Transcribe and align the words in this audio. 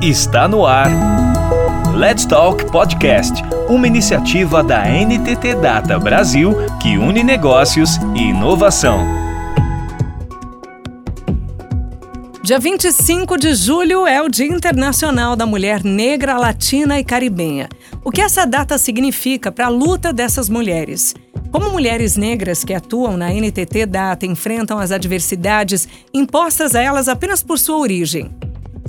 Está 0.00 0.46
no 0.46 0.64
ar. 0.64 0.88
Let's 1.96 2.24
Talk 2.24 2.70
Podcast, 2.70 3.42
uma 3.68 3.84
iniciativa 3.84 4.62
da 4.62 4.84
NTT 4.86 5.56
Data 5.56 5.98
Brasil 5.98 6.54
que 6.80 6.96
une 6.96 7.24
negócios 7.24 7.96
e 8.14 8.28
inovação. 8.28 9.04
Dia 12.44 12.60
25 12.60 13.36
de 13.36 13.52
julho 13.54 14.06
é 14.06 14.22
o 14.22 14.28
Dia 14.28 14.46
Internacional 14.46 15.34
da 15.34 15.44
Mulher 15.44 15.82
Negra, 15.82 16.38
Latina 16.38 17.00
e 17.00 17.02
Caribenha. 17.02 17.68
O 18.04 18.12
que 18.12 18.20
essa 18.20 18.46
data 18.46 18.78
significa 18.78 19.50
para 19.50 19.66
a 19.66 19.68
luta 19.68 20.12
dessas 20.12 20.48
mulheres? 20.48 21.12
Como 21.50 21.70
mulheres 21.70 22.16
negras 22.16 22.62
que 22.62 22.72
atuam 22.72 23.16
na 23.16 23.32
NTT 23.32 23.84
Data 23.86 24.24
enfrentam 24.24 24.78
as 24.78 24.92
adversidades 24.92 25.88
impostas 26.14 26.76
a 26.76 26.80
elas 26.80 27.08
apenas 27.08 27.42
por 27.42 27.58
sua 27.58 27.78
origem? 27.78 28.30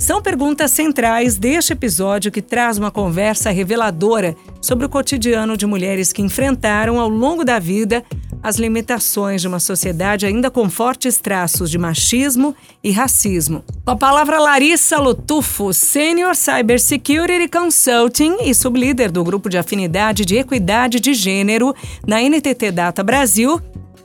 São 0.00 0.22
perguntas 0.22 0.70
centrais 0.70 1.36
deste 1.36 1.74
episódio 1.74 2.32
que 2.32 2.40
traz 2.40 2.78
uma 2.78 2.90
conversa 2.90 3.50
reveladora 3.50 4.34
sobre 4.58 4.86
o 4.86 4.88
cotidiano 4.88 5.58
de 5.58 5.66
mulheres 5.66 6.10
que 6.10 6.22
enfrentaram 6.22 6.98
ao 6.98 7.06
longo 7.06 7.44
da 7.44 7.58
vida 7.58 8.02
as 8.42 8.56
limitações 8.56 9.42
de 9.42 9.46
uma 9.46 9.60
sociedade 9.60 10.24
ainda 10.24 10.50
com 10.50 10.70
fortes 10.70 11.18
traços 11.18 11.70
de 11.70 11.76
machismo 11.76 12.56
e 12.82 12.90
racismo. 12.90 13.62
Com 13.84 13.90
a 13.90 13.96
palavra 13.96 14.40
Larissa 14.40 14.96
Lutufo, 14.96 15.70
Senior 15.74 16.34
Cybersecurity 16.34 17.46
Consulting 17.46 18.38
e 18.40 18.54
sublíder 18.54 19.12
do 19.12 19.22
grupo 19.22 19.50
de 19.50 19.58
afinidade 19.58 20.24
de 20.24 20.36
equidade 20.36 20.98
de 20.98 21.12
gênero 21.12 21.74
na 22.06 22.22
NTT 22.22 22.72
Data 22.72 23.04
Brasil, 23.04 23.60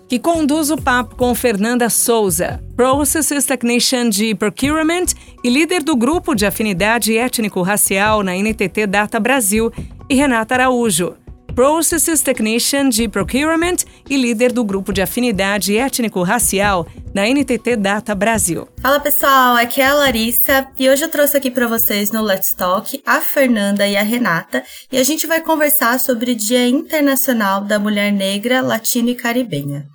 que 0.07 0.19
conduz 0.19 0.69
o 0.69 0.77
papo 0.77 1.15
com 1.15 1.33
Fernanda 1.33 1.89
Souza, 1.89 2.61
Processes 2.75 3.45
Technician 3.45 4.09
de 4.09 4.35
Procurement 4.35 5.05
e 5.43 5.49
líder 5.49 5.83
do 5.83 5.95
grupo 5.95 6.35
de 6.35 6.45
afinidade 6.45 7.17
étnico-racial 7.17 8.23
na 8.23 8.35
NTT 8.35 8.87
Data 8.87 9.19
Brasil, 9.19 9.71
e 10.07 10.15
Renata 10.15 10.53
Araújo, 10.53 11.15
Processes 11.55 12.19
Technician 12.19 12.89
de 12.89 13.07
Procurement 13.07 13.77
e 14.09 14.17
líder 14.17 14.51
do 14.51 14.61
grupo 14.61 14.91
de 14.91 15.01
afinidade 15.01 15.77
étnico-racial 15.77 16.85
na 17.13 17.25
NTT 17.29 17.77
Data 17.77 18.13
Brasil. 18.13 18.67
Fala 18.81 18.99
pessoal, 18.99 19.55
aqui 19.55 19.79
é 19.79 19.85
a 19.85 19.93
Larissa 19.93 20.67
e 20.77 20.89
hoje 20.89 21.05
eu 21.05 21.07
trouxe 21.07 21.37
aqui 21.37 21.49
para 21.49 21.65
vocês 21.65 22.11
no 22.11 22.21
Let's 22.21 22.51
Talk 22.51 23.01
a 23.05 23.21
Fernanda 23.21 23.87
e 23.87 23.95
a 23.95 24.01
Renata 24.01 24.65
e 24.91 24.97
a 24.97 25.03
gente 25.03 25.25
vai 25.25 25.39
conversar 25.39 25.97
sobre 25.97 26.33
o 26.33 26.35
Dia 26.35 26.67
Internacional 26.67 27.61
da 27.61 27.79
Mulher 27.79 28.11
Negra, 28.11 28.59
Latina 28.59 29.11
e 29.11 29.15
Caribenha. 29.15 29.85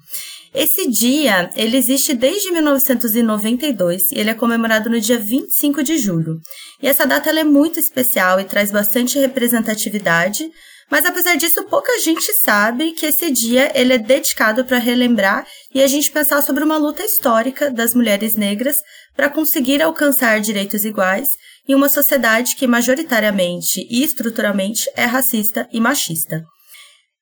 Esse 0.55 0.89
dia, 0.91 1.51
ele 1.55 1.77
existe 1.77 2.15
desde 2.15 2.51
1992 2.51 4.11
e 4.13 4.19
ele 4.19 4.31
é 4.31 4.35
comemorado 4.35 4.89
no 4.89 4.99
dia 4.99 5.19
25 5.19 5.83
de 5.83 5.99
julho. 5.99 6.41
E 6.83 6.89
essa 6.89 7.07
data 7.07 7.31
é 7.31 7.45
muito 7.45 7.79
especial 7.79 8.41
e 8.41 8.45
traz 8.45 8.73
bastante 8.73 9.19
representatividade, 9.19 10.51
mas 10.91 11.07
apesar 11.07 11.37
disso, 11.37 11.63
pouca 11.65 11.99
gente 12.01 12.33
sabe 12.43 12.93
que 12.93 13.07
esse 13.07 13.31
dia 13.31 13.71
ele 13.75 13.93
é 13.93 13.99
dedicado 13.99 14.65
para 14.65 14.79
relembrar 14.79 15.47
e 15.73 15.83
a 15.83 15.87
gente 15.87 16.11
pensar 16.11 16.43
sobre 16.43 16.65
uma 16.65 16.77
luta 16.77 17.05
histórica 17.05 17.71
das 17.71 17.95
mulheres 17.95 18.35
negras 18.35 18.77
para 19.15 19.31
conseguir 19.31 19.81
alcançar 19.81 20.41
direitos 20.41 20.85
iguais 20.85 21.29
em 21.69 21.75
uma 21.75 21.89
sociedade 21.89 22.57
que 22.57 22.67
majoritariamente 22.67 23.87
e 23.89 24.03
estruturalmente 24.03 24.91
é 24.97 25.05
racista 25.05 25.69
e 25.73 25.81
machista. 25.81 26.43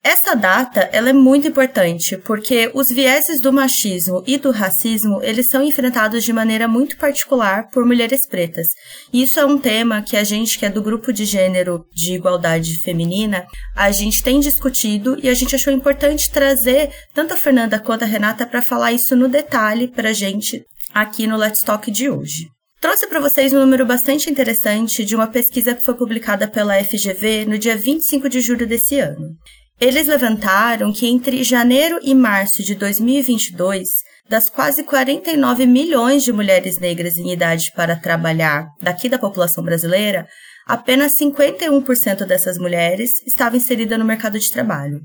Essa 0.03 0.37
data 0.37 0.89
ela 0.93 1.11
é 1.11 1.13
muito 1.13 1.49
importante 1.49 2.17
porque 2.19 2.71
os 2.73 2.89
vieses 2.89 3.41
do 3.41 3.53
machismo 3.53 4.23
e 4.27 4.39
do 4.39 4.53
racismo 4.53 5.21
eles 5.23 5.49
são 5.49 5.63
enfrentados 5.63 6.23
de 6.23 6.33
maneira 6.33 6.69
muito 6.69 6.97
particular 6.97 7.69
por 7.71 7.85
mulheres 7.85 8.27
pretas. 8.27 8.69
Isso 9.13 9.41
é 9.41 9.45
um 9.45 9.59
tema 9.59 10.01
que 10.01 10.17
a 10.17 10.23
gente 10.23 10.57
que 10.57 10.65
é 10.65 10.71
do 10.71 10.83
grupo 10.83 11.13
de 11.13 11.25
gênero 11.25 11.85
de 11.93 12.15
igualdade 12.15 12.81
feminina 12.81 13.45
a 13.75 13.91
gente 13.91 14.23
tem 14.23 14.39
discutido 14.39 15.19
e 15.21 15.29
a 15.29 15.35
gente 15.35 15.57
achou 15.57 15.73
importante 15.73 16.31
trazer 16.31 16.91
tanto 17.13 17.35
a 17.35 17.37
Fernanda 17.37 17.81
quanto 17.81 18.05
a 18.05 18.07
Renata 18.07 18.47
para 18.47 18.63
falar 18.63 18.93
isso 18.93 19.17
no 19.17 19.29
detalhe 19.29 19.89
para 19.89 20.11
a 20.11 20.15
gente 20.15 20.65
aqui 20.95 21.27
no 21.27 21.37
Let's 21.37 21.63
Talk 21.63 21.91
de 21.91 22.09
hoje. 22.09 22.47
Trouxe 22.81 23.09
para 23.09 23.19
vocês 23.19 23.53
um 23.53 23.59
número 23.59 23.85
bastante 23.85 24.31
interessante 24.31 25.05
de 25.05 25.17
uma 25.17 25.27
pesquisa 25.27 25.75
que 25.75 25.85
foi 25.85 25.95
publicada 25.95 26.47
pela 26.47 26.83
FGV 26.85 27.45
no 27.45 27.59
dia 27.59 27.77
25 27.77 28.29
de 28.29 28.41
julho 28.41 28.69
desse 28.69 29.01
ano. 29.01 29.35
Eles 29.81 30.09
levantaram 30.09 30.93
que 30.93 31.07
entre 31.07 31.45
janeiro 31.45 32.01
e 32.03 32.13
março 32.13 32.65
de 32.65 32.75
2022, 32.75 33.89
das 34.29 34.51
quase 34.51 34.83
49 34.83 35.67
milhões 35.67 36.25
de 36.25 36.33
mulheres 36.33 36.81
negras 36.81 37.17
em 37.17 37.33
idade 37.33 37.71
para 37.77 37.95
trabalhar 37.95 38.67
daqui 38.83 39.09
da 39.09 39.21
população 39.21 39.63
brasileira, 39.63 40.27
apenas 40.67 41.13
51% 41.15 42.27
dessas 42.27 42.59
mulheres 42.59 43.25
estavam 43.25 43.57
inseridas 43.57 43.99
no 43.99 44.05
mercado 44.05 44.37
de 44.37 44.51
trabalho. 44.51 45.01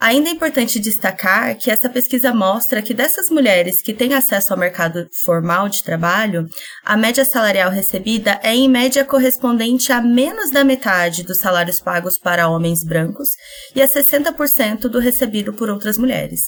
Ainda 0.00 0.28
é 0.28 0.32
importante 0.32 0.78
destacar 0.78 1.56
que 1.58 1.72
essa 1.72 1.88
pesquisa 1.88 2.32
mostra 2.32 2.80
que 2.80 2.94
dessas 2.94 3.28
mulheres 3.30 3.82
que 3.82 3.92
têm 3.92 4.14
acesso 4.14 4.52
ao 4.52 4.58
mercado 4.58 5.08
formal 5.24 5.68
de 5.68 5.82
trabalho, 5.82 6.46
a 6.84 6.96
média 6.96 7.24
salarial 7.24 7.68
recebida 7.68 8.38
é 8.44 8.54
em 8.54 8.68
média 8.68 9.04
correspondente 9.04 9.90
a 9.90 10.00
menos 10.00 10.52
da 10.52 10.62
metade 10.62 11.24
dos 11.24 11.38
salários 11.38 11.80
pagos 11.80 12.16
para 12.16 12.48
homens 12.48 12.84
brancos 12.84 13.30
e 13.74 13.82
a 13.82 13.88
60% 13.88 14.82
do 14.82 15.00
recebido 15.00 15.52
por 15.52 15.68
outras 15.68 15.98
mulheres. 15.98 16.42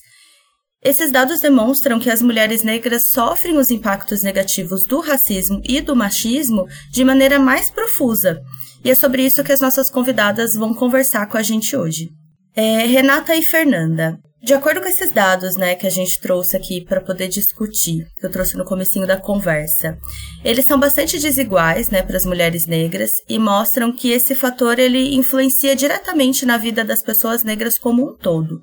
Esses 0.80 1.10
dados 1.10 1.40
demonstram 1.40 1.98
que 1.98 2.08
as 2.08 2.22
mulheres 2.22 2.62
negras 2.62 3.10
sofrem 3.10 3.58
os 3.58 3.72
impactos 3.72 4.22
negativos 4.22 4.84
do 4.84 5.00
racismo 5.00 5.60
e 5.64 5.80
do 5.80 5.96
machismo 5.96 6.68
de 6.92 7.02
maneira 7.02 7.40
mais 7.40 7.68
profusa, 7.68 8.40
e 8.84 8.90
é 8.92 8.94
sobre 8.94 9.26
isso 9.26 9.42
que 9.42 9.52
as 9.52 9.60
nossas 9.60 9.90
convidadas 9.90 10.54
vão 10.54 10.72
conversar 10.72 11.26
com 11.26 11.36
a 11.36 11.42
gente 11.42 11.76
hoje. 11.76 12.19
É, 12.54 12.86
Renata 12.86 13.34
e 13.36 13.42
Fernanda, 13.42 14.18
de 14.42 14.54
acordo 14.54 14.80
com 14.80 14.88
esses 14.88 15.10
dados, 15.12 15.56
né, 15.56 15.74
que 15.74 15.86
a 15.86 15.90
gente 15.90 16.18
trouxe 16.18 16.56
aqui 16.56 16.80
para 16.80 17.00
poder 17.00 17.28
discutir, 17.28 18.06
que 18.18 18.26
eu 18.26 18.30
trouxe 18.30 18.56
no 18.56 18.64
comecinho 18.64 19.06
da 19.06 19.20
conversa, 19.20 19.98
eles 20.42 20.64
são 20.64 20.80
bastante 20.80 21.18
desiguais, 21.18 21.90
né, 21.90 22.02
para 22.02 22.16
as 22.16 22.24
mulheres 22.24 22.66
negras 22.66 23.10
e 23.28 23.38
mostram 23.38 23.92
que 23.92 24.10
esse 24.10 24.34
fator 24.34 24.78
ele 24.78 25.14
influencia 25.14 25.76
diretamente 25.76 26.46
na 26.46 26.56
vida 26.56 26.82
das 26.82 27.02
pessoas 27.02 27.42
negras 27.44 27.78
como 27.78 28.02
um 28.02 28.16
todo. 28.16 28.62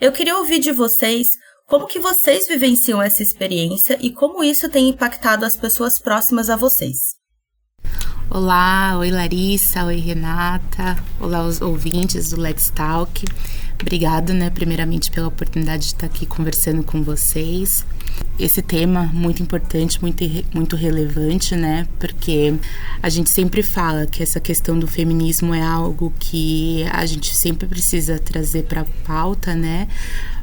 Eu 0.00 0.12
queria 0.12 0.38
ouvir 0.38 0.60
de 0.60 0.72
vocês 0.72 1.28
como 1.66 1.86
que 1.86 1.98
vocês 1.98 2.48
vivenciam 2.48 3.02
essa 3.02 3.22
experiência 3.22 3.98
e 4.00 4.10
como 4.10 4.42
isso 4.42 4.70
tem 4.70 4.88
impactado 4.88 5.44
as 5.44 5.56
pessoas 5.56 6.00
próximas 6.00 6.48
a 6.48 6.56
vocês. 6.56 7.17
Olá, 8.30 8.98
oi 8.98 9.10
Larissa, 9.10 9.86
oi 9.86 9.96
Renata, 9.96 11.02
olá 11.18 11.46
os 11.46 11.62
ouvintes 11.62 12.28
do 12.28 12.38
Let's 12.38 12.68
Talk. 12.68 13.24
Obrigado, 13.80 14.34
né, 14.34 14.50
primeiramente 14.50 15.10
pela 15.10 15.28
oportunidade 15.28 15.84
de 15.84 15.94
estar 15.94 16.04
aqui 16.04 16.26
conversando 16.26 16.82
com 16.82 17.02
vocês. 17.02 17.86
Esse 18.38 18.62
tema 18.62 19.10
muito 19.12 19.42
importante, 19.42 20.00
muito, 20.00 20.22
muito 20.54 20.76
relevante, 20.76 21.56
né? 21.56 21.86
Porque 21.98 22.54
a 23.02 23.08
gente 23.08 23.30
sempre 23.30 23.62
fala 23.62 24.06
que 24.06 24.22
essa 24.22 24.38
questão 24.38 24.78
do 24.78 24.86
feminismo 24.86 25.52
é 25.54 25.62
algo 25.62 26.12
que 26.20 26.84
a 26.92 27.04
gente 27.04 27.34
sempre 27.36 27.66
precisa 27.66 28.18
trazer 28.18 28.64
para 28.64 28.84
pauta, 29.04 29.54
né? 29.54 29.88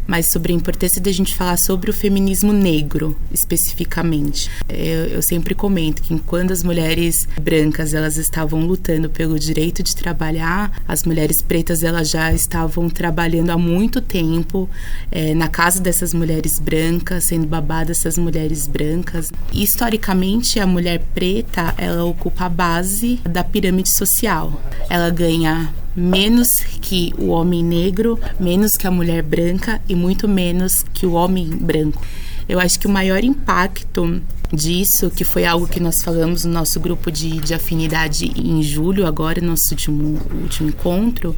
mas 0.08 0.28
sobre 0.28 0.54
a 0.54 0.56
importância 0.56 1.02
da 1.02 1.12
gente 1.12 1.36
falar 1.36 1.58
sobre 1.58 1.90
o 1.90 1.94
feminismo 1.94 2.54
negro, 2.54 3.18
especificamente. 3.32 4.50
Eu, 4.70 5.06
eu, 5.06 5.22
sempre 5.22 5.56
comento 5.56 6.02
que 6.02 6.18
quando 6.20 6.52
as 6.52 6.64
mulheres 6.64 7.28
brancas 7.42 7.94
elas 7.94 8.18
estavam 8.18 8.66
lutando 8.66 9.10
pelo 9.10 9.40
direito 9.40 9.82
de 9.82 9.96
trabalhar, 9.96 10.72
as 10.88 11.04
mulheres 11.04 11.42
pretas 11.42 11.84
elas 11.84 12.10
já 12.10 12.32
estavam 12.32 12.90
trabalhando 12.90 13.50
há 13.50 13.58
muito 13.58 14.02
tempo 14.02 14.70
é, 15.12 15.34
na 15.34 15.48
casa 15.48 15.82
dessas 15.82 16.14
mulheres 16.14 16.60
brancas, 16.60 17.26
sendo 17.26 17.48
babadas 17.48 17.85
essas 17.90 18.18
mulheres 18.18 18.68
brancas. 18.68 19.32
historicamente, 19.54 20.60
a 20.60 20.68
mulher 20.68 21.04
preta 21.14 21.74
ela 21.78 22.04
ocupa 22.04 22.46
a 22.46 22.50
base 22.50 23.20
da 23.24 23.44
pirâmide 23.44 23.90
social. 23.90 24.62
Ela 24.90 25.10
ganha 25.10 25.74
menos 25.96 26.60
que 26.82 27.14
o 27.18 27.28
homem 27.28 27.64
negro, 27.64 28.20
menos 28.40 28.76
que 28.76 28.86
a 28.86 28.92
mulher 28.92 29.24
branca 29.24 29.82
e 29.88 29.96
muito 29.96 30.28
menos 30.28 30.86
que 30.94 31.06
o 31.06 31.14
homem 31.14 31.48
branco. 31.48 32.02
Eu 32.48 32.60
acho 32.60 32.80
que 32.80 32.88
o 32.88 32.90
maior 32.90 33.24
impacto 33.24 34.22
disso, 34.56 35.12
que 35.12 35.24
foi 35.24 35.46
algo 35.46 35.68
que 35.68 35.80
nós 35.80 36.02
falamos 36.02 36.46
no 36.46 36.54
nosso 36.54 36.80
grupo 36.80 37.12
de, 37.12 37.40
de 37.40 37.54
afinidade 37.54 38.32
em 38.36 38.64
julho, 38.64 39.06
agora, 39.06 39.42
nosso 39.42 39.74
último, 39.74 40.20
último 40.42 40.70
encontro, 40.70 41.36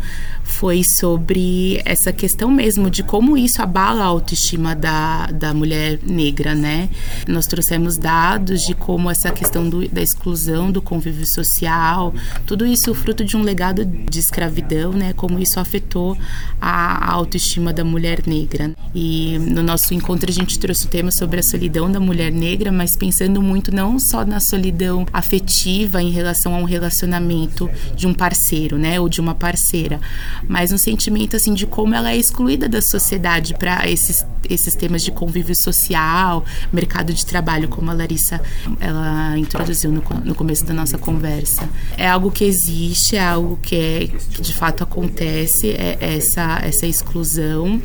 foi 0.48 0.84
sobre 0.84 1.82
essa 1.86 2.12
questão 2.12 2.50
mesmo 2.50 2.90
de 2.90 3.04
como 3.04 3.38
isso 3.38 3.62
abala 3.62 4.04
a 4.04 4.06
autoestima 4.06 4.74
da, 4.74 5.28
da 5.28 5.54
mulher 5.54 6.00
negra, 6.02 6.56
né? 6.56 6.90
Nós 7.28 7.46
trouxemos 7.46 7.98
dados 7.98 8.62
de 8.62 8.74
como 8.74 9.12
essa 9.12 9.30
questão 9.30 9.70
do, 9.70 9.88
da 9.90 10.02
exclusão 10.02 10.72
do 10.72 10.82
convívio 10.82 11.26
social, 11.26 12.14
tudo 12.46 12.66
isso 12.66 12.94
fruto 12.96 13.24
de 13.26 13.36
um 13.36 13.44
legado 13.44 13.86
de 13.86 14.20
escravidão, 14.20 14.94
né? 14.94 15.14
Como 15.14 15.38
isso 15.38 15.60
afetou 15.60 16.18
a, 16.60 17.10
a 17.10 17.12
autoestima 17.12 17.74
da 17.74 17.84
mulher 17.84 18.24
negra. 18.26 18.72
E 18.96 19.38
no 19.40 19.62
nosso 19.62 19.94
encontro 19.94 20.30
a 20.30 20.34
gente 20.34 20.58
trouxe 20.58 20.86
o 20.86 20.90
tema 20.90 21.12
sobre 21.12 21.40
a 21.40 21.44
solidão 21.44 21.92
da 21.92 22.00
mulher 22.00 22.32
negra, 22.32 22.72
mas 22.72 22.96
pensando 23.08 23.42
muito 23.42 23.74
não 23.74 23.98
só 23.98 24.26
na 24.26 24.42
solidão 24.42 25.06
afetiva 25.14 26.02
em 26.02 26.12
relação 26.12 26.54
a 26.54 26.58
um 26.58 26.66
relacionamento 26.66 27.70
de 27.96 28.06
um 28.06 28.14
parceiro, 28.14 28.78
né, 28.78 29.00
ou 29.00 29.08
de 29.08 29.22
uma 29.22 29.34
parceira, 29.34 29.98
mas 30.46 30.74
um 30.74 30.78
sentimento 30.78 31.38
assim 31.38 31.54
de 31.54 31.66
como 31.66 31.96
ela 31.96 32.12
é 32.12 32.18
excluída 32.18 32.68
da 32.68 32.82
sociedade 32.82 33.54
para 33.54 33.90
esses 33.90 34.26
esses 34.50 34.76
temas 34.76 35.04
de 35.04 35.12
convívio 35.12 35.54
social, 35.56 36.46
mercado 36.72 37.14
de 37.14 37.26
trabalho, 37.26 37.68
como 37.68 37.92
a 37.92 37.94
Larissa 37.94 38.42
ela 38.80 39.38
introduziu 39.38 39.92
no, 39.92 40.02
no 40.24 40.36
começo 40.36 40.66
da 40.66 40.74
nossa 40.74 40.98
conversa. 40.98 41.68
É 41.98 42.08
algo 42.08 42.32
que 42.32 42.46
existe, 42.46 43.18
é 43.18 43.26
algo 43.26 43.60
que, 43.62 43.76
é, 43.76 44.08
que 44.08 44.42
de 44.42 44.54
fato 44.54 44.84
acontece, 44.84 45.72
é 45.72 45.98
essa 46.00 46.60
essa 46.64 46.86
exclusão 46.86 47.82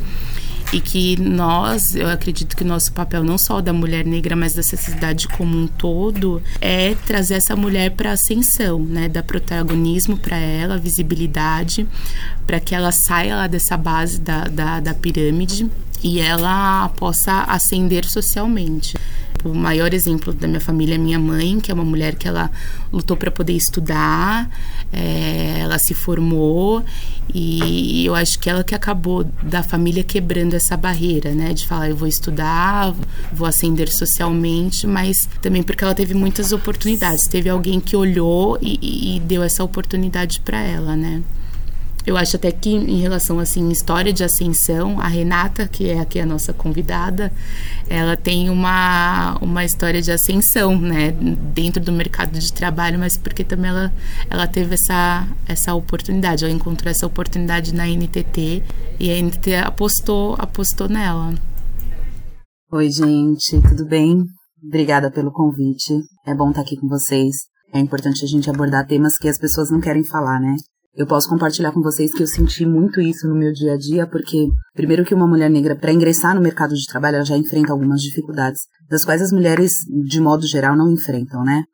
e 0.72 0.80
que 0.80 1.20
nós, 1.20 1.94
eu 1.94 2.08
acredito 2.08 2.56
que 2.56 2.64
nosso 2.64 2.92
papel 2.92 3.22
não 3.22 3.36
só 3.36 3.60
da 3.60 3.72
mulher 3.72 4.06
negra, 4.06 4.34
mas 4.34 4.54
da 4.54 4.62
sociedade 4.62 5.28
como 5.28 5.56
um 5.56 5.66
todo, 5.66 6.42
é 6.60 6.94
trazer 7.06 7.34
essa 7.34 7.54
mulher 7.54 7.90
para 7.90 8.12
ascensão, 8.12 8.78
né, 8.80 9.08
dar 9.08 9.22
protagonismo 9.22 10.16
para 10.16 10.36
ela, 10.36 10.78
visibilidade, 10.78 11.86
para 12.46 12.58
que 12.58 12.74
ela 12.74 12.90
saia 12.90 13.36
lá 13.36 13.46
dessa 13.46 13.76
base 13.76 14.20
da, 14.20 14.44
da, 14.44 14.80
da 14.80 14.94
pirâmide 14.94 15.70
e 16.02 16.18
ela 16.18 16.88
possa 16.90 17.42
ascender 17.42 18.04
socialmente. 18.08 18.96
O 19.44 19.54
maior 19.54 19.92
exemplo 19.92 20.32
da 20.32 20.46
minha 20.46 20.60
família 20.60 20.94
é 20.94 20.98
minha 20.98 21.18
mãe, 21.18 21.58
que 21.58 21.70
é 21.70 21.74
uma 21.74 21.84
mulher 21.84 22.14
que 22.14 22.28
ela 22.28 22.50
lutou 22.92 23.16
para 23.16 23.30
poder 23.30 23.54
estudar, 23.54 24.48
é, 24.92 25.58
ela 25.60 25.78
se 25.78 25.94
formou 25.94 26.84
e 27.34 28.04
eu 28.04 28.14
acho 28.14 28.38
que 28.38 28.48
ela 28.48 28.62
que 28.62 28.74
acabou 28.74 29.24
da 29.42 29.62
família 29.62 30.04
quebrando 30.04 30.54
essa 30.54 30.76
barreira, 30.76 31.32
né, 31.32 31.52
de 31.52 31.66
falar 31.66 31.88
eu 31.88 31.96
vou 31.96 32.08
estudar, 32.08 32.94
vou 33.32 33.46
ascender 33.46 33.90
socialmente, 33.90 34.86
mas 34.86 35.28
também 35.40 35.62
porque 35.62 35.82
ela 35.82 35.94
teve 35.94 36.14
muitas 36.14 36.52
oportunidades, 36.52 37.26
teve 37.26 37.48
alguém 37.48 37.80
que 37.80 37.96
olhou 37.96 38.58
e, 38.60 39.16
e 39.16 39.20
deu 39.20 39.42
essa 39.42 39.64
oportunidade 39.64 40.40
para 40.40 40.60
ela, 40.60 40.94
né. 40.94 41.22
Eu 42.04 42.16
acho 42.16 42.36
até 42.36 42.50
que 42.50 42.70
em 42.70 42.98
relação 42.98 43.38
assim 43.38 43.68
história 43.70 44.12
de 44.12 44.24
ascensão, 44.24 44.98
a 45.00 45.06
Renata, 45.06 45.68
que 45.68 45.88
é 45.88 46.00
aqui 46.00 46.18
a 46.18 46.26
nossa 46.26 46.52
convidada, 46.52 47.32
ela 47.88 48.16
tem 48.16 48.50
uma, 48.50 49.38
uma 49.40 49.64
história 49.64 50.02
de 50.02 50.10
ascensão, 50.10 50.76
né, 50.80 51.12
dentro 51.12 51.80
do 51.80 51.92
mercado 51.92 52.38
de 52.38 52.52
trabalho, 52.52 52.98
mas 52.98 53.16
porque 53.16 53.44
também 53.44 53.70
ela, 53.70 53.92
ela 54.28 54.46
teve 54.48 54.74
essa, 54.74 55.28
essa 55.46 55.74
oportunidade, 55.74 56.44
ela 56.44 56.52
encontrou 56.52 56.90
essa 56.90 57.06
oportunidade 57.06 57.72
na 57.72 57.86
NTT 57.86 58.64
e 58.98 59.10
a 59.10 59.22
NTT 59.22 59.54
apostou, 59.56 60.34
apostou 60.38 60.88
nela. 60.88 61.34
Oi, 62.72 62.90
gente, 62.90 63.60
tudo 63.68 63.84
bem? 63.86 64.24
Obrigada 64.64 65.10
pelo 65.10 65.30
convite. 65.30 65.92
É 66.26 66.34
bom 66.34 66.50
estar 66.50 66.62
aqui 66.62 66.76
com 66.76 66.88
vocês. 66.88 67.36
É 67.72 67.78
importante 67.78 68.24
a 68.24 68.28
gente 68.28 68.50
abordar 68.50 68.86
temas 68.86 69.16
que 69.18 69.28
as 69.28 69.38
pessoas 69.38 69.70
não 69.70 69.80
querem 69.80 70.04
falar, 70.04 70.40
né? 70.40 70.54
Eu 70.94 71.06
posso 71.06 71.26
compartilhar 71.26 71.72
com 71.72 71.80
vocês 71.80 72.12
que 72.12 72.22
eu 72.22 72.26
senti 72.26 72.66
muito 72.66 73.00
isso 73.00 73.26
no 73.26 73.34
meu 73.34 73.50
dia 73.50 73.72
a 73.72 73.78
dia, 73.78 74.06
porque, 74.06 74.48
primeiro, 74.74 75.06
que 75.06 75.14
uma 75.14 75.26
mulher 75.26 75.48
negra, 75.48 75.74
para 75.74 75.90
ingressar 75.90 76.34
no 76.34 76.42
mercado 76.42 76.74
de 76.74 76.86
trabalho, 76.86 77.16
ela 77.16 77.24
já 77.24 77.36
enfrenta 77.36 77.72
algumas 77.72 78.02
dificuldades, 78.02 78.60
das 78.90 79.02
quais 79.02 79.22
as 79.22 79.32
mulheres, 79.32 79.72
de 80.06 80.20
modo 80.20 80.46
geral, 80.46 80.76
não 80.76 80.92
enfrentam, 80.92 81.42
né? 81.42 81.64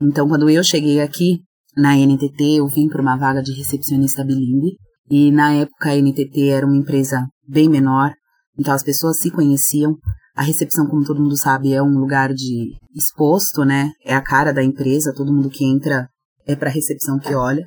Então, 0.00 0.28
quando 0.28 0.48
eu 0.48 0.62
cheguei 0.62 1.00
aqui 1.00 1.40
na 1.76 1.96
NTT, 1.96 2.58
eu 2.58 2.68
vim 2.68 2.88
para 2.88 3.02
uma 3.02 3.16
vaga 3.16 3.42
de 3.42 3.52
recepcionista 3.52 4.24
bilíngue, 4.24 4.76
e 5.10 5.32
na 5.32 5.54
época 5.54 5.90
a 5.90 5.96
NTT 5.96 6.48
era 6.48 6.64
uma 6.64 6.76
empresa 6.76 7.26
bem 7.48 7.68
menor, 7.68 8.12
então 8.56 8.72
as 8.72 8.84
pessoas 8.84 9.18
se 9.18 9.28
conheciam. 9.30 9.96
A 10.36 10.42
recepção, 10.42 10.86
como 10.86 11.04
todo 11.04 11.20
mundo 11.20 11.36
sabe, 11.36 11.72
é 11.72 11.82
um 11.82 11.98
lugar 11.98 12.32
de 12.32 12.76
exposto, 12.94 13.64
né? 13.64 13.90
É 14.04 14.14
a 14.14 14.22
cara 14.22 14.52
da 14.52 14.62
empresa, 14.62 15.12
todo 15.12 15.32
mundo 15.32 15.50
que 15.50 15.64
entra 15.64 16.08
é 16.46 16.54
para 16.54 16.68
a 16.68 16.72
recepção 16.72 17.18
que 17.18 17.34
olha. 17.34 17.64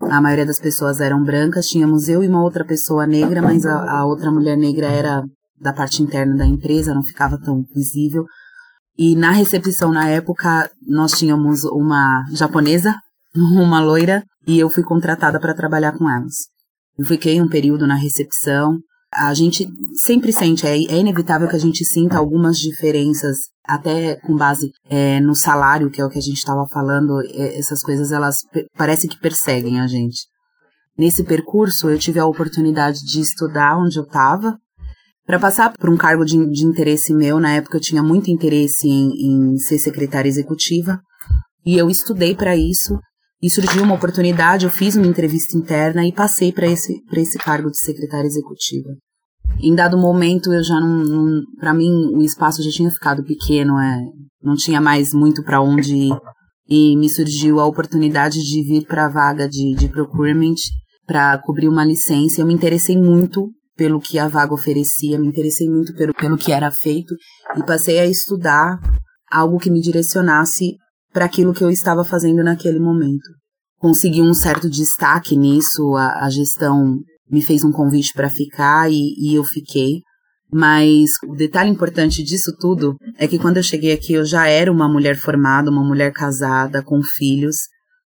A 0.00 0.20
maioria 0.20 0.46
das 0.46 0.60
pessoas 0.60 1.00
eram 1.00 1.22
brancas, 1.24 1.66
tínhamos 1.66 2.08
eu 2.08 2.22
e 2.22 2.28
uma 2.28 2.42
outra 2.42 2.64
pessoa 2.64 3.06
negra, 3.06 3.40
mas 3.40 3.64
a, 3.64 3.98
a 3.98 4.06
outra 4.06 4.30
mulher 4.30 4.56
negra 4.56 4.86
era 4.86 5.22
da 5.58 5.72
parte 5.72 6.02
interna 6.02 6.36
da 6.36 6.46
empresa, 6.46 6.94
não 6.94 7.02
ficava 7.02 7.38
tão 7.38 7.64
visível. 7.74 8.24
E 8.98 9.16
na 9.16 9.30
recepção, 9.30 9.92
na 9.92 10.08
época, 10.08 10.70
nós 10.86 11.12
tínhamos 11.12 11.64
uma 11.64 12.24
japonesa, 12.32 12.94
uma 13.34 13.80
loira, 13.80 14.22
e 14.46 14.58
eu 14.58 14.70
fui 14.70 14.82
contratada 14.82 15.40
para 15.40 15.54
trabalhar 15.54 15.92
com 15.92 16.08
elas. 16.08 16.48
Eu 16.98 17.04
fiquei 17.04 17.40
um 17.40 17.48
período 17.48 17.86
na 17.86 17.94
recepção, 17.94 18.78
a 19.16 19.32
gente 19.32 19.66
sempre 19.94 20.30
sente, 20.30 20.66
é, 20.66 20.76
é, 20.76 20.98
inevitável 20.98 21.48
que 21.48 21.56
a 21.56 21.60
gente 21.60 21.82
sinta 21.86 22.18
algumas 22.18 22.58
diferenças, 22.58 23.38
até 23.64 24.16
com 24.16 24.36
base 24.36 24.70
é, 24.90 25.18
no 25.20 25.34
salário, 25.34 25.90
que 25.90 26.00
é 26.00 26.04
o 26.04 26.10
que 26.10 26.18
a 26.18 26.22
gente 26.22 26.36
estava 26.36 26.66
falando, 26.68 27.22
é, 27.22 27.58
essas 27.58 27.82
coisas 27.82 28.12
elas 28.12 28.36
parece 28.76 29.08
que 29.08 29.18
perseguem 29.18 29.80
a 29.80 29.86
gente. 29.86 30.26
Nesse 30.98 31.24
percurso, 31.24 31.88
eu 31.88 31.98
tive 31.98 32.20
a 32.20 32.26
oportunidade 32.26 33.00
de 33.00 33.20
estudar 33.20 33.78
onde 33.78 33.98
eu 33.98 34.04
estava, 34.04 34.58
para 35.24 35.40
passar 35.40 35.72
por 35.72 35.88
um 35.88 35.96
cargo 35.96 36.24
de, 36.24 36.36
de, 36.50 36.64
interesse 36.64 37.12
meu. 37.14 37.40
Na 37.40 37.52
época, 37.52 37.78
eu 37.78 37.80
tinha 37.80 38.02
muito 38.02 38.30
interesse 38.30 38.86
em, 38.86 39.10
em 39.52 39.56
ser 39.56 39.78
secretária 39.78 40.28
executiva, 40.28 41.00
e 41.64 41.76
eu 41.76 41.88
estudei 41.88 42.34
para 42.34 42.54
isso. 42.54 42.98
E 43.42 43.50
surgiu 43.50 43.82
uma 43.82 43.94
oportunidade, 43.94 44.64
eu 44.64 44.70
fiz 44.70 44.94
uma 44.94 45.06
entrevista 45.06 45.56
interna 45.56 46.06
e 46.06 46.12
passei 46.12 46.52
para 46.52 46.66
esse, 46.66 46.94
esse 47.12 47.38
cargo 47.38 47.70
de 47.70 47.78
secretária 47.78 48.26
executiva. 48.26 48.90
Em 49.60 49.74
dado 49.74 49.96
momento, 49.96 50.52
eu 50.52 50.62
já 50.62 50.78
não. 50.80 51.04
não 51.04 51.42
para 51.58 51.72
mim, 51.72 51.90
o 52.14 52.22
espaço 52.22 52.62
já 52.62 52.70
tinha 52.70 52.90
ficado 52.90 53.24
pequeno, 53.24 53.78
é, 53.78 54.04
não 54.42 54.54
tinha 54.54 54.80
mais 54.80 55.12
muito 55.12 55.42
para 55.42 55.60
onde 55.60 55.94
ir. 55.94 56.16
E 56.68 56.96
me 56.96 57.08
surgiu 57.08 57.60
a 57.60 57.66
oportunidade 57.66 58.42
de 58.42 58.62
vir 58.62 58.86
para 58.86 59.06
a 59.06 59.08
vaga 59.08 59.48
de, 59.48 59.74
de 59.74 59.88
procurement 59.88 60.56
para 61.06 61.38
cobrir 61.38 61.68
uma 61.68 61.84
licença. 61.84 62.40
Eu 62.40 62.46
me 62.46 62.54
interessei 62.54 62.96
muito 62.96 63.48
pelo 63.76 64.00
que 64.00 64.18
a 64.18 64.26
vaga 64.26 64.52
oferecia, 64.52 65.18
me 65.18 65.28
interessei 65.28 65.68
muito 65.68 65.94
pelo, 65.94 66.12
pelo 66.14 66.36
que 66.36 66.50
era 66.50 66.70
feito 66.70 67.14
e 67.56 67.62
passei 67.62 67.98
a 67.98 68.06
estudar 68.06 68.78
algo 69.30 69.58
que 69.58 69.70
me 69.70 69.80
direcionasse 69.80 70.76
para 71.12 71.26
aquilo 71.26 71.54
que 71.54 71.62
eu 71.62 71.70
estava 71.70 72.04
fazendo 72.04 72.42
naquele 72.42 72.80
momento. 72.80 73.30
Consegui 73.78 74.22
um 74.22 74.34
certo 74.34 74.68
destaque 74.68 75.36
nisso, 75.36 75.94
a, 75.94 76.24
a 76.24 76.30
gestão 76.30 76.98
me 77.30 77.42
fez 77.42 77.64
um 77.64 77.72
convite 77.72 78.12
para 78.12 78.30
ficar 78.30 78.90
e, 78.90 79.14
e 79.18 79.34
eu 79.34 79.44
fiquei. 79.44 80.00
Mas 80.52 81.10
o 81.26 81.34
detalhe 81.34 81.70
importante 81.70 82.22
disso 82.22 82.52
tudo 82.58 82.96
é 83.18 83.26
que 83.26 83.38
quando 83.38 83.56
eu 83.56 83.62
cheguei 83.62 83.92
aqui 83.92 84.12
eu 84.12 84.24
já 84.24 84.46
era 84.46 84.70
uma 84.70 84.88
mulher 84.88 85.16
formada, 85.16 85.70
uma 85.70 85.84
mulher 85.84 86.12
casada, 86.12 86.82
com 86.82 87.02
filhos, 87.02 87.56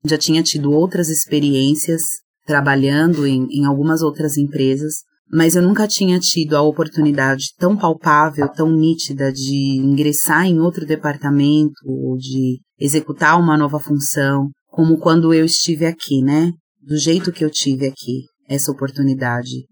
já 0.05 0.19
tinha 0.19 0.43
tido 0.43 0.71
outras 0.71 1.09
experiências 1.09 2.03
trabalhando 2.45 3.27
em, 3.27 3.47
em 3.51 3.65
algumas 3.65 4.03
outras 4.03 4.37
empresas, 4.37 4.95
mas 5.29 5.57
eu 5.57 5.63
nunca 5.63 5.89
tinha 5.89 6.21
tido 6.21 6.57
a 6.57 6.63
oportunidade 6.63 7.47
tão 7.59 7.77
palpável, 7.77 8.49
tão 8.49 8.71
nítida 8.71 9.33
de 9.33 9.81
ingressar 9.83 10.47
em 10.47 10.61
outro 10.61 10.87
departamento 10.87 11.75
ou 11.85 12.17
de 12.17 12.61
executar 12.79 13.39
uma 13.41 13.57
nova 13.57 13.81
função, 13.81 14.51
como 14.69 14.99
quando 14.99 15.35
eu 15.35 15.45
estive 15.45 15.87
aqui, 15.87 16.23
né? 16.23 16.53
Do 16.81 16.97
jeito 16.97 17.33
que 17.33 17.45
eu 17.45 17.51
tive 17.51 17.87
aqui, 17.87 18.23
essa 18.49 18.71
oportunidade. 18.71 19.65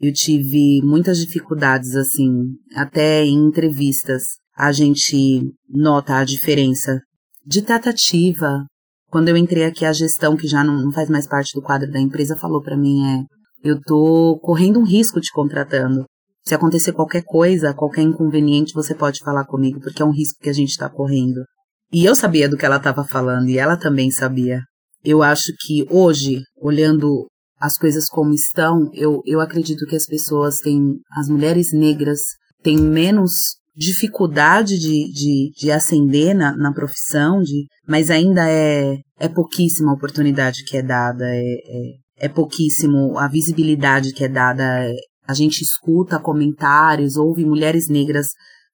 Eu 0.00 0.12
tive 0.12 0.80
muitas 0.82 1.18
dificuldades, 1.18 1.94
assim, 1.94 2.30
até 2.74 3.24
em 3.24 3.48
entrevistas 3.48 4.22
a 4.56 4.72
gente 4.72 5.52
nota 5.68 6.16
a 6.16 6.24
diferença 6.24 7.00
de 7.44 7.60
tratativa. 7.60 8.64
Quando 9.10 9.28
eu 9.28 9.36
entrei 9.36 9.64
aqui, 9.64 9.84
a 9.84 9.92
gestão, 9.92 10.36
que 10.36 10.48
já 10.48 10.64
não 10.64 10.90
faz 10.90 11.10
mais 11.10 11.28
parte 11.28 11.52
do 11.54 11.62
quadro 11.62 11.90
da 11.90 12.00
empresa, 12.00 12.36
falou 12.36 12.62
para 12.62 12.76
mim: 12.76 13.04
é, 13.06 13.24
eu 13.62 13.78
tô 13.80 14.38
correndo 14.42 14.80
um 14.80 14.84
risco 14.84 15.20
te 15.20 15.30
contratando. 15.30 16.04
Se 16.42 16.54
acontecer 16.54 16.92
qualquer 16.92 17.22
coisa, 17.24 17.74
qualquer 17.74 18.02
inconveniente, 18.02 18.72
você 18.72 18.94
pode 18.94 19.18
falar 19.18 19.44
comigo, 19.44 19.80
porque 19.80 20.00
é 20.00 20.04
um 20.04 20.12
risco 20.12 20.38
que 20.40 20.48
a 20.48 20.54
gente 20.54 20.70
está 20.70 20.88
correndo. 20.88 21.44
E 21.92 22.04
eu 22.04 22.14
sabia 22.14 22.48
do 22.48 22.56
que 22.56 22.64
ela 22.64 22.76
estava 22.76 23.04
falando 23.04 23.48
e 23.48 23.58
ela 23.58 23.76
também 23.76 24.10
sabia. 24.10 24.60
Eu 25.04 25.22
acho 25.22 25.52
que 25.60 25.86
hoje, 25.90 26.40
olhando 26.60 27.26
as 27.58 27.76
coisas 27.78 28.06
como 28.06 28.32
estão, 28.32 28.90
eu, 28.92 29.22
eu 29.24 29.40
acredito 29.40 29.86
que 29.86 29.96
as 29.96 30.06
pessoas 30.06 30.58
têm, 30.58 30.98
as 31.12 31.28
mulheres 31.28 31.72
negras 31.72 32.20
têm 32.62 32.76
menos 32.76 33.32
dificuldade 33.74 34.78
de, 34.78 35.12
de, 35.12 35.50
de 35.56 35.70
ascender 35.70 36.34
na, 36.34 36.56
na 36.56 36.72
profissão, 36.72 37.40
de, 37.42 37.66
mas 37.86 38.10
ainda 38.10 38.48
é, 38.48 38.96
é 39.18 39.28
pouquíssima 39.28 39.90
a 39.90 39.94
oportunidade 39.94 40.64
que 40.64 40.76
é 40.76 40.82
dada, 40.82 41.24
é, 41.26 41.40
é, 41.40 42.26
é 42.26 42.28
pouquíssimo 42.28 43.18
a 43.18 43.28
visibilidade 43.28 44.12
que 44.12 44.24
é 44.24 44.28
dada. 44.28 44.64
É, 44.64 44.94
a 45.28 45.34
gente 45.34 45.62
escuta 45.62 46.18
comentários, 46.18 47.16
ouve 47.16 47.44
mulheres 47.44 47.88
negras 47.88 48.28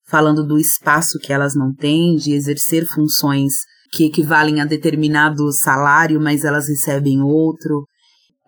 falando 0.06 0.46
do 0.46 0.58
espaço 0.58 1.18
que 1.18 1.32
elas 1.32 1.54
não 1.54 1.72
têm, 1.74 2.16
de 2.16 2.32
exercer 2.32 2.84
funções 2.86 3.52
que 3.90 4.04
equivalem 4.04 4.60
a 4.60 4.64
determinado 4.64 5.50
salário, 5.52 6.20
mas 6.20 6.44
elas 6.44 6.68
recebem 6.68 7.22
outro. 7.22 7.84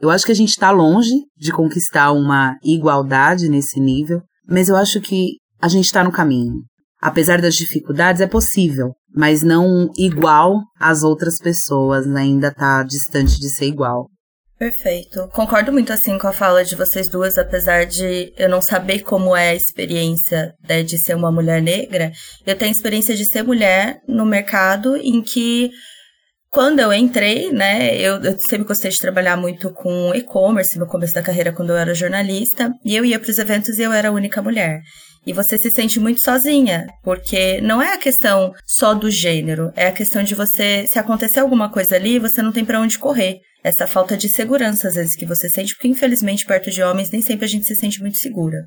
Eu 0.04 0.10
acho 0.10 0.26
que 0.26 0.32
a 0.32 0.34
gente 0.34 0.50
está 0.50 0.70
longe 0.70 1.14
de 1.34 1.50
conquistar 1.50 2.12
uma 2.12 2.58
igualdade 2.62 3.48
nesse 3.48 3.80
nível, 3.80 4.20
mas 4.46 4.68
eu 4.68 4.76
acho 4.76 5.00
que 5.00 5.38
a 5.60 5.66
gente 5.66 5.86
está 5.86 6.04
no 6.04 6.12
caminho. 6.12 6.62
apesar 7.00 7.40
das 7.40 7.54
dificuldades, 7.54 8.22
é 8.22 8.26
possível, 8.26 8.92
mas 9.14 9.42
não 9.42 9.90
igual 9.96 10.60
às 10.78 11.02
outras 11.02 11.38
pessoas, 11.38 12.06
né? 12.06 12.22
ainda 12.22 12.48
está 12.48 12.82
distante 12.82 13.38
de 13.38 13.48
ser 13.48 13.66
igual. 13.66 14.08
Perfeito. 14.58 15.28
Concordo 15.32 15.72
muito 15.72 15.92
assim 15.92 16.16
com 16.18 16.28
a 16.28 16.32
fala 16.32 16.64
de 16.64 16.76
vocês 16.76 17.08
duas, 17.08 17.36
apesar 17.36 17.84
de 17.84 18.32
eu 18.36 18.48
não 18.48 18.62
saber 18.62 19.00
como 19.00 19.34
é 19.36 19.50
a 19.50 19.54
experiência 19.54 20.54
né, 20.68 20.82
de 20.82 20.96
ser 20.96 21.14
uma 21.14 21.32
mulher 21.32 21.60
negra, 21.60 22.12
eu 22.46 22.56
tenho 22.56 22.70
a 22.70 22.74
experiência 22.74 23.14
de 23.14 23.24
ser 23.24 23.42
mulher 23.42 24.00
no 24.06 24.24
mercado 24.24 24.96
em 24.96 25.20
que 25.22 25.70
quando 26.54 26.78
eu 26.78 26.92
entrei, 26.92 27.50
né, 27.50 27.96
eu, 27.96 28.22
eu 28.22 28.38
sempre 28.38 28.64
gostei 28.64 28.88
de 28.88 29.00
trabalhar 29.00 29.36
muito 29.36 29.70
com 29.72 30.14
e-commerce 30.14 30.78
no 30.78 30.86
começo 30.86 31.12
da 31.12 31.20
carreira 31.20 31.52
quando 31.52 31.70
eu 31.70 31.76
era 31.76 31.92
jornalista, 31.92 32.72
e 32.84 32.94
eu 32.94 33.04
ia 33.04 33.18
para 33.18 33.28
os 33.28 33.38
eventos 33.38 33.76
e 33.76 33.82
eu 33.82 33.92
era 33.92 34.08
a 34.08 34.12
única 34.12 34.40
mulher. 34.40 34.80
E 35.26 35.32
você 35.32 35.58
se 35.58 35.68
sente 35.68 35.98
muito 35.98 36.20
sozinha, 36.20 36.86
porque 37.02 37.60
não 37.60 37.82
é 37.82 37.94
a 37.94 37.98
questão 37.98 38.52
só 38.64 38.94
do 38.94 39.10
gênero, 39.10 39.72
é 39.74 39.88
a 39.88 39.92
questão 39.92 40.22
de 40.22 40.36
você, 40.36 40.86
se 40.86 40.96
acontecer 40.96 41.40
alguma 41.40 41.68
coisa 41.68 41.96
ali, 41.96 42.20
você 42.20 42.40
não 42.40 42.52
tem 42.52 42.64
para 42.64 42.80
onde 42.80 43.00
correr. 43.00 43.40
Essa 43.64 43.88
falta 43.88 44.16
de 44.16 44.28
segurança, 44.28 44.86
às 44.86 44.94
vezes, 44.94 45.16
que 45.16 45.26
você 45.26 45.48
sente, 45.48 45.74
porque 45.74 45.88
infelizmente, 45.88 46.46
perto 46.46 46.70
de 46.70 46.84
homens, 46.84 47.10
nem 47.10 47.20
sempre 47.20 47.46
a 47.46 47.48
gente 47.48 47.66
se 47.66 47.74
sente 47.74 48.00
muito 48.00 48.18
segura. 48.18 48.58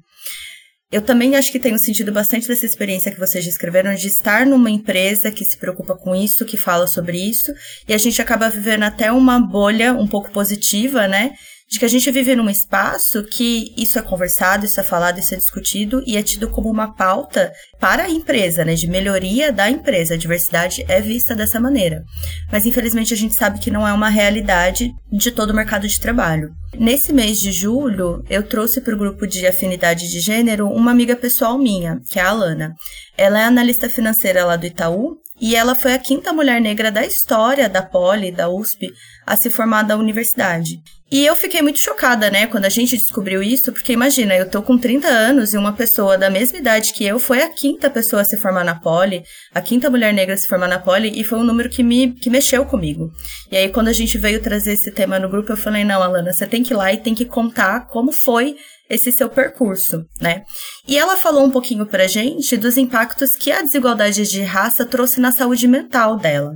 Eu 0.89 1.01
também 1.01 1.35
acho 1.35 1.51
que 1.51 1.59
tenho 1.59 1.77
sentido 1.77 2.13
bastante 2.13 2.47
dessa 2.47 2.65
experiência 2.65 3.11
que 3.11 3.19
vocês 3.19 3.43
descreveram 3.43 3.93
de 3.93 4.07
estar 4.07 4.45
numa 4.45 4.71
empresa 4.71 5.29
que 5.29 5.43
se 5.43 5.57
preocupa 5.57 5.97
com 5.97 6.15
isso, 6.15 6.45
que 6.45 6.55
fala 6.55 6.87
sobre 6.87 7.17
isso, 7.17 7.53
e 7.85 7.93
a 7.93 7.97
gente 7.97 8.21
acaba 8.21 8.49
vivendo 8.49 8.83
até 8.83 9.11
uma 9.11 9.37
bolha 9.37 9.93
um 9.93 10.07
pouco 10.07 10.31
positiva, 10.31 11.05
né? 11.05 11.33
De 11.69 11.79
que 11.79 11.85
a 11.85 11.89
gente 11.89 12.09
vive 12.11 12.35
num 12.35 12.49
espaço 12.49 13.23
que 13.23 13.73
isso 13.77 13.99
é 13.99 14.01
conversado, 14.01 14.65
isso 14.65 14.79
é 14.79 14.83
falado, 14.83 15.19
isso 15.19 15.33
é 15.33 15.37
discutido 15.37 16.01
e 16.05 16.15
é 16.15 16.23
tido 16.23 16.49
como 16.49 16.69
uma 16.69 16.95
pauta 16.95 17.51
para 17.79 18.03
a 18.03 18.09
empresa, 18.09 18.63
né, 18.63 18.73
de 18.73 18.87
melhoria 18.87 19.51
da 19.51 19.69
empresa. 19.69 20.13
A 20.13 20.17
diversidade 20.17 20.85
é 20.87 21.01
vista 21.01 21.35
dessa 21.35 21.59
maneira. 21.59 22.03
Mas 22.51 22.65
infelizmente 22.65 23.13
a 23.13 23.17
gente 23.17 23.35
sabe 23.35 23.59
que 23.59 23.69
não 23.69 23.85
é 23.85 23.91
uma 23.91 24.09
realidade 24.09 24.91
de 25.11 25.31
todo 25.31 25.49
o 25.49 25.55
mercado 25.55 25.87
de 25.87 25.99
trabalho. 25.99 26.49
Nesse 26.77 27.11
mês 27.11 27.39
de 27.39 27.51
julho, 27.51 28.23
eu 28.29 28.43
trouxe 28.43 28.79
para 28.81 28.93
o 28.93 28.97
grupo 28.97 29.27
de 29.27 29.45
afinidade 29.45 30.09
de 30.09 30.19
gênero 30.19 30.67
uma 30.67 30.91
amiga 30.91 31.15
pessoal 31.15 31.57
minha, 31.57 31.99
que 32.09 32.19
é 32.19 32.21
a 32.21 32.29
Alana. 32.29 32.73
Ela 33.17 33.41
é 33.41 33.45
analista 33.45 33.89
financeira 33.89 34.45
lá 34.45 34.55
do 34.55 34.65
Itaú 34.65 35.17
e 35.39 35.55
ela 35.55 35.75
foi 35.75 35.93
a 35.93 35.99
quinta 35.99 36.33
mulher 36.33 36.59
negra 36.59 36.91
da 36.91 37.05
história 37.05 37.69
da 37.69 37.81
Poli, 37.81 38.31
da 38.31 38.49
USP, 38.49 38.91
a 39.25 39.35
se 39.35 39.49
formar 39.49 39.83
da 39.83 39.97
universidade. 39.97 40.81
E 41.09 41.25
eu 41.25 41.37
fiquei 41.37 41.61
muito 41.61 41.79
chocada, 41.79 42.29
né, 42.29 42.47
quando 42.47 42.65
a 42.65 42.69
gente 42.69 42.97
descobriu 42.97 43.41
isso, 43.41 43.71
porque 43.71 43.93
imagina, 43.93 44.35
eu 44.35 44.49
tô 44.49 44.61
com 44.61 44.77
30 44.77 45.07
anos 45.07 45.53
e 45.53 45.57
uma 45.57 45.71
pessoa 45.71 46.17
da 46.17 46.29
mesma 46.29 46.57
idade 46.57 46.91
que 46.93 47.05
eu 47.05 47.17
foi 47.17 47.41
a 47.41 47.49
quinta 47.49 47.89
pessoa 47.89 48.23
a 48.23 48.25
se 48.25 48.35
formar 48.35 48.65
na 48.65 48.75
Poli, 48.75 49.23
a 49.53 49.61
quinta 49.61 49.89
mulher 49.89 50.13
negra 50.13 50.33
a 50.35 50.37
se 50.37 50.47
formar 50.47 50.67
na 50.67 50.79
Poli, 50.79 51.17
e 51.17 51.23
foi 51.23 51.39
um 51.39 51.45
número 51.45 51.69
que 51.69 51.81
me 51.81 52.11
que 52.11 52.29
mexeu 52.29 52.65
comigo. 52.65 53.09
E 53.49 53.55
aí, 53.55 53.69
quando 53.69 53.87
a 53.87 53.93
gente 53.93 54.17
veio 54.17 54.41
trazer 54.41 54.73
esse 54.73 54.91
tema 54.91 55.17
no 55.17 55.29
grupo, 55.29 55.53
eu 55.53 55.57
falei, 55.57 55.85
não, 55.85 56.03
Alana, 56.03 56.33
você 56.33 56.45
tem 56.45 56.61
que 56.61 56.73
ir 56.73 56.75
lá 56.77 56.91
e 56.91 56.97
tem 56.97 57.15
que 57.15 57.23
contar 57.23 57.87
como 57.87 58.11
foi 58.11 58.57
esse 58.89 59.11
seu 59.11 59.29
percurso, 59.29 60.05
né? 60.21 60.43
E 60.87 60.97
ela 60.97 61.17
falou 61.17 61.43
um 61.43 61.51
pouquinho 61.51 61.85
pra 61.85 62.07
gente 62.07 62.55
dos 62.55 62.77
impactos 62.77 63.35
que 63.35 63.51
a 63.51 63.61
desigualdade 63.61 64.25
de 64.27 64.41
raça 64.41 64.85
trouxe 64.85 65.19
na 65.19 65.31
saúde 65.31 65.67
mental 65.67 66.17
dela. 66.17 66.53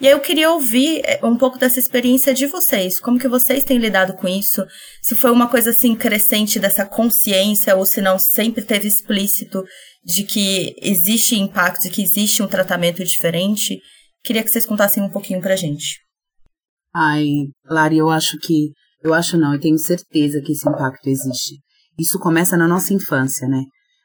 E 0.00 0.06
aí 0.06 0.12
eu 0.12 0.20
queria 0.20 0.50
ouvir 0.50 1.02
eh, 1.04 1.20
um 1.22 1.36
pouco 1.36 1.58
dessa 1.58 1.78
experiência 1.78 2.34
de 2.34 2.46
vocês, 2.46 2.98
como 2.98 3.18
que 3.18 3.28
vocês 3.28 3.64
têm 3.64 3.78
lidado 3.78 4.14
com 4.14 4.26
isso, 4.26 4.64
se 5.02 5.14
foi 5.14 5.30
uma 5.30 5.48
coisa 5.48 5.70
assim 5.70 5.94
crescente 5.94 6.58
dessa 6.58 6.84
consciência 6.84 7.76
ou 7.76 7.84
se 7.84 8.00
não 8.00 8.18
sempre 8.18 8.62
teve 8.62 8.88
explícito 8.88 9.62
de 10.04 10.24
que 10.24 10.74
existe 10.82 11.36
impacto, 11.36 11.82
de 11.82 11.90
que 11.90 12.02
existe 12.02 12.42
um 12.42 12.48
tratamento 12.48 13.04
diferente. 13.04 13.78
Queria 14.22 14.42
que 14.42 14.50
vocês 14.50 14.66
contassem 14.66 15.02
um 15.02 15.10
pouquinho 15.10 15.40
pra 15.40 15.56
gente. 15.56 15.98
Ai, 16.94 17.26
Lari, 17.68 17.98
eu 17.98 18.08
acho 18.08 18.38
que 18.38 18.70
eu 19.04 19.12
acho 19.12 19.36
não, 19.36 19.52
eu 19.52 19.60
tenho 19.60 19.76
certeza 19.76 20.40
que 20.40 20.52
esse 20.52 20.66
impacto 20.66 21.06
existe. 21.06 21.56
Isso 21.98 22.18
começa 22.18 22.56
na 22.56 22.66
nossa 22.66 22.92
infância, 22.92 23.48
né? 23.48 23.62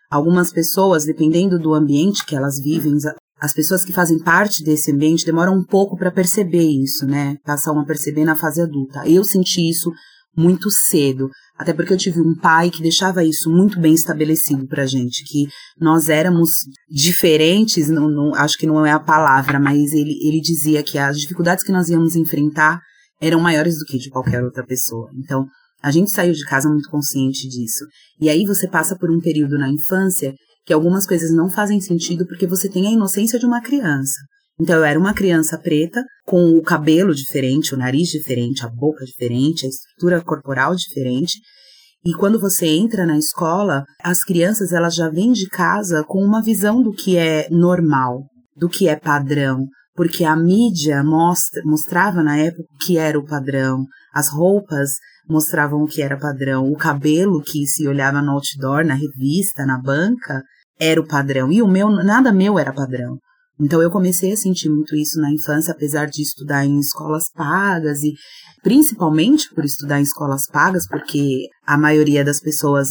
Algumas 0.10 0.52
pessoas, 0.52 1.06
dependendo 1.06 1.60
do 1.60 1.74
ambiente 1.74 2.26
que 2.26 2.36
elas 2.36 2.60
vivem, 2.60 2.96
as 3.40 3.54
pessoas 3.54 3.86
que 3.86 3.94
fazem 3.94 4.20
parte 4.20 4.64
desse 4.64 4.92
ambiente 4.92 5.26
demoram 5.26 5.54
um 5.54 5.64
pouco 5.64 5.96
para 5.96 6.12
perceber 6.12 6.68
isso, 6.68 7.06
né? 7.06 7.38
Passam 7.46 7.80
a 7.80 7.86
perceber 7.86 8.26
na 8.26 8.36
fase 8.36 8.62
adulta. 8.62 9.08
Eu 9.08 9.24
senti 9.24 9.70
isso 9.70 9.92
muito 10.36 10.70
cedo, 10.70 11.30
até 11.58 11.74
porque 11.74 11.92
eu 11.92 11.98
tive 11.98 12.22
um 12.22 12.36
pai 12.36 12.70
que 12.70 12.82
deixava 12.82 13.24
isso 13.24 13.50
muito 13.52 13.80
bem 13.80 13.94
estabelecido 13.94 14.68
pra 14.68 14.86
gente, 14.86 15.24
que 15.26 15.48
nós 15.80 16.08
éramos 16.08 16.50
diferentes, 16.90 17.90
não, 17.90 18.10
não, 18.10 18.34
acho 18.36 18.58
que 18.58 18.68
não 18.68 18.86
é 18.86 18.92
a 18.92 19.00
palavra, 19.00 19.60
mas 19.60 19.92
ele, 19.92 20.18
ele 20.26 20.40
dizia 20.40 20.82
que 20.82 20.98
as 20.98 21.18
dificuldades 21.18 21.64
que 21.64 21.72
nós 21.72 21.90
íamos 21.90 22.16
enfrentar 22.16 22.80
eram 23.22 23.42
maiores 23.42 23.78
do 23.80 23.86
que 23.86 23.98
de 23.98 24.10
qualquer 24.10 24.44
outra 24.44 24.66
pessoa. 24.66 25.10
Então, 25.18 25.46
a 25.82 25.92
gente 25.92 26.12
saiu 26.12 26.34
de 26.34 26.46
casa 26.46 26.70
muito 26.70 26.90
consciente 26.90 27.48
disso. 27.48 27.86
E 28.20 28.30
aí 28.30 28.46
você 28.46 28.68
passa 28.68 28.98
por 28.98 29.10
um 29.12 29.20
período 29.20 29.58
na 29.58 29.70
infância 29.70 30.34
que 30.66 30.74
algumas 30.74 31.08
coisas 31.08 31.32
não 31.32 31.50
fazem 31.50 31.80
sentido 31.80 32.26
porque 32.28 32.46
você 32.46 32.70
tem 32.70 32.88
a 32.88 32.92
inocência 32.92 33.40
de 33.40 33.46
uma 33.46 33.62
criança. 33.62 34.20
Então 34.60 34.76
eu 34.76 34.84
era 34.84 35.00
uma 35.00 35.14
criança 35.14 35.58
preta 35.58 36.04
com 36.26 36.58
o 36.58 36.62
cabelo 36.62 37.16
diferente, 37.16 37.74
o 37.74 37.78
nariz 37.78 38.10
diferente, 38.10 38.66
a 38.66 38.70
boca 38.70 39.06
diferente, 39.06 39.66
a 39.66 39.70
estrutura 39.70 40.22
corporal 40.22 40.76
diferente. 40.76 41.40
E 42.06 42.14
quando 42.14 42.40
você 42.40 42.68
entra 42.68 43.06
na 43.06 43.18
escola, 43.18 43.86
as 44.04 44.24
crianças 44.24 44.74
elas 44.74 44.96
já 44.96 45.10
vêm 45.10 45.32
de 45.32 45.48
casa 45.48 46.04
com 46.04 46.22
uma 46.22 46.42
visão 46.42 46.82
do 46.84 46.92
que 46.92 47.18
é 47.18 47.48
normal, 47.50 48.26
do 48.56 48.68
que 48.68 48.90
é 48.90 48.96
padrão, 48.96 49.66
porque 49.96 50.24
a 50.24 50.36
mídia 50.36 51.04
mostra, 51.04 51.62
mostrava 51.66 52.24
na 52.24 52.38
época 52.38 52.64
o 52.74 52.86
que 52.86 52.98
era 52.98 53.20
o 53.20 53.26
padrão, 53.26 53.86
as 54.14 54.30
roupas 54.30 54.92
mostravam 55.30 55.84
o 55.84 55.88
que 55.88 56.02
era 56.02 56.18
padrão. 56.18 56.72
O 56.72 56.76
cabelo 56.76 57.42
que 57.42 57.68
se 57.68 57.88
olhava 57.88 58.22
no 58.22 58.32
outdoor, 58.32 58.84
na 58.84 58.96
revista, 58.96 59.66
na 59.66 59.80
banca, 59.80 60.42
era 60.80 61.00
o 61.00 61.08
padrão. 61.08 61.52
E 61.52 61.62
o 61.62 61.68
meu, 61.68 61.90
nada 61.90 62.34
meu 62.34 62.58
era 62.58 62.74
padrão. 62.74 63.18
Então 63.60 63.82
eu 63.82 63.92
comecei 63.92 64.32
a 64.32 64.38
sentir 64.38 64.70
muito 64.70 64.96
isso 64.96 65.20
na 65.20 65.32
infância, 65.32 65.74
apesar 65.74 66.06
de 66.06 66.22
estudar 66.22 66.66
em 66.66 66.80
escolas 66.80 67.26
pagas 67.36 68.02
e 68.04 68.14
principalmente 68.64 69.54
por 69.54 69.66
estudar 69.66 70.00
em 70.00 70.04
escolas 70.04 70.48
pagas, 70.48 70.88
porque 70.88 71.48
a 71.66 71.78
maioria 71.78 72.24
das 72.24 72.40
pessoas 72.40 72.90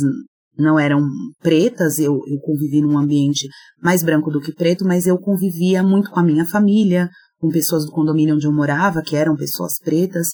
não 0.59 0.79
eram 0.79 1.07
pretas, 1.41 1.99
eu, 1.99 2.21
eu 2.27 2.41
convivi 2.41 2.81
num 2.81 2.99
ambiente 2.99 3.49
mais 3.83 4.03
branco 4.03 4.31
do 4.31 4.41
que 4.41 4.53
preto, 4.53 4.85
mas 4.85 5.07
eu 5.07 5.19
convivia 5.19 5.83
muito 5.83 6.11
com 6.11 6.19
a 6.19 6.23
minha 6.23 6.45
família, 6.45 7.09
com 7.39 7.49
pessoas 7.49 7.85
do 7.85 7.93
condomínio 7.93 8.35
onde 8.35 8.47
eu 8.47 8.53
morava, 8.53 9.03
que 9.03 9.17
eram 9.17 9.37
pessoas 9.37 9.79
pretas, 9.79 10.33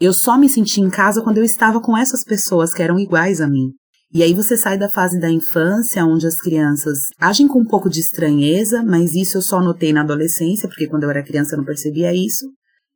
eu 0.00 0.12
só 0.12 0.36
me 0.36 0.48
senti 0.48 0.80
em 0.80 0.90
casa 0.90 1.22
quando 1.22 1.38
eu 1.38 1.44
estava 1.44 1.80
com 1.80 1.96
essas 1.96 2.24
pessoas 2.24 2.74
que 2.74 2.82
eram 2.82 2.98
iguais 2.98 3.40
a 3.40 3.48
mim. 3.48 3.70
E 4.14 4.22
aí 4.22 4.34
você 4.34 4.58
sai 4.58 4.76
da 4.76 4.90
fase 4.90 5.18
da 5.18 5.30
infância, 5.30 6.04
onde 6.04 6.26
as 6.26 6.38
crianças 6.38 6.98
agem 7.18 7.48
com 7.48 7.60
um 7.60 7.64
pouco 7.64 7.88
de 7.88 8.00
estranheza, 8.00 8.82
mas 8.82 9.14
isso 9.14 9.38
eu 9.38 9.42
só 9.42 9.62
notei 9.62 9.92
na 9.92 10.02
adolescência, 10.02 10.68
porque 10.68 10.86
quando 10.86 11.04
eu 11.04 11.10
era 11.10 11.22
criança 11.22 11.54
eu 11.54 11.58
não 11.58 11.64
percebia 11.64 12.12
isso. 12.12 12.46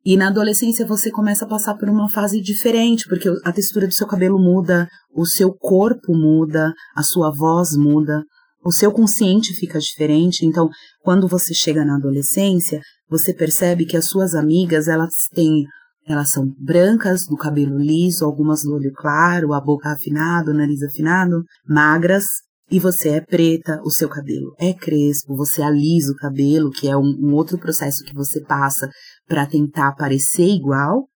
E 0.07 0.15
na 0.15 0.29
adolescência 0.29 0.85
você 0.85 1.11
começa 1.11 1.43
a 1.43 1.47
passar 1.49 1.75
por 1.75 1.89
uma 1.89 2.09
fase 2.09 2.39
diferente, 2.39 3.05
porque 3.09 3.27
a 3.43 3.51
textura 3.51 3.85
do 3.85 3.93
seu 3.93 4.07
cabelo 4.07 4.39
muda, 4.39 4.87
o 5.13 5.25
seu 5.25 5.53
corpo 5.53 6.13
muda, 6.15 6.73
a 6.95 7.03
sua 7.03 7.29
voz 7.29 7.75
muda, 7.75 8.23
o 8.63 8.71
seu 8.71 8.89
consciente 8.89 9.53
fica 9.53 9.77
diferente. 9.77 10.45
Então, 10.45 10.69
quando 11.01 11.27
você 11.27 11.53
chega 11.53 11.83
na 11.83 11.97
adolescência, 11.97 12.79
você 13.09 13.33
percebe 13.33 13.85
que 13.85 13.97
as 13.97 14.05
suas 14.05 14.33
amigas, 14.33 14.87
elas 14.87 15.11
têm 15.33 15.65
elas 16.07 16.31
são 16.31 16.45
brancas, 16.57 17.25
do 17.25 17.35
cabelo 17.35 17.77
liso, 17.77 18.23
algumas 18.23 18.61
do 18.61 18.75
olho 18.75 18.93
claro, 18.95 19.51
a 19.51 19.59
boca 19.59 19.91
afinada, 19.91 20.51
o 20.51 20.53
nariz 20.53 20.81
afinado, 20.83 21.43
magras, 21.67 22.23
e 22.69 22.79
você 22.79 23.09
é 23.09 23.21
preta, 23.21 23.81
o 23.83 23.89
seu 23.89 24.09
cabelo 24.09 24.53
é 24.59 24.73
crespo, 24.73 25.35
você 25.35 25.61
alisa 25.61 26.11
o 26.11 26.15
cabelo, 26.15 26.69
que 26.69 26.87
é 26.87 26.97
um, 26.97 27.15
um 27.19 27.33
outro 27.33 27.57
processo 27.57 28.03
que 28.03 28.13
você 28.13 28.41
passa 28.41 28.89
para 29.27 29.45
tentar 29.45 29.93
parecer 29.93 30.47
igual. 30.47 31.07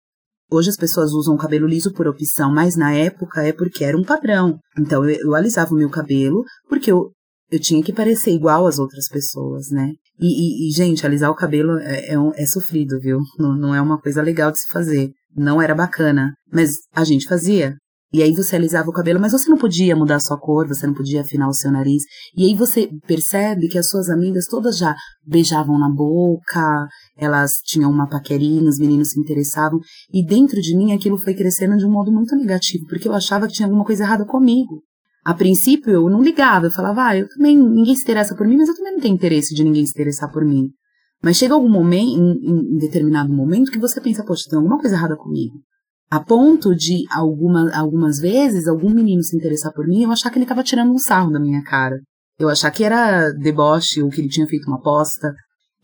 Hoje 0.52 0.70
as 0.70 0.76
pessoas 0.76 1.14
usam 1.14 1.36
o 1.36 1.38
cabelo 1.38 1.66
liso 1.66 1.94
por 1.94 2.08
opção, 2.08 2.54
mas 2.54 2.76
na 2.76 2.94
época 2.94 3.42
é 3.42 3.54
porque 3.54 3.84
era 3.86 3.98
um 3.98 4.04
padrão. 4.04 4.60
Então 4.78 5.08
eu, 5.08 5.18
eu 5.22 5.36
alisava 5.36 5.74
o 5.74 5.78
meu 5.78 5.90
cabelo 5.90 6.44
porque 6.68 6.92
eu, 6.92 7.12
eu 7.50 7.60
tinha 7.60 7.82
que 7.82 7.94
parecer 7.94 8.32
igual 8.32 8.68
às 8.68 8.78
outras 8.78 9.08
pessoas, 9.08 9.70
né? 9.72 9.94
E, 10.20 10.28
e, 10.28 10.70
e 10.70 10.72
gente, 10.72 11.06
alisar 11.06 11.32
o 11.32 11.36
cabelo 11.36 11.78
é, 11.80 12.14
é, 12.14 12.16
é 12.36 12.46
sofrido, 12.46 13.00
viu? 13.00 13.20
Não, 13.40 13.56
não 13.56 13.74
é 13.74 13.82
uma 13.82 14.00
coisa 14.00 14.22
legal 14.22 14.52
de 14.52 14.60
se 14.60 14.72
fazer. 14.72 15.12
Não 15.36 15.62
era 15.62 15.74
bacana. 15.74 16.34
Mas 16.52 16.72
a 16.94 17.04
gente 17.04 17.28
fazia. 17.28 17.76
E 18.14 18.22
aí 18.22 18.34
você 18.34 18.58
alisava 18.58 18.90
o 18.90 18.94
cabelo, 18.94 19.22
mas 19.22 19.32
você 19.32 19.50
não 19.50 19.58
podia 19.58 19.96
mudar 19.96 20.16
a 20.16 20.20
sua 20.20 20.38
cor, 20.38 20.68
você 20.68 20.86
não 20.86 20.94
podia 20.94 21.22
afinar 21.22 21.48
o 21.48 21.54
seu 21.54 21.72
nariz. 21.72 22.04
E 22.36 22.46
aí 22.46 22.56
você 22.56 22.90
percebe 23.08 23.70
que 23.70 23.78
as 23.78 23.90
suas 23.90 24.10
amigas 24.10 24.48
todas 24.48 24.78
já 24.78 24.94
beijavam 25.26 25.80
na 25.80 25.90
boca, 25.90 26.88
elas 27.18 27.54
tinham 27.64 27.90
uma 27.90 28.10
paquerinha, 28.10 28.70
os 28.70 28.78
meninos 28.78 29.12
se 29.12 29.20
interessavam. 29.20 29.80
E 30.14 30.26
dentro 30.26 30.60
de 30.60 30.76
mim 30.76 30.92
aquilo 30.92 31.18
foi 31.18 31.34
crescendo 31.34 31.78
de 31.78 31.86
um 31.86 31.92
modo 31.92 32.12
muito 32.12 32.36
negativo, 32.36 32.86
porque 32.88 33.08
eu 33.08 33.14
achava 33.14 33.48
que 33.48 33.54
tinha 33.54 33.66
alguma 33.66 33.86
coisa 33.86 34.04
errada 34.04 34.26
comigo. 34.26 34.84
A 35.24 35.34
princípio 35.34 35.94
eu 35.94 36.10
não 36.10 36.22
ligava, 36.22 36.66
eu 36.66 36.72
falava, 36.72 37.06
ah, 37.08 37.18
eu 37.18 37.30
também, 37.30 37.56
ninguém 37.58 37.96
se 37.96 38.02
interessa 38.02 38.36
por 38.36 38.46
mim, 38.46 38.58
mas 38.58 38.68
eu 38.68 38.76
também 38.76 38.94
não 38.94 39.00
tenho 39.00 39.14
interesse 39.14 39.56
de 39.56 39.64
ninguém 39.64 39.86
se 39.86 39.92
interessar 39.92 40.30
por 40.32 40.44
mim. 40.44 40.70
Mas 41.24 41.38
chega 41.38 41.54
algum 41.54 41.70
momento, 41.70 42.20
em, 42.20 42.74
em 42.74 42.78
determinado 42.78 43.32
momento, 43.32 43.72
que 43.72 43.80
você 43.80 44.02
pensa, 44.02 44.26
poxa, 44.26 44.50
tem 44.50 44.58
alguma 44.58 44.80
coisa 44.80 44.96
errada 44.96 45.16
comigo. 45.16 45.62
A 46.12 46.20
ponto 46.20 46.76
de, 46.76 47.06
alguma, 47.10 47.74
algumas 47.74 48.20
vezes, 48.20 48.68
algum 48.68 48.90
menino 48.90 49.24
se 49.24 49.34
interessar 49.34 49.72
por 49.72 49.88
mim, 49.88 50.04
eu 50.04 50.12
achar 50.12 50.30
que 50.30 50.38
ele 50.38 50.44
estava 50.44 50.62
tirando 50.62 50.92
um 50.92 50.98
sarro 50.98 51.32
da 51.32 51.40
minha 51.40 51.64
cara. 51.64 51.96
Eu 52.38 52.50
achar 52.50 52.70
que 52.70 52.84
era 52.84 53.32
deboche 53.32 54.04
ou 54.04 54.10
que 54.10 54.20
ele 54.20 54.28
tinha 54.28 54.46
feito 54.46 54.68
uma 54.68 54.76
aposta. 54.76 55.34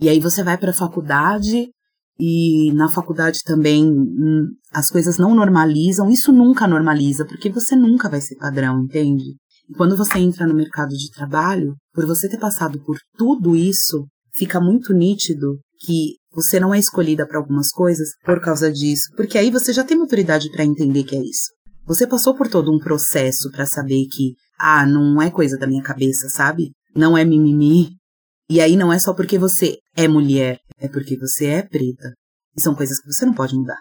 E 0.01 0.09
aí 0.09 0.19
você 0.19 0.43
vai 0.43 0.57
para 0.57 0.71
a 0.71 0.73
faculdade 0.73 1.69
e 2.19 2.73
na 2.73 2.89
faculdade 2.89 3.39
também 3.45 3.85
hum, 3.85 4.47
as 4.73 4.91
coisas 4.91 5.17
não 5.17 5.33
normalizam. 5.33 6.09
Isso 6.09 6.33
nunca 6.33 6.67
normaliza, 6.67 7.25
porque 7.25 7.49
você 7.49 7.73
nunca 7.73 8.09
vai 8.09 8.19
ser 8.19 8.35
padrão, 8.35 8.81
entende? 8.83 9.35
E 9.69 9.73
quando 9.77 9.95
você 9.95 10.19
entra 10.19 10.45
no 10.45 10.53
mercado 10.53 10.89
de 10.89 11.09
trabalho, 11.09 11.73
por 11.93 12.05
você 12.05 12.27
ter 12.27 12.37
passado 12.37 12.83
por 12.83 12.97
tudo 13.17 13.55
isso, 13.55 14.05
fica 14.33 14.59
muito 14.59 14.93
nítido 14.93 15.57
que 15.85 16.15
você 16.37 16.59
não 16.59 16.71
é 16.71 16.77
escolhida 16.77 17.27
para 17.27 17.39
algumas 17.39 17.71
coisas 17.71 18.09
por 18.23 18.39
causa 18.39 18.71
disso, 18.71 19.09
porque 19.17 19.39
aí 19.39 19.49
você 19.49 19.73
já 19.73 19.83
tem 19.83 19.97
maturidade 19.97 20.51
para 20.51 20.63
entender 20.63 21.03
que 21.03 21.15
é 21.15 21.19
isso. 21.19 21.51
Você 21.87 22.05
passou 22.05 22.35
por 22.35 22.47
todo 22.47 22.71
um 22.71 22.77
processo 22.77 23.49
para 23.49 23.65
saber 23.65 24.05
que, 24.11 24.35
ah, 24.59 24.85
não 24.85 25.19
é 25.19 25.31
coisa 25.31 25.57
da 25.57 25.65
minha 25.65 25.81
cabeça, 25.81 26.29
sabe? 26.29 26.69
Não 26.95 27.17
é 27.17 27.25
mimimi. 27.25 27.89
E 28.47 28.61
aí 28.61 28.77
não 28.77 28.93
é 28.93 28.99
só 28.99 29.15
porque 29.15 29.39
você 29.39 29.77
é 29.95 30.07
mulher, 30.07 30.59
é 30.79 30.87
porque 30.87 31.17
você 31.17 31.47
é 31.47 31.63
preta. 31.63 32.13
E 32.55 32.61
são 32.61 32.75
coisas 32.75 32.99
que 32.99 33.11
você 33.11 33.25
não 33.25 33.33
pode 33.33 33.55
mudar. 33.55 33.79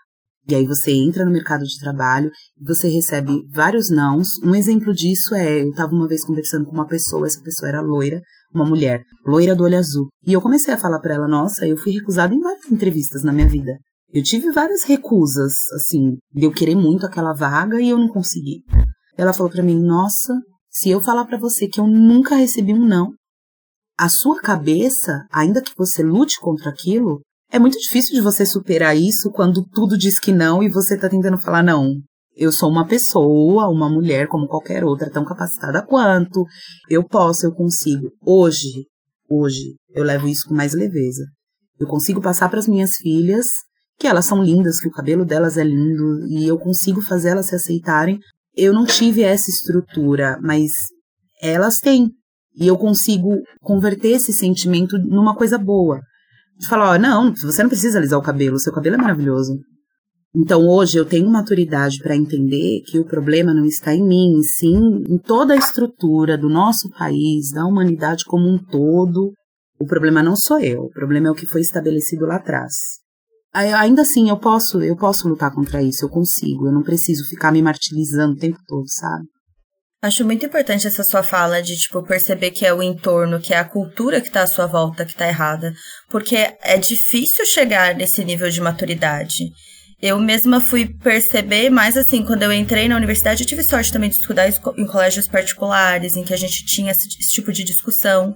E 0.48 0.54
aí 0.54 0.64
você 0.64 0.92
entra 0.92 1.26
no 1.26 1.32
mercado 1.32 1.64
de 1.64 1.78
trabalho 1.78 2.30
e 2.58 2.64
você 2.64 2.88
recebe 2.88 3.32
vários 3.52 3.90
nãos. 3.90 4.28
Um 4.42 4.54
exemplo 4.54 4.94
disso 4.94 5.34
é, 5.34 5.60
eu 5.60 5.70
estava 5.70 5.92
uma 5.92 6.08
vez 6.08 6.24
conversando 6.24 6.64
com 6.64 6.72
uma 6.72 6.86
pessoa, 6.86 7.26
essa 7.26 7.42
pessoa 7.42 7.68
era 7.68 7.82
loira, 7.82 8.22
uma 8.54 8.64
mulher, 8.64 9.02
loira 9.24 9.54
do 9.54 9.64
olho 9.64 9.78
azul. 9.78 10.08
E 10.26 10.32
eu 10.32 10.40
comecei 10.40 10.72
a 10.72 10.78
falar 10.78 11.00
para 11.00 11.14
ela, 11.14 11.28
nossa, 11.28 11.66
eu 11.66 11.76
fui 11.76 11.92
recusada 11.92 12.34
em 12.34 12.40
várias 12.40 12.70
entrevistas 12.70 13.22
na 13.22 13.32
minha 13.32 13.48
vida. 13.48 13.76
Eu 14.12 14.22
tive 14.22 14.50
várias 14.50 14.84
recusas, 14.84 15.52
assim, 15.74 16.16
de 16.32 16.44
eu 16.44 16.52
querer 16.52 16.74
muito 16.74 17.04
aquela 17.04 17.32
vaga 17.32 17.80
e 17.80 17.88
eu 17.88 17.98
não 17.98 18.08
consegui. 18.08 18.62
Ela 19.16 19.32
falou 19.32 19.50
para 19.50 19.62
mim, 19.62 19.78
nossa, 19.82 20.34
se 20.70 20.90
eu 20.90 21.00
falar 21.00 21.24
para 21.24 21.38
você 21.38 21.66
que 21.66 21.80
eu 21.80 21.86
nunca 21.86 22.36
recebi 22.36 22.72
um 22.72 22.86
não, 22.86 23.12
a 23.98 24.08
sua 24.08 24.40
cabeça, 24.40 25.24
ainda 25.32 25.62
que 25.62 25.72
você 25.76 26.02
lute 26.02 26.38
contra 26.38 26.70
aquilo, 26.70 27.20
é 27.50 27.58
muito 27.58 27.78
difícil 27.78 28.14
de 28.14 28.20
você 28.20 28.44
superar 28.44 28.96
isso 28.96 29.30
quando 29.30 29.64
tudo 29.72 29.96
diz 29.96 30.18
que 30.18 30.32
não 30.32 30.62
e 30.62 30.68
você 30.68 30.98
tá 30.98 31.08
tentando 31.08 31.38
falar 31.38 31.62
não. 31.62 31.94
Eu 32.36 32.52
sou 32.52 32.70
uma 32.70 32.86
pessoa, 32.86 33.68
uma 33.68 33.88
mulher 33.88 34.28
como 34.28 34.46
qualquer 34.46 34.84
outra, 34.84 35.10
tão 35.10 35.24
capacitada 35.24 35.82
quanto. 35.82 36.44
Eu 36.88 37.02
posso, 37.02 37.46
eu 37.46 37.52
consigo. 37.52 38.12
Hoje, 38.20 38.86
hoje, 39.28 39.74
eu 39.94 40.04
levo 40.04 40.28
isso 40.28 40.46
com 40.48 40.54
mais 40.54 40.74
leveza. 40.74 41.24
Eu 41.80 41.86
consigo 41.86 42.20
passar 42.20 42.50
para 42.50 42.58
as 42.58 42.68
minhas 42.68 42.96
filhas 42.96 43.46
que 43.98 44.06
elas 44.06 44.26
são 44.26 44.42
lindas, 44.42 44.78
que 44.78 44.88
o 44.88 44.92
cabelo 44.92 45.24
delas 45.24 45.56
é 45.56 45.64
lindo 45.64 46.26
e 46.28 46.46
eu 46.46 46.58
consigo 46.58 47.00
fazer 47.00 47.30
elas 47.30 47.46
se 47.46 47.54
aceitarem. 47.54 48.18
Eu 48.54 48.74
não 48.74 48.84
tive 48.84 49.22
essa 49.22 49.50
estrutura, 49.50 50.38
mas 50.42 50.72
elas 51.40 51.78
têm. 51.78 52.10
E 52.54 52.66
eu 52.66 52.76
consigo 52.76 53.42
converter 53.62 54.10
esse 54.10 54.32
sentimento 54.32 54.98
numa 54.98 55.34
coisa 55.34 55.56
boa 55.56 56.00
de 56.58 56.66
falar, 56.66 56.94
ó, 56.94 56.98
não, 56.98 57.34
você 57.34 57.62
não 57.62 57.68
precisa 57.68 57.98
alisar 57.98 58.18
o 58.18 58.22
cabelo, 58.22 58.58
seu 58.58 58.72
cabelo 58.72 58.96
é 58.96 58.98
maravilhoso. 58.98 59.58
Então 60.36 60.68
hoje 60.68 60.98
eu 60.98 61.06
tenho 61.06 61.30
maturidade 61.30 61.98
para 61.98 62.14
entender 62.14 62.82
que 62.86 62.98
o 62.98 63.06
problema 63.06 63.54
não 63.54 63.64
está 63.64 63.94
em 63.94 64.06
mim, 64.06 64.42
sim 64.42 64.76
em 65.08 65.16
toda 65.16 65.54
a 65.54 65.56
estrutura 65.56 66.36
do 66.36 66.50
nosso 66.50 66.90
país, 66.90 67.52
da 67.52 67.64
humanidade 67.64 68.22
como 68.26 68.46
um 68.46 68.58
todo. 68.58 69.32
O 69.80 69.86
problema 69.86 70.22
não 70.22 70.36
sou 70.36 70.60
eu, 70.60 70.82
o 70.82 70.90
problema 70.90 71.28
é 71.28 71.30
o 71.30 71.34
que 71.34 71.46
foi 71.46 71.62
estabelecido 71.62 72.26
lá 72.26 72.36
atrás. 72.36 72.74
Ainda 73.52 74.02
assim, 74.02 74.28
eu 74.28 74.36
posso, 74.36 74.82
eu 74.82 74.94
posso 74.94 75.26
lutar 75.26 75.50
contra 75.50 75.82
isso, 75.82 76.04
eu 76.04 76.10
consigo, 76.10 76.66
eu 76.66 76.72
não 76.72 76.82
preciso 76.82 77.26
ficar 77.26 77.50
me 77.50 77.62
martirizando 77.62 78.34
o 78.34 78.38
tempo 78.38 78.58
todo, 78.66 78.86
sabe? 78.86 79.24
Acho 80.02 80.26
muito 80.26 80.44
importante 80.44 80.86
essa 80.86 81.02
sua 81.02 81.22
fala 81.22 81.62
de, 81.62 81.74
tipo, 81.74 82.02
perceber 82.02 82.50
que 82.50 82.66
é 82.66 82.74
o 82.74 82.82
entorno, 82.82 83.40
que 83.40 83.54
é 83.54 83.58
a 83.58 83.64
cultura 83.64 84.20
que 84.20 84.30
tá 84.30 84.42
à 84.42 84.46
sua 84.46 84.66
volta 84.66 85.06
que 85.06 85.16
tá 85.16 85.26
errada. 85.26 85.72
Porque 86.10 86.36
é 86.36 86.76
difícil 86.76 87.46
chegar 87.46 87.94
nesse 87.94 88.22
nível 88.22 88.50
de 88.50 88.60
maturidade. 88.60 89.50
Eu 90.00 90.18
mesma 90.20 90.60
fui 90.60 90.86
perceber, 90.86 91.70
mais 91.70 91.96
assim, 91.96 92.22
quando 92.22 92.42
eu 92.42 92.52
entrei 92.52 92.86
na 92.86 92.96
universidade, 92.96 93.42
eu 93.42 93.46
tive 93.46 93.62
sorte 93.62 93.90
também 93.90 94.10
de 94.10 94.16
estudar 94.16 94.46
em 94.48 94.86
colégios 94.86 95.26
particulares, 95.26 96.16
em 96.16 96.22
que 96.22 96.34
a 96.34 96.36
gente 96.36 96.66
tinha 96.66 96.92
esse, 96.92 97.08
esse 97.08 97.32
tipo 97.32 97.50
de 97.50 97.64
discussão. 97.64 98.34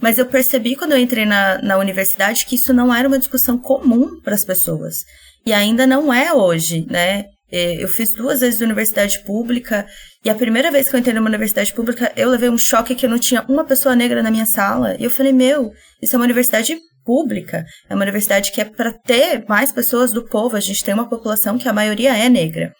Mas 0.00 0.18
eu 0.18 0.26
percebi 0.26 0.76
quando 0.76 0.92
eu 0.92 0.98
entrei 0.98 1.26
na, 1.26 1.60
na 1.60 1.76
universidade 1.76 2.46
que 2.46 2.54
isso 2.54 2.72
não 2.72 2.94
era 2.94 3.08
uma 3.08 3.18
discussão 3.18 3.58
comum 3.58 4.20
para 4.20 4.34
as 4.34 4.44
pessoas. 4.44 4.98
E 5.44 5.52
ainda 5.52 5.86
não 5.88 6.14
é 6.14 6.32
hoje, 6.32 6.86
né? 6.88 7.24
É, 7.50 7.82
eu 7.82 7.88
fiz 7.88 8.14
duas 8.14 8.40
vezes 8.40 8.60
universidade 8.60 9.22
pública 9.24 9.86
e 10.24 10.30
a 10.30 10.34
primeira 10.34 10.70
vez 10.70 10.88
que 10.88 10.94
eu 10.94 11.00
entrei 11.00 11.14
numa 11.14 11.28
universidade 11.28 11.74
pública, 11.74 12.12
eu 12.16 12.30
levei 12.30 12.48
um 12.48 12.56
choque 12.56 12.94
que 12.94 13.04
eu 13.04 13.10
não 13.10 13.18
tinha 13.18 13.44
uma 13.48 13.64
pessoa 13.64 13.96
negra 13.96 14.22
na 14.22 14.30
minha 14.30 14.46
sala. 14.46 14.96
E 14.98 15.04
eu 15.04 15.10
falei, 15.10 15.32
meu, 15.32 15.72
isso 16.00 16.14
é 16.14 16.18
uma 16.18 16.24
universidade 16.24 16.78
pública, 17.04 17.64
é 17.88 17.94
uma 17.94 18.02
universidade 18.02 18.52
que 18.52 18.60
é 18.60 18.64
para 18.64 18.92
ter 18.92 19.44
mais 19.48 19.72
pessoas 19.72 20.12
do 20.12 20.24
povo. 20.24 20.56
A 20.56 20.60
gente 20.60 20.84
tem 20.84 20.94
uma 20.94 21.08
população 21.08 21.58
que 21.58 21.68
a 21.68 21.72
maioria 21.72 22.16
é 22.16 22.28
negra. 22.28 22.72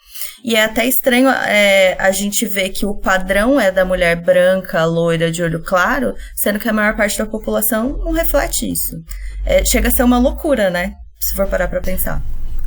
E 0.45 0.57
é 0.57 0.65
até 0.65 0.87
estranho 0.87 1.29
é, 1.29 1.97
a 1.99 2.11
gente 2.11 2.47
ver 2.47 2.71
que 2.71 2.85
o 2.87 2.99
padrão 2.99 3.61
é 3.61 3.71
da 3.71 3.85
mulher 3.85 4.17
branca, 4.17 4.85
loira, 4.85 5.31
de 5.31 5.43
olho 5.43 5.63
claro, 5.63 6.15
sendo 6.35 6.59
que 6.59 6.69
a 6.69 6.73
maior 6.73 6.97
parte 6.97 7.19
da 7.19 7.27
população 7.27 7.99
não 7.99 8.13
reflete 8.13 8.71
isso. 8.71 8.97
É, 9.45 9.65
chega 9.65 9.89
a 9.89 9.91
ser 9.91 10.03
uma 10.03 10.19
loucura, 10.19 10.71
né? 10.71 10.95
Se 11.21 11.35
for 11.35 11.47
parar 11.47 11.69
para 11.69 11.81
pensar. 11.81 12.23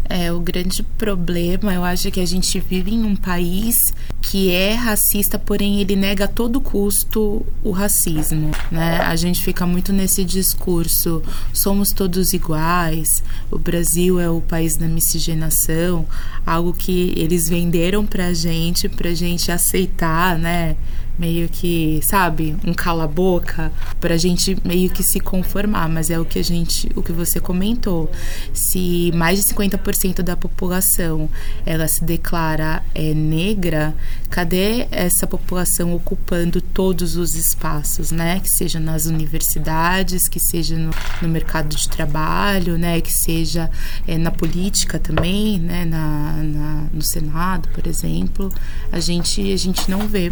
É, 0.07 0.31
o 0.31 0.39
grande 0.39 0.83
problema, 0.83 1.73
eu 1.73 1.83
acho 1.83 2.11
que 2.11 2.19
a 2.19 2.25
gente 2.25 2.59
vive 2.59 2.93
em 2.93 3.03
um 3.03 3.15
país 3.15 3.93
que 4.21 4.51
é 4.51 4.73
racista, 4.73 5.39
porém 5.39 5.81
ele 5.81 5.95
nega 5.95 6.25
a 6.25 6.27
todo 6.27 6.61
custo 6.61 7.45
o 7.63 7.71
racismo, 7.71 8.51
né? 8.71 8.99
A 9.01 9.15
gente 9.15 9.43
fica 9.43 9.65
muito 9.65 9.91
nesse 9.91 10.23
discurso, 10.23 11.23
somos 11.51 11.91
todos 11.91 12.33
iguais, 12.33 13.23
o 13.49 13.57
Brasil 13.57 14.19
é 14.19 14.29
o 14.29 14.41
país 14.41 14.77
da 14.77 14.87
miscigenação, 14.87 16.05
algo 16.45 16.71
que 16.71 17.13
eles 17.15 17.49
venderam 17.49 18.05
pra 18.05 18.31
gente, 18.33 18.87
pra 18.87 19.13
gente 19.13 19.51
aceitar, 19.51 20.37
né? 20.37 20.75
Meio 21.17 21.49
que, 21.49 21.99
sabe, 22.03 22.55
um 22.65 22.73
cala-boca 22.73 23.71
pra 23.99 24.17
gente 24.17 24.57
meio 24.63 24.89
que 24.89 25.03
se 25.03 25.19
conformar, 25.19 25.87
mas 25.89 26.09
é 26.09 26.19
o 26.19 26.25
que 26.25 26.39
a 26.39 26.43
gente, 26.43 26.89
o 26.95 27.01
que 27.01 27.11
você 27.11 27.39
comentou. 27.39 28.11
Se 28.53 29.11
mais 29.15 29.43
de 29.43 29.53
50% 29.53 30.21
da 30.21 30.35
população 30.35 31.29
ela 31.65 31.87
se 31.87 32.03
declara 32.03 32.83
é, 32.93 33.13
negra, 33.13 33.95
cadê 34.29 34.87
essa 34.91 35.25
população 35.25 35.93
ocupando 35.93 36.61
todos 36.61 37.15
os 37.15 37.35
espaços, 37.35 38.11
né? 38.11 38.39
Que 38.39 38.49
seja 38.49 38.79
nas 38.79 39.05
universidades, 39.05 40.27
que 40.27 40.39
seja 40.39 40.77
no, 40.77 40.91
no 41.21 41.29
mercado 41.29 41.75
de 41.75 41.87
trabalho, 41.87 42.77
né? 42.77 42.99
Que 43.01 43.11
seja 43.11 43.69
é, 44.07 44.17
na 44.17 44.31
política 44.31 44.99
também, 44.99 45.59
né? 45.59 45.85
Na, 45.85 46.33
na, 46.43 46.87
no 46.93 47.01
Senado, 47.01 47.69
por 47.69 47.87
exemplo, 47.87 48.51
a 48.91 48.99
gente 48.99 49.53
a 49.53 49.57
gente 49.57 49.89
não 49.89 50.07
vê 50.07 50.31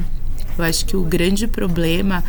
eu 0.57 0.65
acho 0.65 0.85
que 0.85 0.95
o 0.95 1.03
grande 1.03 1.47
problema, 1.47 2.23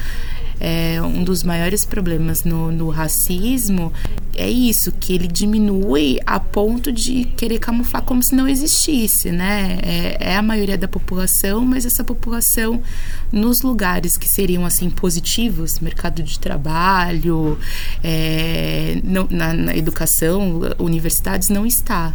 é, 0.60 1.00
um 1.02 1.24
dos 1.24 1.42
maiores 1.42 1.84
problemas 1.84 2.44
no, 2.44 2.70
no 2.70 2.88
racismo 2.88 3.92
é 4.36 4.48
isso, 4.48 4.92
que 4.92 5.12
ele 5.12 5.26
diminui 5.26 6.18
a 6.26 6.40
ponto 6.40 6.90
de 6.92 7.24
querer 7.36 7.58
camuflar 7.58 8.02
como 8.02 8.22
se 8.22 8.34
não 8.34 8.48
existisse, 8.48 9.30
né? 9.30 9.78
É, 9.82 10.32
é, 10.32 10.36
a 10.36 10.42
maioria 10.42 10.76
da 10.76 10.88
população, 10.88 11.64
mas 11.64 11.84
essa 11.84 12.02
população 12.02 12.82
nos 13.30 13.62
lugares 13.62 14.16
que 14.16 14.28
seriam 14.28 14.64
assim 14.64 14.90
positivos, 14.90 15.78
mercado 15.80 16.22
de 16.22 16.38
trabalho, 16.38 17.58
é, 18.02 19.00
não, 19.04 19.28
na, 19.30 19.52
na 19.52 19.76
educação, 19.76 20.60
universidades, 20.78 21.48
não 21.48 21.64
está. 21.64 22.14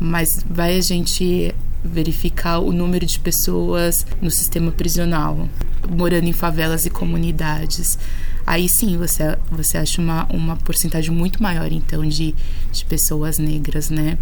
Mas 0.00 0.44
vai 0.48 0.76
a 0.76 0.80
gente 0.80 1.54
verificar 1.84 2.58
o 2.58 2.72
número 2.72 3.06
de 3.06 3.18
pessoas 3.18 4.06
no 4.20 4.30
sistema 4.30 4.70
prisional, 4.70 5.48
morando 5.88 6.26
em 6.26 6.32
favelas 6.32 6.86
e 6.86 6.90
comunidades. 6.90 7.98
Aí 8.46 8.68
sim 8.68 8.96
você, 8.96 9.38
você 9.50 9.78
acha 9.78 10.00
uma, 10.00 10.26
uma 10.30 10.56
porcentagem 10.56 11.10
muito 11.10 11.42
maior, 11.42 11.70
então, 11.70 12.06
de, 12.06 12.34
de 12.72 12.84
pessoas 12.84 13.38
negras, 13.38 13.90
né? 13.90 14.18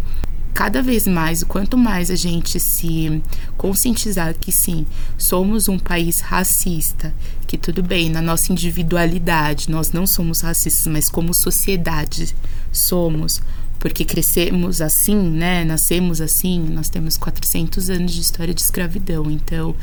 cada 0.57 0.81
vez 0.81 1.05
mais, 1.05 1.43
quanto 1.43 1.77
mais 1.77 2.09
a 2.09 2.15
gente 2.15 2.59
se 2.59 3.21
conscientizar 3.55 4.33
que 4.33 4.51
sim, 4.51 4.87
somos 5.15 5.67
um 5.67 5.77
país 5.77 6.19
racista, 6.19 7.13
que 7.45 7.59
tudo 7.59 7.83
bem, 7.83 8.09
na 8.09 8.23
nossa 8.23 8.51
individualidade, 8.51 9.69
nós 9.69 9.91
não 9.91 10.07
somos 10.07 10.41
racistas, 10.41 10.91
mas 10.91 11.09
como 11.09 11.31
sociedade 11.31 12.35
somos, 12.71 13.39
porque 13.79 14.03
crescemos 14.03 14.81
assim, 14.81 15.15
né? 15.15 15.63
Nascemos 15.63 16.21
assim, 16.21 16.59
nós 16.59 16.89
temos 16.89 17.17
400 17.17 17.89
anos 17.89 18.13
de 18.13 18.21
história 18.21 18.53
de 18.53 18.61
escravidão, 18.61 19.29
então 19.29 19.75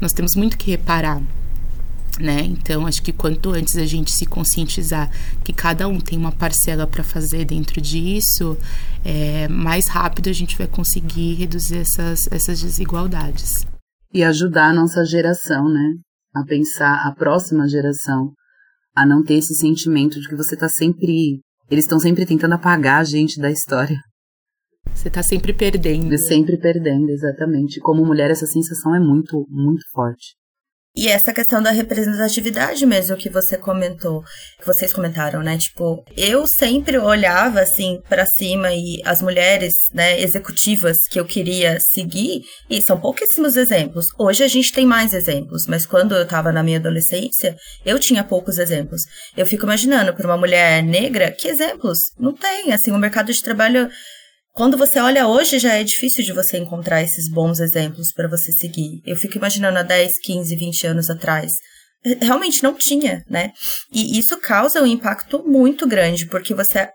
nós 0.00 0.12
temos 0.12 0.34
muito 0.34 0.56
que 0.56 0.70
reparar. 0.70 1.20
Né? 2.20 2.42
Então, 2.42 2.86
acho 2.86 3.02
que 3.02 3.10
quanto 3.10 3.50
antes 3.50 3.76
a 3.76 3.86
gente 3.86 4.10
se 4.10 4.26
conscientizar 4.26 5.10
que 5.42 5.52
cada 5.52 5.88
um 5.88 5.98
tem 5.98 6.18
uma 6.18 6.30
parcela 6.30 6.86
para 6.86 7.02
fazer 7.02 7.46
dentro 7.46 7.80
disso, 7.80 8.56
é, 9.02 9.48
mais 9.48 9.88
rápido 9.88 10.28
a 10.28 10.32
gente 10.32 10.56
vai 10.56 10.66
conseguir 10.66 11.34
reduzir 11.34 11.78
essas, 11.78 12.28
essas 12.30 12.60
desigualdades. 12.60 13.66
E 14.12 14.22
ajudar 14.22 14.68
a 14.68 14.74
nossa 14.74 15.04
geração, 15.06 15.64
né? 15.64 15.94
A 16.34 16.44
pensar 16.44 17.06
a 17.06 17.12
próxima 17.12 17.66
geração, 17.66 18.32
a 18.94 19.06
não 19.06 19.24
ter 19.24 19.34
esse 19.34 19.54
sentimento 19.54 20.20
de 20.20 20.28
que 20.28 20.36
você 20.36 20.54
está 20.54 20.68
sempre 20.68 21.40
eles 21.70 21.84
estão 21.84 21.98
sempre 21.98 22.26
tentando 22.26 22.54
apagar 22.54 23.00
a 23.00 23.04
gente 23.04 23.40
da 23.40 23.50
história. 23.50 23.98
Você 24.94 25.08
está 25.08 25.22
sempre 25.22 25.52
perdendo. 25.52 26.16
Sempre 26.18 26.58
perdendo, 26.58 27.10
exatamente. 27.10 27.80
Como 27.80 28.04
mulher, 28.04 28.30
essa 28.30 28.46
sensação 28.46 28.94
é 28.94 29.00
muito, 29.00 29.46
muito 29.48 29.82
forte. 29.92 30.36
E 30.94 31.08
essa 31.08 31.32
questão 31.32 31.62
da 31.62 31.70
representatividade 31.70 32.84
mesmo 32.84 33.16
que 33.16 33.30
você 33.30 33.56
comentou, 33.56 34.22
que 34.58 34.66
vocês 34.66 34.92
comentaram, 34.92 35.42
né? 35.42 35.56
Tipo, 35.56 36.04
eu 36.14 36.46
sempre 36.46 36.98
olhava 36.98 37.60
assim 37.60 38.02
para 38.10 38.26
cima 38.26 38.74
e 38.74 39.00
as 39.02 39.22
mulheres, 39.22 39.74
né, 39.94 40.20
executivas 40.20 41.08
que 41.08 41.18
eu 41.18 41.24
queria 41.24 41.80
seguir, 41.80 42.42
e 42.68 42.82
são 42.82 43.00
pouquíssimos 43.00 43.56
exemplos. 43.56 44.08
Hoje 44.18 44.44
a 44.44 44.48
gente 44.48 44.70
tem 44.70 44.84
mais 44.84 45.14
exemplos, 45.14 45.66
mas 45.66 45.86
quando 45.86 46.14
eu 46.14 46.26
tava 46.26 46.52
na 46.52 46.62
minha 46.62 46.78
adolescência, 46.78 47.56
eu 47.86 47.98
tinha 47.98 48.22
poucos 48.22 48.58
exemplos. 48.58 49.04
Eu 49.34 49.46
fico 49.46 49.64
imaginando 49.64 50.12
para 50.14 50.26
uma 50.26 50.36
mulher 50.36 50.82
negra, 50.82 51.30
que 51.30 51.48
exemplos? 51.48 52.00
Não 52.18 52.34
tem, 52.34 52.70
assim, 52.70 52.90
o 52.90 52.98
mercado 52.98 53.32
de 53.32 53.42
trabalho 53.42 53.88
quando 54.52 54.76
você 54.76 55.00
olha 55.00 55.26
hoje, 55.26 55.58
já 55.58 55.74
é 55.74 55.82
difícil 55.82 56.22
de 56.22 56.32
você 56.32 56.58
encontrar 56.58 57.02
esses 57.02 57.28
bons 57.28 57.58
exemplos 57.58 58.12
para 58.12 58.28
você 58.28 58.52
seguir. 58.52 59.00
Eu 59.06 59.16
fico 59.16 59.38
imaginando 59.38 59.78
há 59.78 59.82
10, 59.82 60.18
15, 60.18 60.54
20 60.54 60.86
anos 60.86 61.10
atrás. 61.10 61.54
Realmente 62.20 62.62
não 62.62 62.74
tinha, 62.74 63.24
né? 63.30 63.52
E 63.90 64.18
isso 64.18 64.38
causa 64.38 64.82
um 64.82 64.86
impacto 64.86 65.42
muito 65.46 65.86
grande, 65.86 66.26
porque 66.26 66.52
você, 66.52 66.88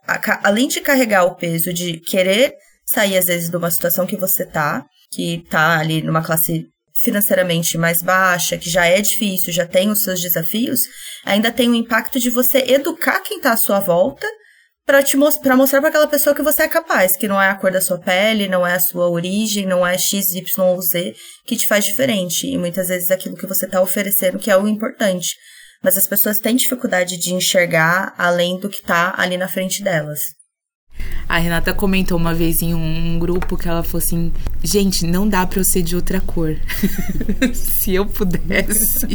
além 0.44 0.68
de 0.68 0.82
carregar 0.82 1.24
o 1.24 1.36
peso 1.36 1.74
de 1.74 2.00
querer 2.00 2.54
sair, 2.86 3.18
às 3.18 3.26
vezes, 3.26 3.50
de 3.50 3.58
uma 3.58 3.72
situação 3.72 4.06
que 4.06 4.18
você 4.18 4.46
tá, 4.46 4.86
que 5.12 5.44
tá 5.50 5.80
ali 5.80 6.02
numa 6.02 6.24
classe 6.24 6.68
financeiramente 7.02 7.78
mais 7.78 8.02
baixa, 8.02 8.58
que 8.58 8.70
já 8.70 8.86
é 8.86 9.02
difícil, 9.02 9.54
já 9.54 9.66
tem 9.66 9.90
os 9.90 10.02
seus 10.02 10.22
desafios, 10.22 10.82
ainda 11.26 11.52
tem 11.52 11.70
o 11.70 11.76
impacto 11.76 12.20
de 12.20 12.30
você 12.30 12.60
educar 12.68 13.20
quem 13.22 13.40
tá 13.40 13.54
à 13.54 13.58
sua 13.58 13.80
volta 13.80 14.28
para 14.88 15.04
te 15.04 15.18
para 15.44 15.58
mostrar 15.58 15.82
para 15.82 15.90
aquela 15.90 16.08
pessoa 16.08 16.34
que 16.34 16.42
você 16.42 16.64
é 16.64 16.68
capaz, 16.70 17.18
que 17.18 17.28
não 17.28 17.40
é 17.40 17.50
a 17.50 17.56
cor 17.56 17.70
da 17.70 17.82
sua 17.82 18.00
pele, 18.00 18.48
não 18.48 18.66
é 18.66 18.74
a 18.74 18.80
sua 18.80 19.10
origem, 19.10 19.66
não 19.66 19.86
é 19.86 19.98
x, 19.98 20.34
y 20.34 20.66
ou 20.66 20.82
z 20.82 21.14
que 21.46 21.58
te 21.58 21.68
faz 21.68 21.84
diferente 21.84 22.48
e 22.48 22.58
muitas 22.58 22.88
vezes 22.88 23.12
aquilo 23.12 23.36
que 23.36 23.46
você 23.46 23.66
está 23.66 23.82
oferecendo 23.82 24.40
que 24.40 24.50
é 24.50 24.56
o 24.56 24.66
importante. 24.66 25.36
Mas 25.84 25.98
as 25.98 26.08
pessoas 26.08 26.40
têm 26.40 26.56
dificuldade 26.56 27.18
de 27.18 27.34
enxergar 27.34 28.16
além 28.18 28.58
do 28.58 28.70
que 28.70 28.78
está 28.78 29.14
ali 29.18 29.38
na 29.38 29.50
frente 29.50 29.84
delas. 29.84 30.22
A 31.30 31.38
Renata 31.38 31.74
comentou 31.74 32.18
uma 32.18 32.34
vez 32.34 32.62
em 32.62 32.74
um 32.74 33.20
grupo 33.20 33.58
que 33.58 33.68
ela 33.68 33.84
falou 33.84 33.98
assim: 33.98 34.32
gente, 34.64 35.06
não 35.06 35.28
dá 35.28 35.46
pra 35.46 35.60
eu 35.60 35.64
ser 35.64 35.82
de 35.82 35.96
outra 35.96 36.22
cor. 36.22 36.56
Se 37.54 37.94
eu 37.94 38.06
pudesse, 38.06 39.08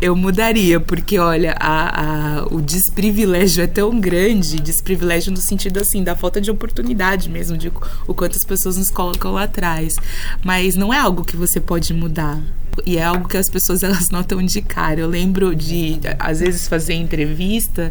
eu 0.00 0.16
mudaria, 0.16 0.80
porque 0.80 1.18
olha, 1.18 1.54
a, 1.60 2.40
a, 2.40 2.46
o 2.46 2.60
desprivilégio 2.60 3.62
é 3.62 3.66
tão 3.66 3.98
grande 4.00 4.60
desprivilégio 4.60 5.30
no 5.30 5.38
sentido 5.38 5.80
assim, 5.80 6.02
da 6.02 6.16
falta 6.16 6.40
de 6.40 6.50
oportunidade 6.50 7.28
mesmo, 7.28 7.56
de 7.56 7.72
o 8.06 8.14
quanto 8.14 8.36
as 8.36 8.44
pessoas 8.44 8.76
nos 8.76 8.90
colocam 8.90 9.32
lá 9.32 9.44
atrás. 9.44 9.96
Mas 10.44 10.74
não 10.74 10.92
é 10.92 10.98
algo 10.98 11.24
que 11.24 11.36
você 11.36 11.60
pode 11.60 11.94
mudar 11.94 12.40
e 12.84 12.98
é 12.98 13.04
algo 13.04 13.28
que 13.28 13.36
as 13.36 13.48
pessoas 13.48 13.82
elas 13.84 14.10
notam 14.10 14.42
de 14.42 14.60
cara. 14.60 15.00
Eu 15.00 15.08
lembro 15.08 15.54
de 15.54 15.98
às 16.18 16.40
vezes 16.40 16.68
fazer 16.68 16.94
entrevista 16.94 17.90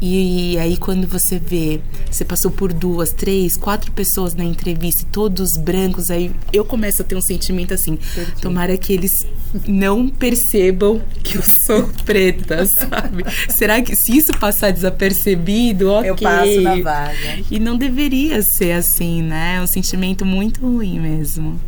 e 0.00 0.58
aí 0.58 0.76
quando 0.76 1.06
você 1.06 1.38
vê, 1.38 1.80
você 2.10 2.24
passou 2.24 2.50
por 2.50 2.72
duas, 2.72 3.12
três, 3.12 3.56
quatro 3.56 3.90
pessoas 3.92 4.34
na 4.34 4.44
entrevista, 4.44 5.06
todos 5.10 5.56
brancos, 5.56 6.10
aí 6.10 6.30
eu 6.52 6.64
começo 6.64 7.02
a 7.02 7.04
ter 7.04 7.16
um 7.16 7.20
sentimento 7.20 7.74
assim, 7.74 7.98
tomara 8.40 8.76
que 8.76 8.92
eles 8.92 9.26
não 9.66 10.08
percebam 10.08 11.00
que 11.22 11.38
eu 11.38 11.42
sou 11.42 11.88
preta, 12.04 12.64
sabe? 12.66 13.24
Será 13.48 13.80
que 13.82 13.96
se 13.96 14.16
isso 14.16 14.32
passar 14.38 14.70
desapercebido, 14.70 15.90
ok. 15.90 16.10
Eu 16.10 16.16
passo 16.16 16.60
na 16.60 16.76
vaga. 16.76 17.38
E 17.50 17.58
não 17.58 17.76
deveria 17.76 18.42
ser 18.42 18.72
assim, 18.72 19.22
né? 19.22 19.56
É 19.56 19.62
um 19.62 19.66
sentimento 19.66 20.24
muito 20.24 20.60
ruim 20.60 21.00
mesmo 21.00 21.58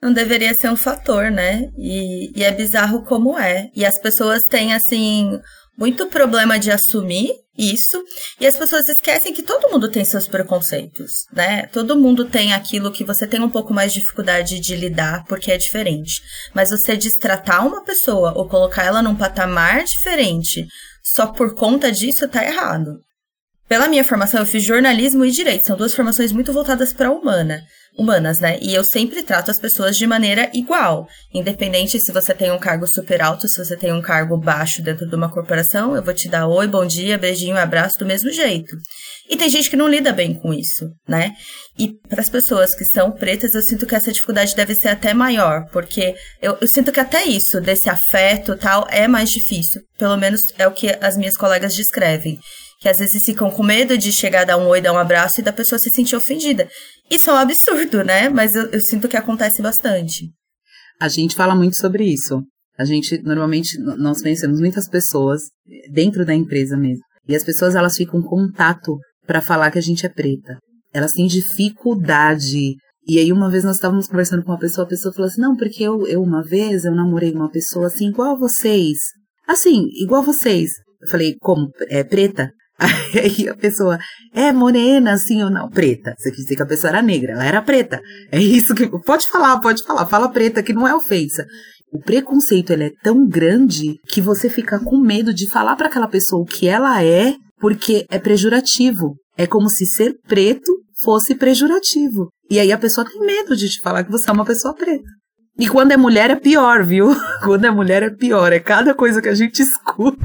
não 0.00 0.12
deveria 0.12 0.54
ser 0.54 0.70
um 0.70 0.76
fator, 0.76 1.30
né? 1.30 1.64
E, 1.76 2.38
e, 2.38 2.44
é 2.44 2.52
bizarro 2.52 3.04
como 3.04 3.38
é. 3.38 3.70
E 3.74 3.84
as 3.84 3.98
pessoas 3.98 4.44
têm, 4.44 4.72
assim, 4.72 5.38
muito 5.76 6.06
problema 6.06 6.58
de 6.58 6.70
assumir 6.70 7.30
isso. 7.56 8.02
E 8.40 8.46
as 8.46 8.56
pessoas 8.56 8.88
esquecem 8.88 9.34
que 9.34 9.42
todo 9.42 9.70
mundo 9.70 9.90
tem 9.90 10.04
seus 10.04 10.28
preconceitos, 10.28 11.24
né? 11.32 11.66
Todo 11.66 11.98
mundo 11.98 12.24
tem 12.24 12.52
aquilo 12.52 12.92
que 12.92 13.04
você 13.04 13.26
tem 13.26 13.40
um 13.40 13.50
pouco 13.50 13.74
mais 13.74 13.92
de 13.92 14.00
dificuldade 14.00 14.60
de 14.60 14.76
lidar 14.76 15.24
porque 15.26 15.50
é 15.50 15.58
diferente. 15.58 16.22
Mas 16.54 16.70
você 16.70 16.96
destratar 16.96 17.66
uma 17.66 17.82
pessoa 17.82 18.32
ou 18.36 18.48
colocar 18.48 18.84
ela 18.84 19.02
num 19.02 19.16
patamar 19.16 19.84
diferente 19.84 20.66
só 21.02 21.26
por 21.26 21.54
conta 21.54 21.90
disso 21.90 22.28
tá 22.28 22.44
errado. 22.44 23.00
Pela 23.68 23.88
minha 23.88 24.04
formação, 24.04 24.40
eu 24.40 24.46
fiz 24.46 24.64
jornalismo 24.64 25.24
e 25.24 25.30
direito. 25.30 25.66
São 25.66 25.76
duas 25.76 25.94
formações 25.94 26.32
muito 26.32 26.52
voltadas 26.52 26.92
para 26.92 27.10
humana 27.10 27.62
humanas, 27.98 28.38
né? 28.38 28.58
E 28.62 28.72
eu 28.72 28.84
sempre 28.84 29.22
trato 29.22 29.50
as 29.50 29.58
pessoas 29.58 29.98
de 29.98 30.06
maneira 30.06 30.48
igual. 30.54 31.08
Independente 31.34 31.98
se 31.98 32.12
você 32.12 32.32
tem 32.32 32.52
um 32.52 32.58
cargo 32.58 32.86
super 32.86 33.20
alto, 33.20 33.48
se 33.48 33.62
você 33.62 33.76
tem 33.76 33.92
um 33.92 34.00
cargo 34.00 34.38
baixo 34.38 34.80
dentro 34.80 35.06
de 35.06 35.14
uma 35.16 35.28
corporação, 35.28 35.96
eu 35.96 36.02
vou 36.02 36.14
te 36.14 36.28
dar 36.28 36.46
oi, 36.46 36.68
bom 36.68 36.86
dia, 36.86 37.18
beijinho, 37.18 37.56
abraço 37.56 37.98
do 37.98 38.06
mesmo 38.06 38.30
jeito. 38.30 38.76
E 39.28 39.36
tem 39.36 39.48
gente 39.48 39.68
que 39.68 39.76
não 39.76 39.88
lida 39.88 40.12
bem 40.12 40.32
com 40.32 40.54
isso, 40.54 40.88
né? 41.08 41.32
E 41.76 41.92
para 42.08 42.20
as 42.20 42.30
pessoas 42.30 42.74
que 42.74 42.84
são 42.84 43.10
pretas, 43.10 43.54
eu 43.54 43.62
sinto 43.62 43.84
que 43.84 43.94
essa 43.94 44.12
dificuldade 44.12 44.54
deve 44.54 44.74
ser 44.74 44.88
até 44.88 45.12
maior, 45.12 45.64
porque 45.72 46.14
eu, 46.40 46.56
eu 46.60 46.68
sinto 46.68 46.92
que 46.92 47.00
até 47.00 47.24
isso, 47.24 47.60
desse 47.60 47.90
afeto 47.90 48.56
tal, 48.56 48.86
é 48.90 49.08
mais 49.08 49.30
difícil. 49.30 49.82
Pelo 49.98 50.16
menos 50.16 50.42
é 50.56 50.66
o 50.68 50.72
que 50.72 50.96
as 51.00 51.16
minhas 51.16 51.36
colegas 51.36 51.74
descrevem 51.74 52.38
que 52.78 52.88
às 52.88 52.98
vezes 52.98 53.24
ficam 53.24 53.50
com 53.50 53.62
medo 53.62 53.98
de 53.98 54.12
chegar, 54.12 54.44
dar 54.44 54.56
um 54.56 54.68
oi, 54.68 54.80
dar 54.80 54.92
um 54.92 54.98
abraço 54.98 55.40
e 55.40 55.44
da 55.44 55.52
pessoa 55.52 55.78
se 55.78 55.90
sentir 55.90 56.14
ofendida. 56.14 56.68
Isso 57.10 57.28
é 57.28 57.32
um 57.32 57.36
absurdo, 57.36 58.04
né? 58.04 58.28
Mas 58.28 58.54
eu, 58.54 58.66
eu 58.70 58.80
sinto 58.80 59.08
que 59.08 59.16
acontece 59.16 59.60
bastante. 59.60 60.30
A 61.00 61.08
gente 61.08 61.34
fala 61.34 61.54
muito 61.54 61.76
sobre 61.76 62.04
isso. 62.04 62.42
A 62.78 62.84
gente, 62.84 63.20
normalmente, 63.22 63.76
nós 63.78 64.22
conhecemos 64.22 64.60
muitas 64.60 64.88
pessoas 64.88 65.42
dentro 65.90 66.24
da 66.24 66.32
empresa 66.32 66.76
mesmo. 66.76 67.02
E 67.26 67.34
as 67.34 67.42
pessoas, 67.42 67.74
elas 67.74 67.96
ficam 67.96 68.22
com 68.22 68.28
contato 68.28 68.96
para 69.26 69.40
falar 69.40 69.70
que 69.72 69.78
a 69.78 69.82
gente 69.82 70.06
é 70.06 70.08
preta. 70.08 70.58
Elas 70.92 71.12
têm 71.12 71.26
dificuldade. 71.26 72.76
E 73.06 73.18
aí, 73.18 73.32
uma 73.32 73.50
vez 73.50 73.64
nós 73.64 73.76
estávamos 73.76 74.06
conversando 74.06 74.44
com 74.44 74.52
uma 74.52 74.58
pessoa, 74.58 74.84
a 74.84 74.88
pessoa 74.88 75.12
falou 75.12 75.28
assim, 75.28 75.40
não, 75.40 75.56
porque 75.56 75.82
eu, 75.82 76.06
eu 76.06 76.22
uma 76.22 76.42
vez, 76.42 76.84
eu 76.84 76.94
namorei 76.94 77.32
uma 77.32 77.50
pessoa 77.50 77.88
assim, 77.88 78.08
igual 78.08 78.36
a 78.36 78.38
vocês. 78.38 78.98
Assim, 79.46 79.88
igual 80.00 80.22
a 80.22 80.26
vocês. 80.26 80.70
Eu 81.00 81.08
falei, 81.08 81.36
como? 81.40 81.70
É 81.88 82.04
preta? 82.04 82.52
Aí 82.80 83.48
a 83.48 83.56
pessoa 83.56 83.98
é 84.32 84.52
morena, 84.52 85.12
assim 85.12 85.42
ou 85.42 85.50
não? 85.50 85.68
Preta. 85.68 86.14
Você 86.16 86.30
quis 86.30 86.44
dizer 86.44 86.56
que 86.56 86.62
a 86.62 86.66
pessoa 86.66 86.90
era 86.90 87.02
negra, 87.02 87.32
ela 87.32 87.44
era 87.44 87.62
preta. 87.62 88.00
É 88.30 88.40
isso 88.40 88.74
que. 88.74 88.88
Pode 89.04 89.28
falar, 89.30 89.58
pode 89.60 89.82
falar. 89.82 90.06
Fala 90.06 90.30
preta, 90.30 90.62
que 90.62 90.72
não 90.72 90.86
é 90.86 90.94
ofensa. 90.94 91.44
O 91.92 92.00
preconceito 92.00 92.72
ele 92.72 92.84
é 92.84 92.92
tão 93.02 93.26
grande 93.26 93.94
que 94.06 94.20
você 94.20 94.50
fica 94.50 94.78
com 94.78 94.98
medo 95.00 95.32
de 95.32 95.48
falar 95.48 95.74
para 95.74 95.88
aquela 95.88 96.06
pessoa 96.06 96.42
o 96.42 96.46
que 96.46 96.68
ela 96.68 97.02
é, 97.02 97.34
porque 97.58 98.04
é 98.10 98.18
pejorativo. 98.18 99.16
É 99.36 99.46
como 99.46 99.68
se 99.70 99.86
ser 99.86 100.14
preto 100.26 100.72
fosse 101.02 101.34
pejorativo. 101.34 102.28
E 102.50 102.58
aí 102.58 102.72
a 102.72 102.78
pessoa 102.78 103.08
tem 103.08 103.20
medo 103.20 103.56
de 103.56 103.68
te 103.68 103.80
falar 103.80 104.04
que 104.04 104.10
você 104.10 104.28
é 104.28 104.32
uma 104.32 104.44
pessoa 104.44 104.74
preta. 104.74 105.08
E 105.58 105.68
quando 105.68 105.92
é 105.92 105.96
mulher 105.96 106.30
é 106.30 106.36
pior, 106.36 106.84
viu? 106.84 107.08
Quando 107.42 107.64
é 107.64 107.70
mulher 107.70 108.02
é 108.04 108.10
pior. 108.10 108.52
É 108.52 108.60
cada 108.60 108.94
coisa 108.94 109.20
que 109.20 109.28
a 109.28 109.34
gente 109.34 109.58
escuta. 109.62 110.24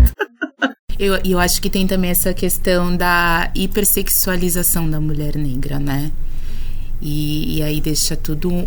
Eu, 0.99 1.15
eu 1.25 1.39
acho 1.39 1.61
que 1.61 1.69
tem 1.69 1.87
também 1.87 2.11
essa 2.11 2.33
questão 2.33 2.95
da 2.95 3.49
hipersexualização 3.55 4.89
da 4.89 4.99
mulher 4.99 5.35
negra, 5.35 5.79
né? 5.79 6.11
E, 7.05 7.57
e 7.57 7.61
aí 7.61 7.81
deixa 7.81 8.15
tudo 8.15 8.49
um, 8.49 8.65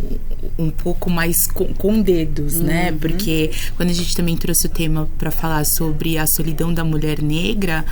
um 0.58 0.70
pouco 0.70 1.08
mais 1.08 1.46
com, 1.46 1.72
com 1.72 2.02
dedos, 2.02 2.60
né? 2.60 2.60
uhum. 2.60 2.66
né? 2.66 2.98
Porque 3.00 3.50
quando 3.76 3.90
a 3.90 3.94
gente 3.94 4.14
também 4.14 4.36
trouxe 4.36 4.66
o 4.66 4.68
tema 4.68 5.08
para 5.16 5.30
falar 5.30 5.64
sobre 5.64 6.18
a 6.18 6.26
solidão 6.26 6.72
da 6.72 6.84
mulher 6.84 7.22
negra, 7.22 7.84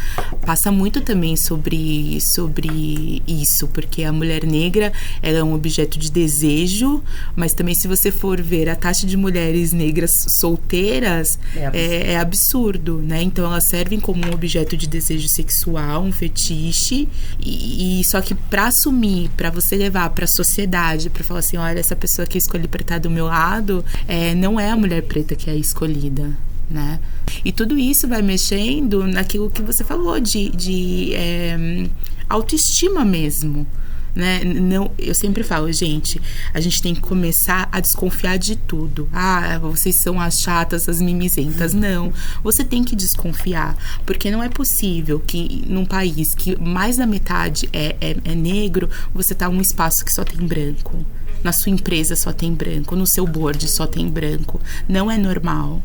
passa 0.45 0.71
muito 0.71 1.01
também 1.01 1.35
sobre, 1.35 2.21
sobre 2.21 3.23
isso, 3.27 3.69
porque 3.69 4.05
a 4.05 4.13
mulher 4.13 4.45
negra 4.45 4.93
ela 5.23 5.39
é 5.39 5.43
um 5.43 5.55
objeto 5.55 5.99
de 5.99 6.11
desejo, 6.11 7.03
mas 7.35 7.55
também 7.55 7.75
se 7.75 7.89
você 7.89 8.11
for 8.11 8.43
ver 8.43 8.69
a 8.69 8.77
taxa 8.77 9.07
de 9.07 9.17
mulheres 9.17 9.73
negras 9.73 10.27
solteiras 10.29 11.39
é 11.57 11.65
absurdo, 11.65 11.77
é, 11.77 12.13
é 12.13 12.19
absurdo 12.19 12.95
né? 13.05 13.23
Então 13.23 13.47
elas 13.47 13.65
servem 13.65 13.99
como 13.99 14.27
um 14.27 14.33
objeto 14.33 14.77
de 14.77 14.87
desejo 14.87 15.29
sexual, 15.29 16.03
um 16.03 16.13
fetiche, 16.13 17.09
e, 17.41 18.01
e 18.01 18.05
só 18.05 18.21
que 18.21 18.35
para 18.35 18.67
assumir, 18.67 19.31
para 19.37 19.51
você 19.51 19.77
levar 19.77 20.11
para 20.11 20.27
sociedade 20.35 21.11
para 21.11 21.25
falar 21.25 21.41
assim, 21.41 21.57
olha, 21.57 21.79
essa 21.79 21.97
pessoa 21.97 22.27
que 22.27 22.37
escolhi 22.37 22.69
para 22.69 22.83
estar 22.83 22.99
do 22.99 23.11
meu 23.11 23.27
lado, 23.27 23.85
é, 24.09 24.35
não 24.35 24.59
é 24.59 24.71
a 24.71 24.77
mulher 24.77 25.03
preta 25.03 25.35
que 25.35 25.49
é 25.49 25.57
escolhida, 25.57 26.37
né? 26.71 27.01
E 27.45 27.53
tudo 27.53 27.79
isso 27.79 28.09
vai 28.09 28.23
mexendo 28.23 29.07
naquilo 29.07 29.51
que 29.51 29.63
você 29.63 29.85
falou 29.85 30.19
de, 30.21 30.51
de 30.51 31.15
é, 31.15 31.87
autoestima 32.29 33.05
mesmo 33.05 33.67
né? 34.15 34.43
Não, 34.45 34.91
eu 34.99 35.15
sempre 35.15 35.43
falo, 35.43 35.71
gente, 35.73 36.21
a 36.53 36.61
gente 36.61 36.81
tem 36.81 36.95
que 36.95 37.01
começar 37.01 37.69
a 37.73 37.81
desconfiar 37.81 38.39
de 38.39 38.57
tudo. 38.57 39.09
Ah, 39.13 39.59
vocês 39.59 39.97
são 39.97 40.21
as 40.21 40.41
chatas, 40.41 40.89
as 40.89 41.01
mimizentas. 41.01 41.75
Não, 41.75 42.13
você 42.43 42.65
tem 42.65 42.85
que 42.85 42.95
desconfiar, 42.95 43.77
porque 44.07 44.31
não 44.31 44.43
é 44.43 44.49
possível 44.49 45.21
que 45.21 45.65
num 45.67 45.85
país 45.85 46.35
que 46.35 46.61
mais 46.61 46.97
da 46.97 47.07
metade 47.07 47.69
é, 47.73 47.97
é, 48.01 48.17
é 48.25 48.35
negro, 48.35 48.89
você 49.13 49.35
tá 49.35 49.49
num 49.49 49.61
espaço 49.61 50.05
que 50.05 50.13
só 50.13 50.25
tem 50.25 50.47
branco. 50.47 51.05
Na 51.43 51.53
sua 51.53 51.71
empresa 51.71 52.17
só 52.17 52.33
tem 52.33 52.55
branco, 52.55 52.97
no 52.97 53.07
seu 53.07 53.27
board 53.27 53.69
só 53.69 53.87
tem 53.87 54.09
branco. 54.09 54.61
Não 54.89 55.11
é 55.11 55.19
normal. 55.19 55.83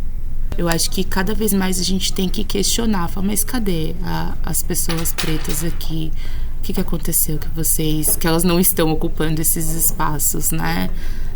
Eu 0.58 0.68
acho 0.68 0.92
que 0.92 1.04
cada 1.04 1.34
vez 1.34 1.54
mais 1.54 1.80
a 1.80 1.84
gente 1.84 2.12
tem 2.12 2.28
que 2.28 2.44
questionar, 2.44 3.08
falar, 3.08 3.28
mas 3.28 3.44
cadê 3.44 3.96
a, 4.04 4.36
as 4.44 4.62
pessoas 4.62 5.14
pretas 5.14 5.64
aqui? 5.64 6.12
O 6.60 6.62
que, 6.62 6.74
que 6.74 6.82
aconteceu 6.82 7.40
que 7.40 7.48
vocês, 7.50 8.16
que 8.16 8.28
elas 8.28 8.44
não 8.44 8.60
estão 8.60 8.92
ocupando 8.92 9.42
esses 9.42 9.74
espaços, 9.74 10.52
né? 10.52 10.92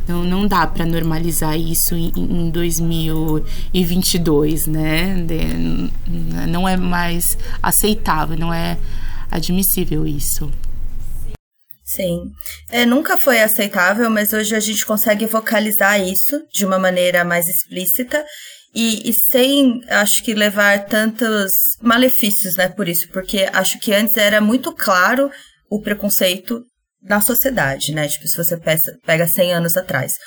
Não, 0.08 0.24
não 0.24 0.48
dá 0.48 0.68
para 0.68 0.86
normalizar 0.86 1.58
isso 1.58 1.96
em, 1.96 2.12
em 2.16 2.52
2022, 2.52 4.68
né? 4.68 5.16
De, 5.24 5.90
não 6.48 6.68
é 6.68 6.76
mais 6.76 7.38
aceitável, 7.62 8.38
não 8.38 8.54
é 8.54 8.78
admissível 9.32 10.06
isso. 10.06 10.52
Sim. 11.84 12.32
É, 12.70 12.86
nunca 12.86 13.18
foi 13.18 13.42
aceitável, 13.42 14.10
mas 14.10 14.34
hoje 14.34 14.54
a 14.56 14.60
gente 14.60 14.86
consegue 14.86 15.26
vocalizar 15.26 16.02
isso 16.02 16.46
de 16.52 16.66
uma 16.66 16.80
maneira 16.80 17.24
mais 17.24 17.48
explícita 17.48 18.26
e, 18.74 19.10
e, 19.10 19.14
sem, 19.14 19.82
acho 19.88 20.24
que, 20.24 20.34
levar 20.34 20.86
tantos 20.86 21.52
malefícios, 21.82 22.56
né, 22.56 22.70
por 22.70 22.88
isso, 22.88 23.08
porque 23.10 23.50
acho 23.54 23.80
que 23.80 23.94
antes 23.94 24.18
era 24.18 24.42
muito 24.42 24.74
claro 24.74 25.30
o 25.70 25.82
preconceito 25.82 26.64
na 27.02 27.22
sociedade, 27.22 27.94
né, 27.94 28.08
tipo, 28.08 28.28
se 28.28 28.38
você 28.38 28.60
pega 29.06 29.28
100 29.28 29.54
anos 29.54 29.78
atrás. 29.78 30.18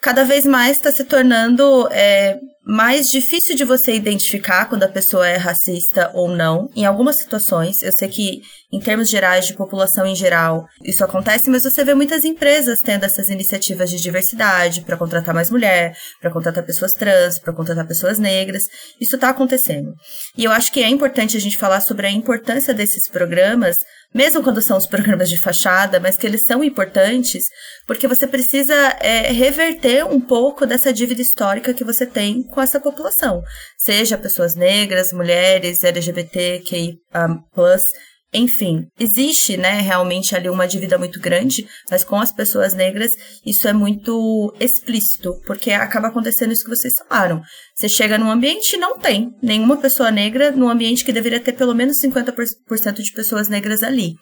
Cada 0.00 0.24
vez 0.24 0.46
mais 0.46 0.78
está 0.78 0.90
se 0.90 1.04
tornando 1.04 1.86
é, 1.90 2.38
mais 2.64 3.10
difícil 3.10 3.56
de 3.56 3.64
você 3.64 3.94
identificar 3.94 4.66
quando 4.66 4.84
a 4.84 4.88
pessoa 4.88 5.26
é 5.28 5.36
racista 5.36 6.10
ou 6.14 6.28
não. 6.28 6.68
Em 6.74 6.86
algumas 6.86 7.16
situações, 7.16 7.82
eu 7.82 7.92
sei 7.92 8.08
que 8.08 8.42
em 8.72 8.78
termos 8.78 9.10
gerais 9.10 9.46
de 9.46 9.54
população 9.54 10.06
em 10.06 10.14
geral, 10.14 10.64
isso 10.84 11.04
acontece, 11.04 11.50
mas 11.50 11.64
você 11.64 11.84
vê 11.84 11.94
muitas 11.94 12.24
empresas 12.24 12.78
tendo 12.80 13.04
essas 13.04 13.28
iniciativas 13.28 13.90
de 13.90 14.00
diversidade 14.00 14.82
para 14.82 14.96
contratar 14.96 15.34
mais 15.34 15.50
mulher, 15.50 15.94
para 16.20 16.30
contratar 16.30 16.64
pessoas 16.64 16.92
trans, 16.92 17.38
para 17.38 17.52
contratar 17.52 17.86
pessoas 17.86 18.18
negras. 18.18 18.68
Isso 19.00 19.16
está 19.16 19.30
acontecendo. 19.30 19.92
E 20.36 20.44
eu 20.44 20.52
acho 20.52 20.72
que 20.72 20.82
é 20.82 20.88
importante 20.88 21.36
a 21.36 21.40
gente 21.40 21.58
falar 21.58 21.80
sobre 21.80 22.06
a 22.06 22.10
importância 22.10 22.72
desses 22.72 23.08
programas 23.10 23.76
mesmo 24.14 24.42
quando 24.42 24.60
são 24.60 24.76
os 24.76 24.86
programas 24.86 25.28
de 25.28 25.38
fachada, 25.38 26.00
mas 26.00 26.16
que 26.16 26.26
eles 26.26 26.42
são 26.42 26.64
importantes, 26.64 27.44
porque 27.86 28.08
você 28.08 28.26
precisa 28.26 28.74
é, 29.00 29.30
reverter 29.30 30.04
um 30.04 30.20
pouco 30.20 30.66
dessa 30.66 30.92
dívida 30.92 31.22
histórica 31.22 31.74
que 31.74 31.84
você 31.84 32.04
tem 32.04 32.42
com 32.42 32.60
essa 32.60 32.80
população, 32.80 33.42
seja 33.78 34.18
pessoas 34.18 34.54
negras, 34.54 35.12
mulheres, 35.12 35.84
LGBTQI+, 35.84 36.98
enfim, 38.32 38.86
existe, 38.98 39.56
né, 39.56 39.80
realmente 39.80 40.36
ali 40.36 40.48
uma 40.48 40.66
dívida 40.66 40.96
muito 40.96 41.18
grande, 41.18 41.66
mas 41.90 42.04
com 42.04 42.16
as 42.16 42.32
pessoas 42.32 42.74
negras 42.74 43.12
isso 43.44 43.66
é 43.66 43.72
muito 43.72 44.54
explícito, 44.60 45.40
porque 45.46 45.72
acaba 45.72 46.08
acontecendo 46.08 46.52
isso 46.52 46.64
que 46.64 46.70
vocês 46.70 46.94
falaram. 46.98 47.42
Você 47.74 47.88
chega 47.88 48.18
num 48.18 48.30
ambiente 48.30 48.74
e 48.74 48.78
não 48.78 48.98
tem 48.98 49.34
nenhuma 49.42 49.76
pessoa 49.76 50.10
negra 50.10 50.52
num 50.52 50.68
ambiente 50.68 51.04
que 51.04 51.12
deveria 51.12 51.40
ter 51.40 51.54
pelo 51.54 51.74
menos 51.74 52.00
50% 52.00 53.02
de 53.02 53.12
pessoas 53.12 53.48
negras 53.48 53.82
ali. 53.82 54.14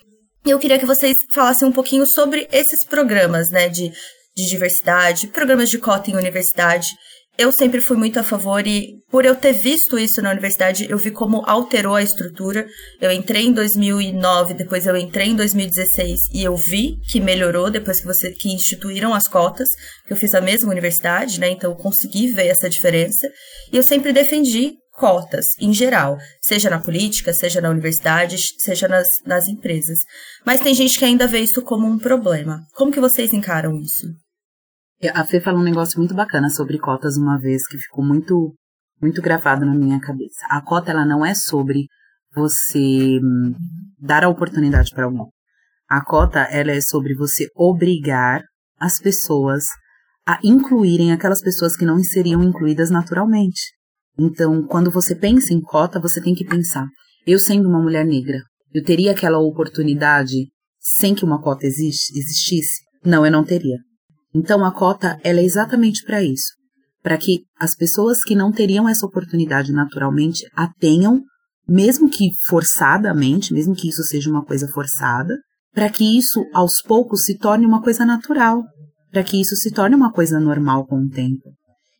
Eu 0.46 0.58
queria 0.58 0.78
que 0.78 0.86
vocês 0.86 1.18
falassem 1.34 1.68
um 1.68 1.72
pouquinho 1.72 2.06
sobre 2.06 2.48
esses 2.50 2.84
programas, 2.84 3.50
né, 3.50 3.68
de, 3.68 3.92
de 4.42 4.48
diversidade, 4.48 5.28
programas 5.28 5.68
de 5.68 5.78
cota 5.78 6.10
em 6.10 6.16
universidade 6.16 6.88
eu 7.38 7.52
sempre 7.52 7.80
fui 7.80 7.96
muito 7.96 8.18
a 8.18 8.24
favor 8.24 8.66
e 8.66 8.96
por 9.08 9.24
eu 9.24 9.36
ter 9.36 9.52
visto 9.52 9.96
isso 9.96 10.20
na 10.20 10.32
universidade, 10.32 10.90
eu 10.90 10.98
vi 10.98 11.12
como 11.12 11.44
alterou 11.46 11.94
a 11.94 12.02
estrutura. 12.02 12.66
Eu 13.00 13.12
entrei 13.12 13.46
em 13.46 13.52
2009, 13.52 14.54
depois 14.54 14.88
eu 14.88 14.96
entrei 14.96 15.28
em 15.28 15.36
2016 15.36 16.18
e 16.34 16.42
eu 16.42 16.56
vi 16.56 16.96
que 17.08 17.20
melhorou 17.20 17.70
depois 17.70 18.00
que 18.00 18.06
você 18.08 18.32
que 18.32 18.52
instituíram 18.52 19.14
as 19.14 19.28
cotas, 19.28 19.68
que 20.04 20.12
eu 20.12 20.16
fiz 20.16 20.34
a 20.34 20.40
mesma 20.40 20.72
universidade, 20.72 21.38
né? 21.38 21.48
Então 21.50 21.70
eu 21.70 21.76
consegui 21.76 22.26
ver 22.26 22.48
essa 22.48 22.68
diferença. 22.68 23.30
E 23.72 23.76
eu 23.76 23.84
sempre 23.84 24.12
defendi 24.12 24.72
cotas, 24.90 25.46
em 25.60 25.72
geral, 25.72 26.18
seja 26.42 26.68
na 26.68 26.80
política, 26.80 27.32
seja 27.32 27.60
na 27.60 27.70
universidade, 27.70 28.36
seja 28.58 28.88
nas, 28.88 29.06
nas 29.24 29.46
empresas. 29.46 30.00
Mas 30.44 30.60
tem 30.60 30.74
gente 30.74 30.98
que 30.98 31.04
ainda 31.04 31.28
vê 31.28 31.38
isso 31.38 31.62
como 31.62 31.86
um 31.86 31.98
problema. 31.98 32.62
Como 32.74 32.90
que 32.90 32.98
vocês 32.98 33.32
encaram 33.32 33.76
isso? 33.76 34.08
A 35.14 35.24
Fê 35.24 35.40
falou 35.40 35.60
um 35.60 35.64
negócio 35.64 35.96
muito 35.98 36.12
bacana 36.12 36.50
sobre 36.50 36.76
cotas 36.76 37.16
uma 37.16 37.38
vez, 37.38 37.64
que 37.68 37.78
ficou 37.78 38.04
muito, 38.04 38.52
muito 39.00 39.22
gravado 39.22 39.64
na 39.64 39.72
minha 39.72 40.00
cabeça. 40.00 40.44
A 40.50 40.60
cota, 40.60 40.90
ela 40.90 41.06
não 41.06 41.24
é 41.24 41.34
sobre 41.36 41.86
você 42.34 43.20
hum, 43.22 43.54
dar 43.96 44.24
a 44.24 44.28
oportunidade 44.28 44.90
para 44.92 45.04
alguém. 45.04 45.24
A 45.88 46.04
cota, 46.04 46.40
ela 46.40 46.72
é 46.72 46.80
sobre 46.80 47.14
você 47.14 47.46
obrigar 47.54 48.42
as 48.78 48.98
pessoas 48.98 49.64
a 50.26 50.38
incluírem 50.42 51.12
aquelas 51.12 51.40
pessoas 51.40 51.76
que 51.76 51.84
não 51.84 52.02
seriam 52.02 52.42
incluídas 52.42 52.90
naturalmente. 52.90 53.72
Então, 54.18 54.66
quando 54.66 54.90
você 54.90 55.14
pensa 55.14 55.54
em 55.54 55.60
cota, 55.60 56.00
você 56.00 56.20
tem 56.20 56.34
que 56.34 56.44
pensar: 56.44 56.88
eu 57.24 57.38
sendo 57.38 57.68
uma 57.68 57.80
mulher 57.80 58.04
negra, 58.04 58.42
eu 58.74 58.82
teria 58.82 59.12
aquela 59.12 59.38
oportunidade 59.38 60.48
sem 60.80 61.14
que 61.14 61.24
uma 61.24 61.40
cota 61.40 61.66
existisse? 61.66 62.82
Não, 63.04 63.24
eu 63.24 63.30
não 63.30 63.44
teria. 63.44 63.78
Então 64.34 64.64
a 64.64 64.72
cota 64.72 65.18
ela 65.22 65.40
é 65.40 65.44
exatamente 65.44 66.04
para 66.04 66.22
isso, 66.22 66.52
para 67.02 67.16
que 67.16 67.42
as 67.58 67.74
pessoas 67.74 68.22
que 68.22 68.34
não 68.34 68.52
teriam 68.52 68.88
essa 68.88 69.06
oportunidade 69.06 69.72
naturalmente 69.72 70.46
a 70.54 70.68
tenham, 70.78 71.22
mesmo 71.68 72.08
que 72.08 72.30
forçadamente, 72.46 73.52
mesmo 73.52 73.74
que 73.74 73.88
isso 73.88 74.02
seja 74.02 74.30
uma 74.30 74.44
coisa 74.44 74.68
forçada, 74.68 75.36
para 75.72 75.90
que 75.90 76.16
isso 76.16 76.44
aos 76.52 76.82
poucos 76.82 77.24
se 77.24 77.38
torne 77.38 77.66
uma 77.66 77.82
coisa 77.82 78.04
natural, 78.04 78.64
para 79.10 79.22
que 79.22 79.40
isso 79.40 79.54
se 79.56 79.70
torne 79.70 79.94
uma 79.94 80.12
coisa 80.12 80.40
normal 80.40 80.86
com 80.86 81.02
o 81.02 81.08
tempo. 81.08 81.52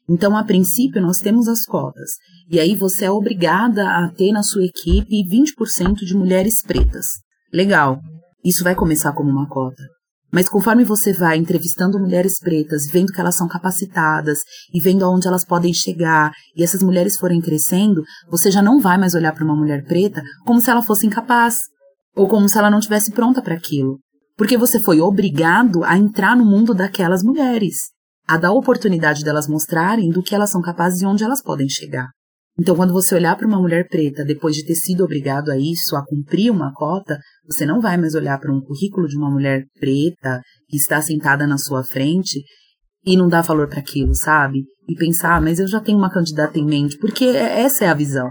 Então, 0.09 0.35
a 0.37 0.43
princípio, 0.43 1.03
nós 1.03 1.19
temos 1.19 1.49
as 1.49 1.65
cotas. 1.65 2.13
E 2.51 2.59
aí 2.59 2.75
você 2.75 3.05
é 3.05 3.11
obrigada 3.11 3.91
a 3.91 4.09
ter 4.09 4.33
na 4.33 4.43
sua 4.43 4.65
equipe 4.65 5.23
20% 5.29 5.97
de 5.97 6.17
mulheres 6.17 6.63
pretas. 6.63 7.07
Legal. 7.53 8.01
Isso 8.43 8.65
vai 8.65 8.75
começar 8.75 9.13
como 9.13 9.31
uma 9.31 9.47
cota. 9.47 9.83
Mas 10.31 10.49
conforme 10.49 10.85
você 10.85 11.13
vai 11.13 11.39
entrevistando 11.39 11.99
mulheres 11.99 12.39
pretas, 12.39 12.87
vendo 12.87 13.13
que 13.13 13.21
elas 13.21 13.37
são 13.37 13.49
capacitadas 13.49 14.39
e 14.73 14.81
vendo 14.81 15.05
aonde 15.05 15.27
elas 15.27 15.45
podem 15.45 15.73
chegar, 15.73 16.33
e 16.55 16.63
essas 16.63 16.83
mulheres 16.83 17.17
forem 17.17 17.41
crescendo, 17.41 18.03
você 18.31 18.51
já 18.51 18.61
não 18.61 18.79
vai 18.79 18.99
mais 18.99 19.15
olhar 19.15 19.33
para 19.33 19.45
uma 19.45 19.57
mulher 19.57 19.85
preta 19.85 20.23
como 20.45 20.61
se 20.61 20.71
ela 20.71 20.83
fosse 20.83 21.07
incapaz 21.07 21.57
ou 22.15 22.29
como 22.29 22.49
se 22.49 22.59
ela 22.59 22.71
não 22.71 22.81
tivesse 22.81 23.11
pronta 23.13 23.41
para 23.41 23.55
aquilo. 23.55 23.99
Porque 24.37 24.59
você 24.59 24.79
foi 24.79 25.01
obrigado 25.01 25.83
a 25.83 25.97
entrar 25.97 26.37
no 26.37 26.45
mundo 26.45 26.75
daquelas 26.75 27.23
mulheres, 27.23 27.77
a 28.27 28.37
dar 28.37 28.53
oportunidade 28.53 29.25
delas 29.25 29.49
mostrarem 29.49 30.11
do 30.11 30.23
que 30.23 30.35
elas 30.35 30.51
são 30.51 30.61
capazes 30.61 31.01
e 31.01 31.07
onde 31.07 31.25
elas 31.25 31.43
podem 31.43 31.69
chegar. 31.69 32.11
Então, 32.61 32.75
quando 32.75 32.93
você 32.93 33.15
olhar 33.15 33.37
para 33.37 33.47
uma 33.47 33.61
mulher 33.61 33.87
preta 33.89 34.25
depois 34.25 34.57
de 34.57 34.65
ter 34.65 34.75
sido 34.75 35.05
obrigado 35.05 35.51
a 35.51 35.57
isso, 35.57 35.95
a 35.95 36.05
cumprir 36.05 36.51
uma 36.51 36.73
cota, 36.75 37.17
você 37.47 37.65
não 37.65 37.81
vai 37.81 37.97
mais 37.97 38.15
olhar 38.15 38.39
para 38.41 38.53
um 38.53 38.61
currículo 38.61 39.07
de 39.07 39.17
uma 39.17 39.31
mulher 39.31 39.65
preta 39.79 40.43
que 40.69 40.77
está 40.77 41.01
sentada 41.01 41.47
na 41.47 41.57
sua 41.57 41.85
frente 41.85 42.43
e 43.07 43.17
não 43.17 43.29
dar 43.29 43.43
valor 43.43 43.69
para 43.69 43.79
aquilo, 43.79 44.13
sabe? 44.15 44.65
E 44.89 44.97
pensar, 44.97 45.37
ah, 45.37 45.41
mas 45.41 45.61
eu 45.61 45.69
já 45.69 45.81
tenho 45.81 45.99
uma 45.99 46.13
candidata 46.13 46.59
em 46.59 46.67
mente, 46.67 46.99
porque 46.99 47.27
é, 47.27 47.61
essa 47.61 47.85
é 47.85 47.89
a 47.89 47.95
visão. 47.95 48.29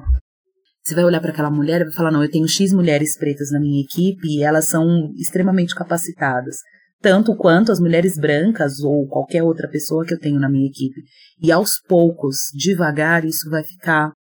Você 0.83 0.95
vai 0.95 1.03
olhar 1.03 1.19
para 1.19 1.31
aquela 1.31 1.51
mulher 1.51 1.81
e 1.81 1.83
vai 1.85 1.93
falar: 1.93 2.11
não, 2.11 2.23
eu 2.23 2.31
tenho 2.31 2.47
X 2.47 2.71
mulheres 2.71 3.17
pretas 3.17 3.51
na 3.51 3.59
minha 3.59 3.81
equipe 3.81 4.25
e 4.27 4.43
elas 4.43 4.69
são 4.69 5.11
extremamente 5.17 5.75
capacitadas. 5.75 6.57
tanto 7.01 7.35
quanto 7.35 7.71
as 7.71 7.79
mulheres 7.79 8.17
brancas 8.17 8.79
ou 8.79 9.07
qualquer 9.07 9.43
outra 9.43 9.69
pessoa 9.69 10.05
que 10.05 10.13
eu 10.13 10.19
tenho 10.19 10.39
na 10.39 10.49
minha 10.49 10.67
equipe. 10.67 11.01
E 11.41 11.51
aos 11.51 11.79
poucos, 11.87 12.37
devagar, 12.55 13.23
isso 13.23 13.49
vai 13.49 13.63
ficar 13.63 14.11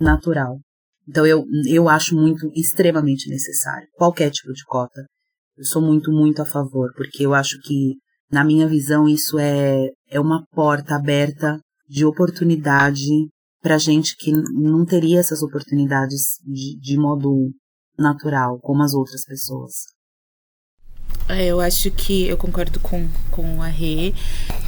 natural. 0.00 0.58
Então 1.08 1.26
eu, 1.26 1.44
eu 1.68 1.88
acho 1.88 2.14
muito 2.14 2.50
extremamente 2.54 3.28
necessário 3.28 3.88
qualquer 3.94 4.30
tipo 4.30 4.52
de 4.52 4.64
cota. 4.64 5.04
Eu 5.56 5.64
sou 5.64 5.82
muito, 5.82 6.10
muito 6.10 6.40
a 6.40 6.46
favor, 6.46 6.92
porque 6.96 7.26
eu 7.26 7.34
acho 7.34 7.60
que, 7.62 7.96
na 8.30 8.44
minha 8.44 8.66
visão, 8.66 9.08
isso 9.08 9.38
é, 9.38 9.88
é 10.08 10.18
uma 10.18 10.44
porta 10.52 10.94
aberta 10.94 11.58
de 11.88 12.04
oportunidade 12.04 13.28
para 13.60 13.76
gente 13.76 14.16
que 14.16 14.32
não 14.32 14.86
teria 14.86 15.20
essas 15.20 15.42
oportunidades 15.42 16.22
de, 16.46 16.78
de 16.80 16.96
modo 16.96 17.50
natural, 17.98 18.58
como 18.60 18.82
as 18.82 18.94
outras 18.94 19.22
pessoas. 19.24 19.72
É, 21.28 21.46
eu 21.46 21.60
acho 21.60 21.90
que 21.90 22.26
eu 22.26 22.36
concordo 22.36 22.80
com, 22.80 23.08
com 23.30 23.62
a 23.62 23.66
Rê. 23.66 24.14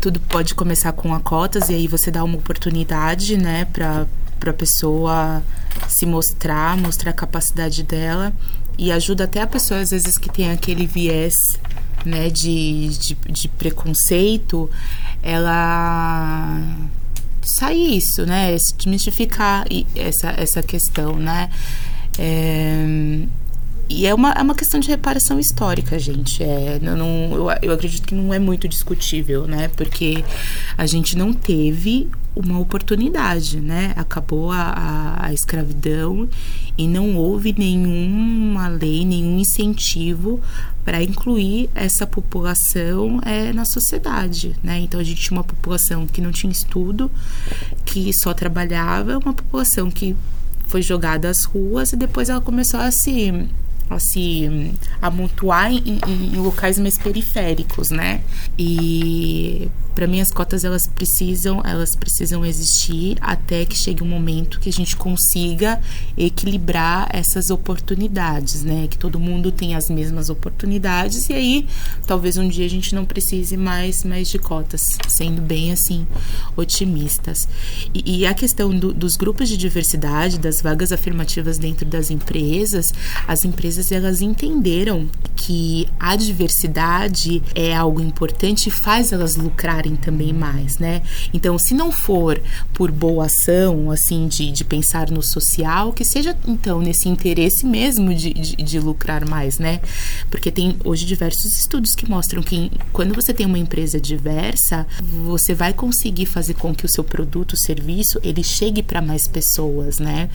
Tudo 0.01 0.21
pode 0.21 0.55
começar 0.55 0.93
com 0.93 1.15
a 1.15 1.21
cotas 1.21 1.71
e 1.71 1.75
aí 1.75 1.89
você 1.89 2.11
dá 2.11 2.23
uma 2.23 2.37
oportunidade, 2.37 3.37
né, 3.37 3.65
para 3.65 4.07
a 4.51 4.55
pessoa 4.55 5.43
se 5.89 6.07
mostrar, 6.07 6.77
mostrar 6.77 7.11
a 7.11 7.15
capacidade 7.15 7.83
dela 7.83 8.33
e 8.79 8.91
ajuda 8.91 9.25
até 9.25 9.43
a 9.43 9.47
pessoa 9.47 9.81
às 9.81 9.91
vezes 9.91 10.19
que 10.19 10.31
tem 10.31 10.51
aquele 10.51 10.87
viés, 10.87 11.59
né, 12.05 12.29
de, 12.31 12.89
de, 12.89 13.15
de 13.15 13.49
preconceito, 13.49 14.69
ela 15.23 16.61
sair 17.43 17.97
isso, 17.97 18.25
né, 18.25 18.55
desmistificar 18.77 19.65
essa, 19.95 20.31
essa 20.37 20.63
questão, 20.63 21.17
né. 21.17 21.51
É, 22.19 23.27
e 23.93 24.07
é 24.07 24.15
uma, 24.15 24.33
é 24.33 24.43
uma 24.43 24.55
questão 24.55 24.81
de 24.81 24.89
reparação 24.89 25.39
histórica, 25.39 25.99
gente. 25.99 26.43
É, 26.43 26.79
não, 26.81 26.97
não, 26.97 27.07
eu, 27.35 27.47
eu 27.63 27.73
acredito 27.73 28.07
que 28.07 28.15
não 28.15 28.33
é 28.33 28.39
muito 28.39 28.67
discutível, 28.67 29.47
né? 29.47 29.69
Porque 29.69 30.25
a 30.77 30.87
gente 30.87 31.17
não 31.17 31.33
teve 31.33 32.09
uma 32.35 32.59
oportunidade, 32.59 33.61
né? 33.61 33.93
Acabou 33.95 34.51
a, 34.51 34.63
a, 34.63 35.27
a, 35.27 35.33
escravidão 35.35 36.27
e 36.79 36.89
não 36.89 37.17
houve 37.17 37.55
nenhuma 37.57 38.69
lei, 38.69 39.05
nenhum 39.05 39.39
incentivo 39.39 40.41
para 40.85 41.03
incluir 41.03 41.69
essa 41.75 42.07
população 42.07 43.21
é, 43.25 43.53
na 43.53 43.67
sociedade, 43.67 44.57
né? 44.63 44.81
Então 44.81 44.99
a 44.99 45.05
gente 45.05 45.21
tinha 45.21 45.37
uma 45.37 45.45
população 45.45 46.07
que 46.07 46.23
não 46.23 46.33
tinha 46.33 46.51
estudo, 46.51 47.11
que 47.85 48.11
só 48.13 48.33
trabalhava, 48.33 49.19
uma 49.19 49.35
população 49.35 49.91
que 49.91 50.17
foi 50.67 50.81
jogada 50.81 51.29
às 51.29 51.45
ruas 51.45 51.93
e 51.93 51.97
depois 51.97 52.31
ela 52.31 52.41
começou 52.41 52.81
a 52.81 52.91
se 52.91 53.47
a 53.91 53.99
se 53.99 54.75
amontoar 55.01 55.71
em, 55.73 55.99
em, 56.07 56.37
locais 56.37 56.79
mais 56.79 56.99
periféricos, 56.99 57.91
né? 57.91 58.21
E 58.59 59.69
para 59.95 60.07
mim 60.07 60.21
as 60.21 60.31
cotas 60.31 60.65
elas 60.65 60.87
precisam, 60.87 61.61
elas 61.65 61.95
precisam 61.95 62.45
existir 62.45 63.17
até 63.21 63.65
que 63.65 63.77
chegue 63.77 64.03
um 64.03 64.07
momento 64.07 64.61
que 64.61 64.69
a 64.69 64.73
gente 64.73 64.97
consiga 64.97 65.81
equilibrar 66.17 67.09
essas 67.13 67.51
oportunidades, 67.51 68.65
né? 68.65 68.87
Que 68.89 68.99
todo 68.99 69.19
mundo 69.19 69.51
tenha 69.51 69.77
as 69.77 69.91
mesmas 69.91 70.31
oportunidades 70.31 71.29
e 71.29 71.35
aí 71.35 71.67
talvez 72.07 72.37
um 72.37 72.49
dia 72.49 72.67
a 72.67 72.71
gente 72.71 72.95
não 72.95 73.05
precise 73.05 73.57
mais 73.57 74.05
mais 74.05 74.29
de 74.29 74.39
cotas, 74.39 74.99
sendo 75.09 75.43
bem 75.43 75.73
assim 75.73 76.07
otimistas. 76.57 77.49
E, 77.95 78.21
e 78.21 78.27
a 78.27 78.35
questão 78.35 78.71
do, 78.71 78.93
dos 78.93 79.17
grupos 79.17 79.49
de 79.49 79.57
diversidade, 79.57 80.39
das 80.39 80.61
vagas 80.61 80.93
afirmativas 80.93 81.59
dentro 81.59 81.87
das 81.87 82.11
empresas, 82.11 82.93
as 83.27 83.45
empresas 83.45 83.93
elas 83.93 84.21
entenderam 84.23 85.09
que 85.37 85.89
a 85.99 86.15
diversidade 86.17 87.43
é 87.55 87.75
algo 87.75 88.01
importante 88.01 88.69
e 88.69 88.71
faz 88.71 89.13
elas 89.13 89.37
também 89.97 90.33
mais, 90.33 90.79
né? 90.79 91.03
Então, 91.33 91.59
se 91.59 91.75
não 91.75 91.91
for 91.91 92.41
por 92.73 92.91
boa 92.91 93.27
ação, 93.27 93.91
assim, 93.91 94.29
de, 94.29 94.51
de 94.51 94.65
pensar 94.65 95.11
no 95.11 95.23
social, 95.23 95.93
que 95.93 96.05
seja 96.05 96.37
então 96.47 96.81
nesse 96.81 97.09
interesse 97.09 97.67
mesmo 97.67 98.15
de, 98.15 98.33
de, 98.33 98.57
de 98.57 98.81
lucrar 98.81 99.29
mais, 99.29 99.59
né? 99.59 99.81
Porque 100.31 100.51
tem 100.51 100.77
hoje 100.85 101.05
diversos 101.07 101.57
estudos 101.59 101.95
que 101.95 102.09
mostram 102.09 102.43
que 102.43 102.71
quando 102.93 103.15
você 103.15 103.33
tem 103.33 103.47
uma 103.47 103.59
empresa 103.59 104.01
diversa, 104.01 104.87
você 105.03 105.55
vai 105.55 105.73
conseguir 105.73 106.27
fazer 106.27 106.55
com 106.55 106.75
que 106.75 106.85
o 106.85 106.89
seu 106.89 107.05
produto, 107.05 107.57
serviço, 107.57 108.21
ele 108.23 108.43
chegue 108.43 108.83
para 108.83 109.01
mais 109.01 109.27
pessoas, 109.27 109.99
né? 109.99 110.29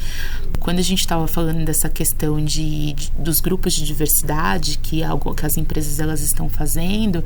Quando 0.59 0.79
a 0.79 0.83
gente 0.83 0.99
estava 0.99 1.27
falando 1.27 1.65
dessa 1.65 1.89
questão 1.89 2.43
de, 2.43 2.93
de 2.93 3.11
dos 3.17 3.39
grupos 3.39 3.73
de 3.73 3.85
diversidade 3.85 4.79
que 4.81 5.03
algo 5.03 5.33
que 5.33 5.45
as 5.45 5.57
empresas 5.57 5.99
elas 5.99 6.21
estão 6.21 6.49
fazendo, 6.49 7.23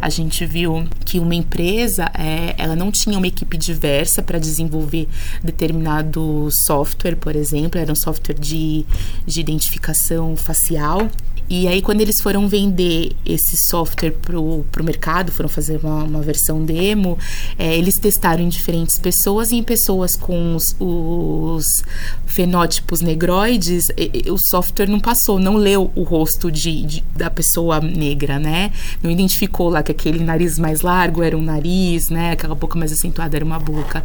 a 0.00 0.08
gente 0.08 0.44
viu 0.46 0.86
que 1.04 1.18
uma 1.18 1.34
empresa 1.34 1.61
é, 1.62 2.54
ela 2.58 2.74
não 2.74 2.90
tinha 2.90 3.16
uma 3.16 3.26
equipe 3.26 3.56
diversa 3.56 4.22
para 4.22 4.38
desenvolver 4.38 5.08
determinado 5.42 6.50
software, 6.50 7.16
por 7.16 7.36
exemplo, 7.36 7.80
era 7.80 7.92
um 7.92 7.96
software 7.96 8.38
de, 8.38 8.84
de 9.26 9.40
identificação 9.40 10.36
facial 10.36 11.10
e 11.54 11.68
aí, 11.68 11.82
quando 11.82 12.00
eles 12.00 12.18
foram 12.18 12.48
vender 12.48 13.14
esse 13.26 13.58
software 13.58 14.12
pro, 14.12 14.64
pro 14.72 14.82
mercado, 14.82 15.30
foram 15.30 15.50
fazer 15.50 15.78
uma, 15.84 16.02
uma 16.02 16.22
versão 16.22 16.64
demo, 16.64 17.18
é, 17.58 17.76
eles 17.76 17.98
testaram 17.98 18.42
em 18.42 18.48
diferentes 18.48 18.98
pessoas 18.98 19.52
e 19.52 19.56
em 19.56 19.62
pessoas 19.62 20.16
com 20.16 20.56
os, 20.56 20.74
os 20.80 21.84
fenótipos 22.24 23.02
negroides, 23.02 23.90
e, 23.90 24.22
e, 24.24 24.30
o 24.30 24.38
software 24.38 24.86
não 24.86 24.98
passou, 24.98 25.38
não 25.38 25.56
leu 25.56 25.92
o 25.94 26.04
rosto 26.04 26.50
de, 26.50 26.86
de, 26.86 27.04
da 27.14 27.28
pessoa 27.28 27.80
negra, 27.82 28.38
né? 28.38 28.72
Não 29.02 29.10
identificou 29.10 29.68
lá 29.68 29.82
que 29.82 29.92
aquele 29.92 30.24
nariz 30.24 30.58
mais 30.58 30.80
largo 30.80 31.22
era 31.22 31.36
um 31.36 31.42
nariz, 31.42 32.08
né? 32.08 32.30
Aquela 32.30 32.54
boca 32.54 32.78
mais 32.78 32.92
acentuada 32.92 33.36
era 33.36 33.44
uma 33.44 33.58
boca. 33.58 34.02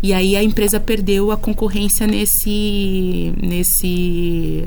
E 0.00 0.12
aí 0.12 0.36
a 0.36 0.44
empresa 0.44 0.78
perdeu 0.78 1.32
a 1.32 1.36
concorrência 1.36 2.06
nesse, 2.06 3.34
nesse 3.42 4.64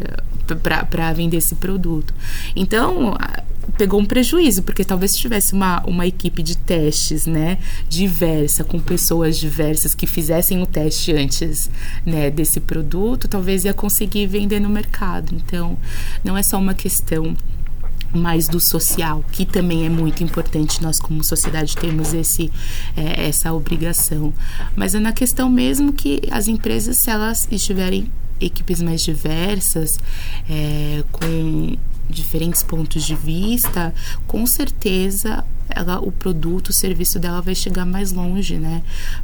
para 0.56 1.14
vender 1.14 1.38
esse 1.38 1.56
produto. 1.56 2.14
Então, 2.56 3.16
pegou 3.78 4.00
um 4.00 4.06
prejuízo, 4.06 4.64
porque 4.64 4.84
talvez 4.84 5.12
se 5.12 5.20
tivesse 5.20 5.54
uma, 5.54 5.84
uma 5.86 6.06
equipe 6.08 6.42
de 6.42 6.58
testes, 6.58 7.26
né, 7.26 7.58
diversa, 7.88 8.64
com 8.64 8.80
pessoas 8.80 9.38
diversas 9.38 9.94
que 9.94 10.08
fizessem 10.08 10.62
o 10.62 10.66
teste 10.66 11.12
antes, 11.14 11.70
né, 12.06 12.30
desse 12.32 12.60
produto, 12.60 13.28
talvez 13.28 13.66
ia 13.66 13.74
conseguir 13.74 14.28
vender 14.28 14.60
no 14.60 14.70
mercado. 14.70 15.34
Então, 15.36 15.78
não 16.24 16.38
é 16.38 16.44
só 16.44 16.58
uma 16.58 16.74
questão 16.74 17.36
mais 18.14 18.48
do 18.48 18.60
social, 18.60 19.24
que 19.32 19.46
também 19.46 19.86
é 19.86 19.90
muito 19.90 20.24
importante. 20.24 20.82
Nós, 20.82 21.00
como 21.00 21.24
sociedade, 21.24 21.76
temos 21.76 22.14
esse, 22.14 22.50
é, 22.96 23.28
essa 23.28 23.52
obrigação. 23.54 24.34
Mas 24.76 24.96
é 24.96 25.00
na 25.00 25.12
questão 25.12 25.50
mesmo 25.50 25.92
que 25.92 26.22
as 26.32 26.48
empresas, 26.48 26.98
se 26.98 27.10
elas 27.10 27.48
estiverem 27.52 28.10
equipes 28.40 28.82
mais 28.82 29.02
diversas, 29.02 30.00
é, 30.50 31.04
com 31.12 31.78
diferentes 32.10 32.64
pontos 32.64 33.04
de 33.04 33.16
vista, 33.16 33.94
com 34.26 34.46
certeza 34.46 35.44
ela, 35.70 36.00
o 36.00 36.12
produto, 36.12 36.70
o 36.70 36.74
serviço 36.74 37.20
dela 37.20 37.42
vai 37.42 37.56
chegar 37.56 37.86
mais 37.86 38.12
longe, 38.12 38.58
né? 38.58 38.82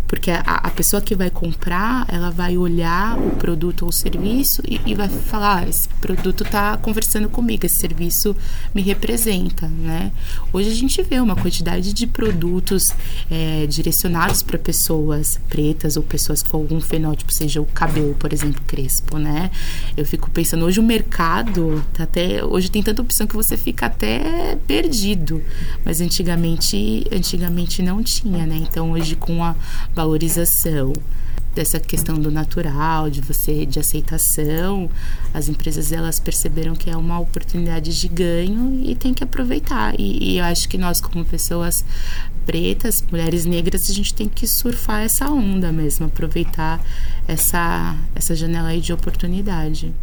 Porque 0.07 0.31
a, 0.31 0.41
a 0.41 0.69
pessoa 0.69 1.01
que 1.01 1.15
vai 1.15 1.29
comprar, 1.29 2.05
ela 2.07 2.29
vai 2.29 2.57
olhar 2.57 3.17
o 3.17 3.31
produto 3.31 3.83
ou 3.83 3.89
o 3.89 3.91
serviço 3.93 4.61
e, 4.67 4.79
e 4.85 4.93
vai 4.93 5.09
falar: 5.09 5.63
ah, 5.63 5.67
esse 5.67 5.87
produto 6.01 6.43
está 6.43 6.77
conversando 6.77 7.29
comigo, 7.29 7.65
esse 7.65 7.75
serviço 7.75 8.35
me 8.73 8.81
representa, 8.81 9.67
né? 9.67 10.11
Hoje 10.51 10.69
a 10.69 10.75
gente 10.75 11.01
vê 11.01 11.19
uma 11.19 11.35
quantidade 11.35 11.93
de 11.93 12.05
produtos 12.05 12.91
é, 13.29 13.65
direcionados 13.67 14.41
para 14.41 14.57
pessoas 14.57 15.39
pretas 15.49 15.97
ou 15.97 16.03
pessoas 16.03 16.43
com 16.43 16.57
algum 16.57 16.79
fenótipo, 16.79 17.31
seja 17.31 17.61
o 17.61 17.65
cabelo, 17.65 18.15
por 18.15 18.33
exemplo, 18.33 18.61
crespo, 18.67 19.17
né? 19.17 19.49
Eu 19.95 20.05
fico 20.05 20.29
pensando, 20.29 20.65
hoje 20.65 20.79
o 20.79 20.83
mercado 20.83 21.83
tá 21.93 22.03
até. 22.03 22.43
Hoje 22.43 22.69
tem 22.69 22.83
tanta 22.83 23.01
opção 23.01 23.25
que 23.25 23.35
você 23.35 23.57
fica 23.57 23.85
até 23.85 24.57
perdido. 24.67 25.41
Mas 25.85 26.01
antigamente 26.01 26.42
antigamente, 26.51 27.07
antigamente 27.11 27.81
não 27.81 28.03
tinha, 28.03 28.45
né? 28.45 28.57
Então 28.57 28.91
hoje 28.91 29.15
com 29.15 29.43
a 29.43 29.55
valorização 29.93 30.93
dessa 31.53 31.79
questão 31.79 32.19
do 32.19 32.31
natural, 32.31 33.09
de 33.09 33.21
você 33.21 33.65
de 33.65 33.79
aceitação, 33.79 34.89
as 35.33 35.47
empresas 35.47 35.91
elas 35.91 36.19
perceberam 36.19 36.73
que 36.73 36.89
é 36.89 36.97
uma 36.97 37.19
oportunidade 37.19 37.97
de 37.99 38.07
ganho 38.07 38.81
e 38.83 38.95
tem 38.95 39.13
que 39.13 39.23
aproveitar. 39.23 39.93
E, 39.99 40.33
e 40.33 40.37
eu 40.39 40.45
acho 40.45 40.67
que 40.67 40.77
nós 40.77 40.99
como 40.99 41.23
pessoas 41.23 41.85
pretas, 42.45 43.03
mulheres 43.09 43.45
negras, 43.45 43.89
a 43.89 43.93
gente 43.93 44.13
tem 44.13 44.27
que 44.27 44.47
surfar 44.47 45.03
essa 45.03 45.29
onda 45.29 45.71
mesmo, 45.71 46.07
aproveitar 46.07 46.81
essa 47.27 47.95
essa 48.15 48.35
janela 48.35 48.69
aí 48.69 48.81
de 48.81 48.91
oportunidade. 48.91 49.93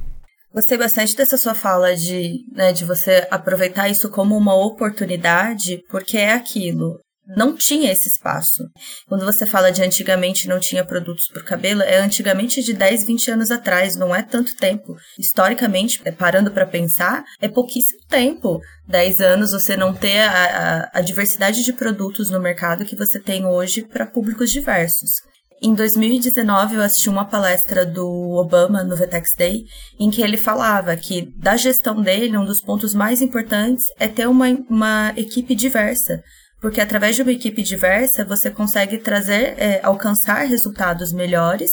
Gostei 0.53 0.77
bastante 0.77 1.15
dessa 1.17 1.37
sua 1.37 1.55
fala 1.55 1.95
de, 1.95 2.45
né, 2.53 2.73
de 2.73 2.85
você 2.85 3.27
aproveitar 3.31 3.89
isso 3.89 4.11
como 4.11 4.37
uma 4.37 4.55
oportunidade, 4.55 5.81
porque 5.89 6.19
é 6.19 6.33
aquilo. 6.33 6.99
não 7.37 7.57
tinha 7.57 7.93
esse 7.93 8.09
espaço. 8.09 8.65
Quando 9.07 9.25
você 9.25 9.47
fala 9.47 9.71
de 9.71 9.81
antigamente 9.81 10.49
não 10.49 10.59
tinha 10.59 10.85
produtos 10.85 11.29
para 11.29 11.43
o 11.43 11.45
cabelo, 11.45 11.83
é 11.83 11.99
antigamente 11.99 12.61
de 12.61 12.73
10, 12.73 13.07
20 13.07 13.31
anos 13.31 13.51
atrás, 13.53 13.95
não 13.95 14.13
é 14.13 14.23
tanto 14.23 14.57
tempo. 14.57 14.97
Historicamente, 15.17 16.01
é, 16.05 16.11
parando 16.11 16.51
para 16.51 16.67
pensar, 16.67 17.23
é 17.41 17.49
pouquíssimo 17.49 18.01
tempo. 18.09 18.59
10 18.89 19.21
anos 19.21 19.53
você 19.53 19.77
não 19.77 19.95
ter 19.95 20.19
a, 20.19 20.89
a, 20.93 20.99
a 20.99 21.01
diversidade 21.01 21.63
de 21.63 21.73
produtos 21.73 22.29
no 22.31 22.41
mercado 22.41 22.85
que 22.85 22.97
você 22.97 23.21
tem 23.21 23.47
hoje 23.47 23.83
para 23.83 24.07
públicos 24.07 24.51
diversos. 24.51 25.30
Em 25.63 25.75
2019, 25.75 26.77
eu 26.77 26.83
assisti 26.83 27.11
uma 27.11 27.27
palestra 27.27 27.85
do 27.85 28.09
Obama 28.33 28.83
no 28.83 28.97
Vetex 28.97 29.35
Day, 29.37 29.65
em 29.99 30.11
que 30.11 30.23
ele 30.23 30.37
falava 30.37 30.97
que, 30.97 31.33
da 31.37 31.55
gestão 31.57 32.01
dele, 32.01 32.37
um 32.37 32.45
dos 32.47 32.63
pontos 32.63 32.95
mais 32.95 33.21
importantes 33.21 33.85
é 33.99 34.09
ter 34.09 34.27
uma, 34.27 34.47
uma 34.69 35.13
equipe 35.17 35.55
diversa 35.55 36.23
porque 36.61 36.81
através 36.81 37.17
de 37.17 37.23
uma 37.23 37.33
equipe 37.33 37.63
diversa 37.63 38.25
você 38.25 38.51
consegue 38.51 38.99
trazer, 38.99 39.55
é, 39.59 39.81
alcançar 39.83 40.45
resultados 40.45 41.13
melhores 41.13 41.71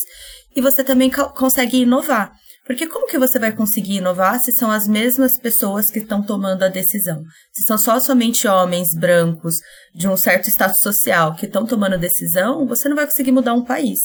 e 0.55 0.61
você 0.61 0.83
também 0.83 1.11
consegue 1.35 1.81
inovar. 1.81 2.31
Porque 2.67 2.85
como 2.85 3.07
que 3.07 3.17
você 3.17 3.39
vai 3.39 3.53
conseguir 3.53 3.95
inovar 3.95 4.39
se 4.41 4.51
são 4.51 4.69
as 4.69 4.87
mesmas 4.89 5.39
pessoas 5.39 5.89
que 5.89 5.99
estão 5.99 6.21
tomando 6.21 6.63
a 6.63 6.67
decisão? 6.67 7.23
Se 7.53 7.63
são 7.63 7.77
só 7.77 7.97
somente 7.97 8.45
homens 8.45 8.89
brancos 8.93 9.55
de 9.95 10.05
um 10.07 10.17
certo 10.17 10.49
status 10.49 10.81
social 10.81 11.33
que 11.33 11.45
estão 11.45 11.65
tomando 11.65 11.93
a 11.93 11.97
decisão, 11.97 12.67
você 12.67 12.89
não 12.89 12.95
vai 12.97 13.05
conseguir 13.05 13.31
mudar 13.31 13.53
um 13.53 13.63
país. 13.63 13.99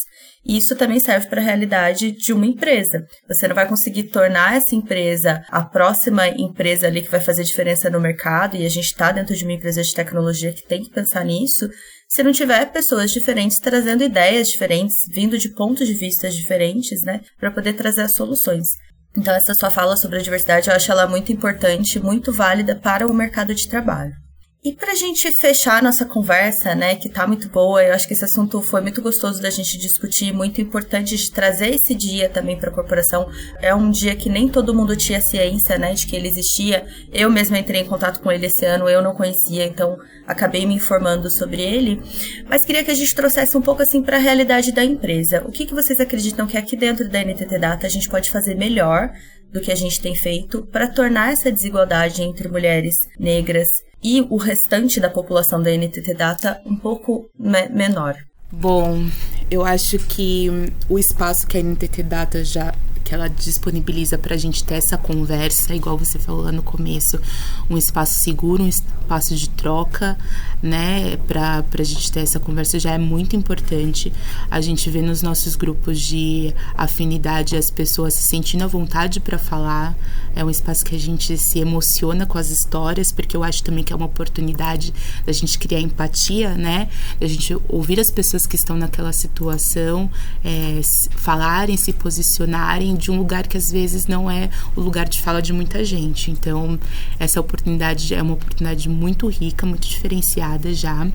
E 0.46 0.56
isso 0.56 0.76
também 0.76 1.00
serve 1.00 1.28
para 1.28 1.40
a 1.40 1.44
realidade 1.44 2.12
de 2.12 2.32
uma 2.32 2.46
empresa. 2.46 3.04
Você 3.28 3.48
não 3.48 3.54
vai 3.54 3.68
conseguir 3.68 4.04
tornar 4.04 4.56
essa 4.56 4.74
empresa 4.74 5.44
a 5.48 5.62
próxima 5.62 6.28
empresa 6.28 6.86
ali 6.86 7.02
que 7.02 7.10
vai 7.10 7.20
fazer 7.20 7.42
diferença 7.42 7.90
no 7.90 8.00
mercado, 8.00 8.56
e 8.56 8.64
a 8.64 8.70
gente 8.70 8.86
está 8.86 9.10
dentro 9.10 9.34
de 9.34 9.44
uma 9.44 9.52
empresa 9.52 9.82
de 9.82 9.94
tecnologia 9.94 10.52
que 10.52 10.66
tem 10.66 10.82
que 10.82 10.90
pensar 10.90 11.24
nisso, 11.24 11.68
se 12.12 12.22
não 12.22 12.30
tiver 12.30 12.70
pessoas 12.70 13.10
diferentes 13.10 13.58
trazendo 13.58 14.04
ideias 14.04 14.50
diferentes, 14.50 15.06
vindo 15.08 15.38
de 15.38 15.48
pontos 15.48 15.88
de 15.88 15.94
vista 15.94 16.28
diferentes, 16.28 17.02
né, 17.02 17.22
para 17.40 17.50
poder 17.50 17.72
trazer 17.72 18.02
as 18.02 18.12
soluções. 18.12 18.68
Então, 19.16 19.34
essa 19.34 19.54
sua 19.54 19.70
fala 19.70 19.96
sobre 19.96 20.18
a 20.18 20.22
diversidade, 20.22 20.68
eu 20.68 20.76
acho 20.76 20.92
ela 20.92 21.06
muito 21.06 21.32
importante, 21.32 21.98
muito 21.98 22.30
válida 22.30 22.76
para 22.76 23.06
o 23.06 23.14
mercado 23.14 23.54
de 23.54 23.66
trabalho. 23.66 24.12
E 24.64 24.72
para 24.72 24.92
a 24.92 24.94
gente 24.94 25.28
fechar 25.32 25.82
nossa 25.82 26.04
conversa, 26.04 26.72
né, 26.72 26.94
que 26.94 27.08
tá 27.08 27.26
muito 27.26 27.48
boa, 27.48 27.82
eu 27.82 27.92
acho 27.92 28.06
que 28.06 28.14
esse 28.14 28.24
assunto 28.24 28.62
foi 28.62 28.80
muito 28.80 29.02
gostoso 29.02 29.42
da 29.42 29.50
gente 29.50 29.76
discutir, 29.76 30.32
muito 30.32 30.60
importante 30.60 31.16
de 31.16 31.32
trazer 31.32 31.74
esse 31.74 31.96
dia 31.96 32.28
também 32.28 32.56
para 32.56 32.70
a 32.70 32.72
corporação. 32.72 33.28
É 33.60 33.74
um 33.74 33.90
dia 33.90 34.14
que 34.14 34.30
nem 34.30 34.48
todo 34.48 34.72
mundo 34.72 34.94
tinha 34.94 35.20
ciência, 35.20 35.76
né, 35.76 35.94
de 35.94 36.06
que 36.06 36.14
ele 36.14 36.28
existia. 36.28 36.86
Eu 37.12 37.28
mesma 37.28 37.58
entrei 37.58 37.80
em 37.80 37.86
contato 37.86 38.20
com 38.20 38.30
ele 38.30 38.46
esse 38.46 38.64
ano, 38.64 38.88
eu 38.88 39.02
não 39.02 39.16
conhecia, 39.16 39.66
então 39.66 39.98
acabei 40.28 40.64
me 40.64 40.74
informando 40.74 41.28
sobre 41.28 41.60
ele. 41.60 42.00
Mas 42.48 42.64
queria 42.64 42.84
que 42.84 42.90
a 42.92 42.94
gente 42.94 43.16
trouxesse 43.16 43.56
um 43.56 43.62
pouco 43.62 43.82
assim 43.82 44.00
para 44.00 44.16
a 44.16 44.20
realidade 44.20 44.70
da 44.70 44.84
empresa. 44.84 45.42
O 45.44 45.50
que, 45.50 45.66
que 45.66 45.74
vocês 45.74 45.98
acreditam 45.98 46.46
que 46.46 46.56
aqui 46.56 46.76
dentro 46.76 47.08
da 47.08 47.20
NTT 47.20 47.58
Data 47.58 47.84
a 47.84 47.90
gente 47.90 48.08
pode 48.08 48.30
fazer 48.30 48.54
melhor 48.54 49.10
do 49.52 49.60
que 49.60 49.72
a 49.72 49.76
gente 49.76 50.00
tem 50.00 50.14
feito 50.14 50.62
para 50.70 50.86
tornar 50.86 51.32
essa 51.32 51.50
desigualdade 51.50 52.22
entre 52.22 52.46
mulheres 52.46 53.08
negras 53.18 53.66
e 54.02 54.26
o 54.28 54.36
restante 54.36 55.00
da 55.00 55.08
população 55.08 55.62
da 55.62 55.70
NTT 55.70 56.14
Data 56.14 56.60
um 56.66 56.76
pouco 56.76 57.28
me 57.38 57.68
menor? 57.68 58.16
Bom, 58.50 59.06
eu 59.50 59.64
acho 59.64 59.98
que 59.98 60.48
o 60.88 60.98
espaço 60.98 61.46
que 61.46 61.56
a 61.56 61.62
NTT 61.62 62.02
Data 62.02 62.44
já 62.44 62.74
que 63.02 63.14
ela 63.14 63.28
disponibiliza 63.28 64.16
para 64.16 64.34
a 64.34 64.38
gente 64.38 64.64
ter 64.64 64.74
essa 64.74 64.96
conversa, 64.96 65.74
igual 65.74 65.98
você 65.98 66.18
falou 66.18 66.42
lá 66.42 66.52
no 66.52 66.62
começo, 66.62 67.20
um 67.68 67.76
espaço 67.76 68.14
seguro, 68.14 68.62
um 68.62 68.68
espaço 68.68 69.34
de 69.34 69.48
troca, 69.50 70.16
né, 70.62 71.16
para 71.26 71.64
a 71.78 71.84
gente 71.84 72.10
ter 72.10 72.20
essa 72.20 72.38
conversa 72.38 72.78
já 72.78 72.92
é 72.92 72.98
muito 72.98 73.34
importante. 73.36 74.12
A 74.50 74.60
gente 74.60 74.88
vê 74.90 75.02
nos 75.02 75.22
nossos 75.22 75.56
grupos 75.56 76.00
de 76.00 76.54
afinidade 76.74 77.56
as 77.56 77.70
pessoas 77.70 78.14
se 78.14 78.22
sentindo 78.22 78.64
à 78.64 78.66
vontade 78.66 79.20
para 79.20 79.38
falar, 79.38 79.96
é 80.34 80.44
um 80.44 80.50
espaço 80.50 80.84
que 80.84 80.94
a 80.94 80.98
gente 80.98 81.36
se 81.36 81.58
emociona 81.58 82.24
com 82.24 82.38
as 82.38 82.50
histórias, 82.50 83.12
porque 83.12 83.36
eu 83.36 83.44
acho 83.44 83.62
também 83.62 83.84
que 83.84 83.92
é 83.92 83.96
uma 83.96 84.06
oportunidade 84.06 84.94
da 85.26 85.32
gente 85.32 85.58
criar 85.58 85.80
empatia, 85.80 86.54
né, 86.54 86.88
da 87.20 87.26
gente 87.26 87.56
ouvir 87.68 88.00
as 88.00 88.10
pessoas 88.10 88.46
que 88.46 88.56
estão 88.56 88.76
naquela 88.76 89.12
situação, 89.12 90.10
é, 90.44 90.80
falarem, 91.16 91.76
se 91.76 91.92
posicionarem 91.92 92.91
de 92.96 93.10
um 93.10 93.16
lugar 93.16 93.46
que 93.46 93.56
às 93.56 93.70
vezes 93.70 94.06
não 94.06 94.30
é 94.30 94.50
o 94.76 94.80
lugar 94.80 95.08
de 95.08 95.20
fala 95.20 95.40
de 95.40 95.52
muita 95.52 95.84
gente. 95.84 96.30
Então, 96.30 96.78
essa 97.18 97.40
oportunidade 97.40 98.14
é 98.14 98.22
uma 98.22 98.34
oportunidade 98.34 98.88
muito 98.88 99.28
rica, 99.28 99.66
muito 99.66 99.88
diferenciada 99.88 100.72
já. 100.74 101.06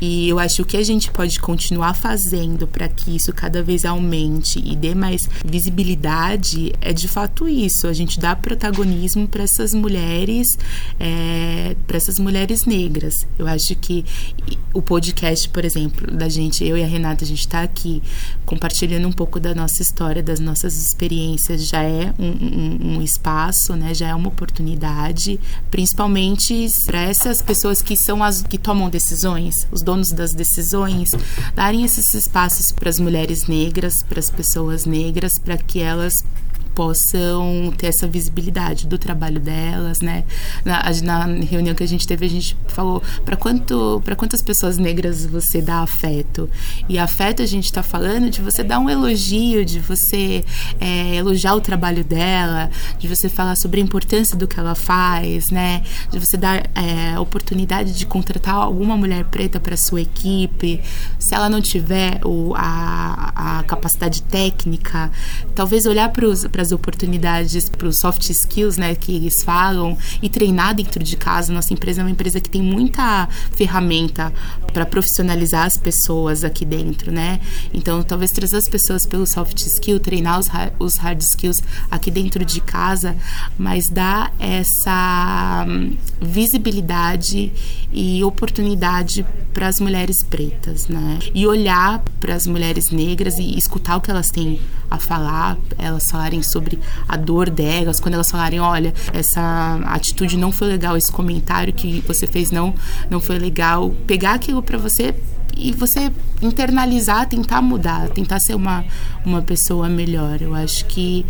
E 0.00 0.28
eu 0.28 0.38
acho 0.38 0.64
que 0.64 0.76
a 0.76 0.82
gente 0.82 1.10
pode 1.10 1.40
continuar 1.40 1.94
fazendo 1.94 2.66
para 2.66 2.88
que 2.88 3.16
isso 3.16 3.32
cada 3.32 3.62
vez 3.62 3.84
aumente 3.84 4.62
e 4.64 4.76
dê 4.76 4.94
mais 4.94 5.28
visibilidade 5.44 6.72
é 6.80 6.92
de 6.92 7.08
fato 7.08 7.48
isso. 7.48 7.86
A 7.86 7.92
gente 7.92 8.20
dá 8.20 8.36
protagonismo 8.36 9.26
para 9.26 9.42
essas 9.42 9.74
mulheres, 9.74 10.58
é, 11.00 11.74
para 11.86 11.96
essas 11.96 12.18
mulheres 12.18 12.64
negras. 12.64 13.26
Eu 13.38 13.48
acho 13.48 13.74
que 13.74 14.04
o 14.72 14.80
podcast, 14.80 15.48
por 15.48 15.64
exemplo, 15.64 16.14
da 16.16 16.28
gente, 16.28 16.64
eu 16.64 16.76
e 16.76 16.82
a 16.84 16.86
Renata, 16.86 17.24
a 17.24 17.26
gente 17.26 17.40
está 17.40 17.62
aqui 17.62 18.00
compartilhando 18.46 19.08
um 19.08 19.12
pouco 19.12 19.40
da 19.40 19.54
nossa 19.54 19.82
história, 19.82 20.22
das 20.22 20.38
nossas 20.38 20.74
experiências, 20.98 21.64
já 21.64 21.82
é 21.82 22.12
um, 22.18 22.26
um, 22.26 22.96
um 22.96 23.02
espaço, 23.02 23.76
né? 23.76 23.94
Já 23.94 24.08
é 24.08 24.14
uma 24.14 24.28
oportunidade, 24.28 25.38
principalmente 25.70 26.66
para 26.86 27.02
essas 27.02 27.40
pessoas 27.40 27.80
que 27.80 27.96
são 27.96 28.22
as 28.22 28.42
que 28.42 28.58
tomam 28.58 28.90
decisões, 28.90 29.68
os 29.70 29.80
donos 29.80 30.10
das 30.10 30.34
decisões, 30.34 31.14
darem 31.54 31.84
esses 31.84 32.12
espaços 32.14 32.72
para 32.72 32.90
as 32.90 32.98
mulheres 32.98 33.46
negras, 33.46 34.02
para 34.02 34.18
as 34.18 34.28
pessoas 34.28 34.84
negras, 34.84 35.38
para 35.38 35.56
que 35.56 35.80
elas 35.80 36.24
possam 36.78 37.74
ter 37.76 37.88
essa 37.88 38.06
visibilidade 38.06 38.86
do 38.86 38.96
trabalho 38.96 39.40
delas, 39.40 40.00
né? 40.00 40.22
Na, 40.64 40.80
na 41.02 41.24
reunião 41.44 41.74
que 41.74 41.82
a 41.82 41.88
gente 41.88 42.06
teve, 42.06 42.24
a 42.24 42.28
gente 42.28 42.56
falou 42.68 43.02
para 43.24 43.36
quanto, 43.36 44.00
para 44.04 44.14
quantas 44.14 44.40
pessoas 44.40 44.78
negras 44.78 45.26
você 45.26 45.60
dá 45.60 45.80
afeto. 45.80 46.48
E 46.88 46.96
afeto 46.96 47.42
a 47.42 47.46
gente 47.46 47.64
está 47.64 47.82
falando 47.82 48.30
de 48.30 48.40
você 48.40 48.62
dar 48.62 48.78
um 48.78 48.88
elogio, 48.88 49.64
de 49.64 49.80
você 49.80 50.44
é, 50.78 51.16
elogiar 51.16 51.56
o 51.56 51.60
trabalho 51.60 52.04
dela, 52.04 52.70
de 52.96 53.08
você 53.08 53.28
falar 53.28 53.56
sobre 53.56 53.80
a 53.80 53.82
importância 53.82 54.36
do 54.36 54.46
que 54.46 54.60
ela 54.60 54.76
faz, 54.76 55.50
né? 55.50 55.82
De 56.12 56.20
você 56.20 56.36
dar 56.36 56.58
é, 56.76 57.18
oportunidade 57.18 57.92
de 57.92 58.06
contratar 58.06 58.54
alguma 58.54 58.96
mulher 58.96 59.24
preta 59.24 59.58
para 59.58 59.76
sua 59.76 60.00
equipe. 60.00 60.80
Se 61.18 61.34
ela 61.34 61.48
não 61.48 61.60
tiver 61.60 62.20
o, 62.24 62.54
a, 62.54 63.58
a 63.58 63.62
capacidade 63.64 64.22
técnica, 64.22 65.10
talvez 65.56 65.84
olhar 65.84 66.08
para 66.10 66.62
as 66.62 66.67
as 66.68 66.72
oportunidades 66.72 67.68
para 67.68 67.88
os 67.88 67.98
soft 67.98 68.28
skills, 68.28 68.76
né, 68.76 68.94
que 68.94 69.14
eles 69.14 69.42
falam 69.42 69.96
e 70.22 70.28
treinar 70.28 70.74
dentro 70.74 71.02
de 71.02 71.16
casa. 71.16 71.52
Nossa 71.52 71.72
empresa 71.72 72.02
é 72.02 72.04
uma 72.04 72.10
empresa 72.10 72.40
que 72.40 72.50
tem 72.50 72.62
muita 72.62 73.28
ferramenta 73.52 74.32
para 74.72 74.84
profissionalizar 74.84 75.64
as 75.64 75.76
pessoas 75.76 76.44
aqui 76.44 76.64
dentro, 76.64 77.10
né? 77.10 77.40
Então, 77.72 78.02
talvez 78.02 78.30
trazer 78.30 78.56
as 78.56 78.68
pessoas 78.68 79.06
pelo 79.06 79.26
soft 79.26 79.58
skill, 79.62 79.98
treinar 79.98 80.38
os, 80.38 80.48
os 80.78 80.96
hard 80.96 81.20
skills 81.20 81.62
aqui 81.90 82.10
dentro 82.10 82.44
de 82.44 82.60
casa, 82.60 83.16
mas 83.56 83.88
dar 83.88 84.32
essa 84.38 85.64
hum, 85.66 85.96
visibilidade 86.20 87.52
e 87.92 88.22
oportunidade 88.22 89.24
para 89.54 89.68
as 89.68 89.80
mulheres 89.80 90.22
pretas, 90.22 90.86
né? 90.88 91.18
E 91.34 91.46
olhar 91.46 92.02
para 92.20 92.34
as 92.34 92.46
mulheres 92.46 92.90
negras 92.90 93.38
e 93.38 93.56
escutar 93.56 93.96
o 93.96 94.00
que 94.00 94.10
elas 94.10 94.30
têm 94.30 94.60
a 94.90 94.98
falar, 94.98 95.56
elas 95.76 96.10
falarem 96.10 96.42
sobre 96.42 96.78
a 97.08 97.16
dor 97.16 97.50
delas, 97.50 98.00
quando 98.00 98.14
elas 98.14 98.30
falarem, 98.30 98.60
olha, 98.60 98.92
essa 99.12 99.80
atitude 99.86 100.36
não 100.36 100.50
foi 100.50 100.68
legal, 100.68 100.96
esse 100.96 101.12
comentário 101.12 101.72
que 101.72 102.02
você 102.06 102.26
fez 102.26 102.50
não 102.50 102.74
não 103.10 103.20
foi 103.20 103.38
legal, 103.38 103.90
pegar 104.06 104.34
aquilo 104.34 104.62
para 104.62 104.78
você 104.78 105.14
e 105.56 105.72
você 105.72 106.12
internalizar, 106.40 107.28
tentar 107.28 107.60
mudar, 107.60 108.08
tentar 108.10 108.38
ser 108.38 108.54
uma, 108.54 108.84
uma 109.24 109.42
pessoa 109.42 109.88
melhor. 109.88 110.40
Eu 110.40 110.54
acho 110.54 110.84
que 110.86 111.26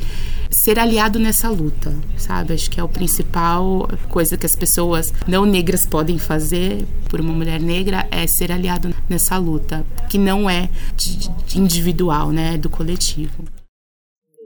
ser 0.50 0.78
aliado 0.78 1.18
nessa 1.18 1.48
luta, 1.48 1.94
sabe? 2.16 2.54
Acho 2.54 2.70
que 2.70 2.80
é 2.80 2.84
o 2.84 2.88
principal 2.88 3.88
coisa 4.10 4.36
que 4.36 4.46
as 4.46 4.56
pessoas 4.56 5.12
não 5.26 5.44
negras 5.44 5.86
podem 5.86 6.18
fazer 6.18 6.86
por 7.10 7.20
uma 7.20 7.32
mulher 7.32 7.60
negra 7.60 8.06
é 8.10 8.26
ser 8.26 8.52
aliado 8.52 8.94
nessa 9.08 9.36
luta, 9.38 9.84
que 10.10 10.18
não 10.18 10.48
é 10.48 10.70
de, 10.96 11.28
de 11.46 11.60
individual, 11.60 12.30
né? 12.30 12.54
É 12.54 12.58
do 12.58 12.70
coletivo. 12.70 13.44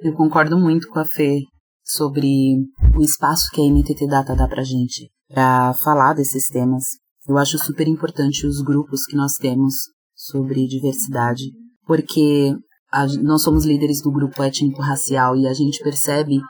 Eu 0.02 0.12
concordo 0.14 0.58
muito 0.58 0.88
com 0.88 0.98
a 0.98 1.04
Fê 1.04 1.42
sobre 1.84 2.56
o 2.96 3.02
espaço 3.02 3.48
que 3.52 3.60
a 3.60 3.64
NTT 3.64 4.06
Data 4.06 4.34
dá 4.34 4.48
pra 4.48 4.64
gente 4.64 5.10
para 5.28 5.74
falar 5.74 6.14
desses 6.14 6.46
temas. 6.48 6.84
Eu 7.28 7.38
acho 7.38 7.58
super 7.58 7.86
importante 7.86 8.46
os 8.46 8.60
grupos 8.62 9.04
que 9.04 9.16
nós 9.16 9.32
temos 9.34 9.74
sobre 10.14 10.66
diversidade, 10.66 11.44
porque 11.86 12.54
a, 12.92 13.06
nós 13.22 13.42
somos 13.42 13.64
líderes 13.64 14.02
do 14.02 14.12
grupo 14.12 14.42
étnico-racial 14.42 15.34
e 15.36 15.46
a 15.46 15.54
gente 15.54 15.82
percebe 15.82 16.40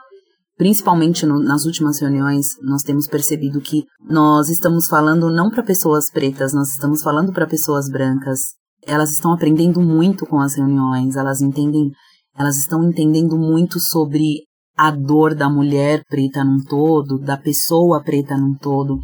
principalmente 0.57 1.25
no, 1.25 1.41
nas 1.41 1.65
últimas 1.65 1.99
reuniões, 1.99 2.47
nós 2.61 2.83
temos 2.83 3.07
percebido 3.07 3.59
que 3.61 3.85
nós 4.07 4.49
estamos 4.49 4.87
falando 4.87 5.29
não 5.29 5.49
para 5.49 5.63
pessoas 5.63 6.11
pretas, 6.11 6.53
nós 6.53 6.69
estamos 6.69 7.01
falando 7.01 7.31
para 7.31 7.47
pessoas 7.47 7.89
brancas. 7.89 8.39
Elas 8.85 9.11
estão 9.11 9.33
aprendendo 9.33 9.81
muito 9.81 10.25
com 10.25 10.39
as 10.39 10.55
reuniões, 10.55 11.15
elas 11.15 11.41
entendem, 11.41 11.89
elas 12.37 12.57
estão 12.57 12.83
entendendo 12.83 13.37
muito 13.37 13.79
sobre 13.79 14.43
a 14.77 14.91
dor 14.91 15.33
da 15.33 15.49
mulher 15.49 16.03
preta 16.09 16.43
num 16.43 16.63
todo, 16.63 17.17
da 17.19 17.37
pessoa 17.37 18.03
preta 18.03 18.37
num 18.37 18.55
todo. 18.55 18.99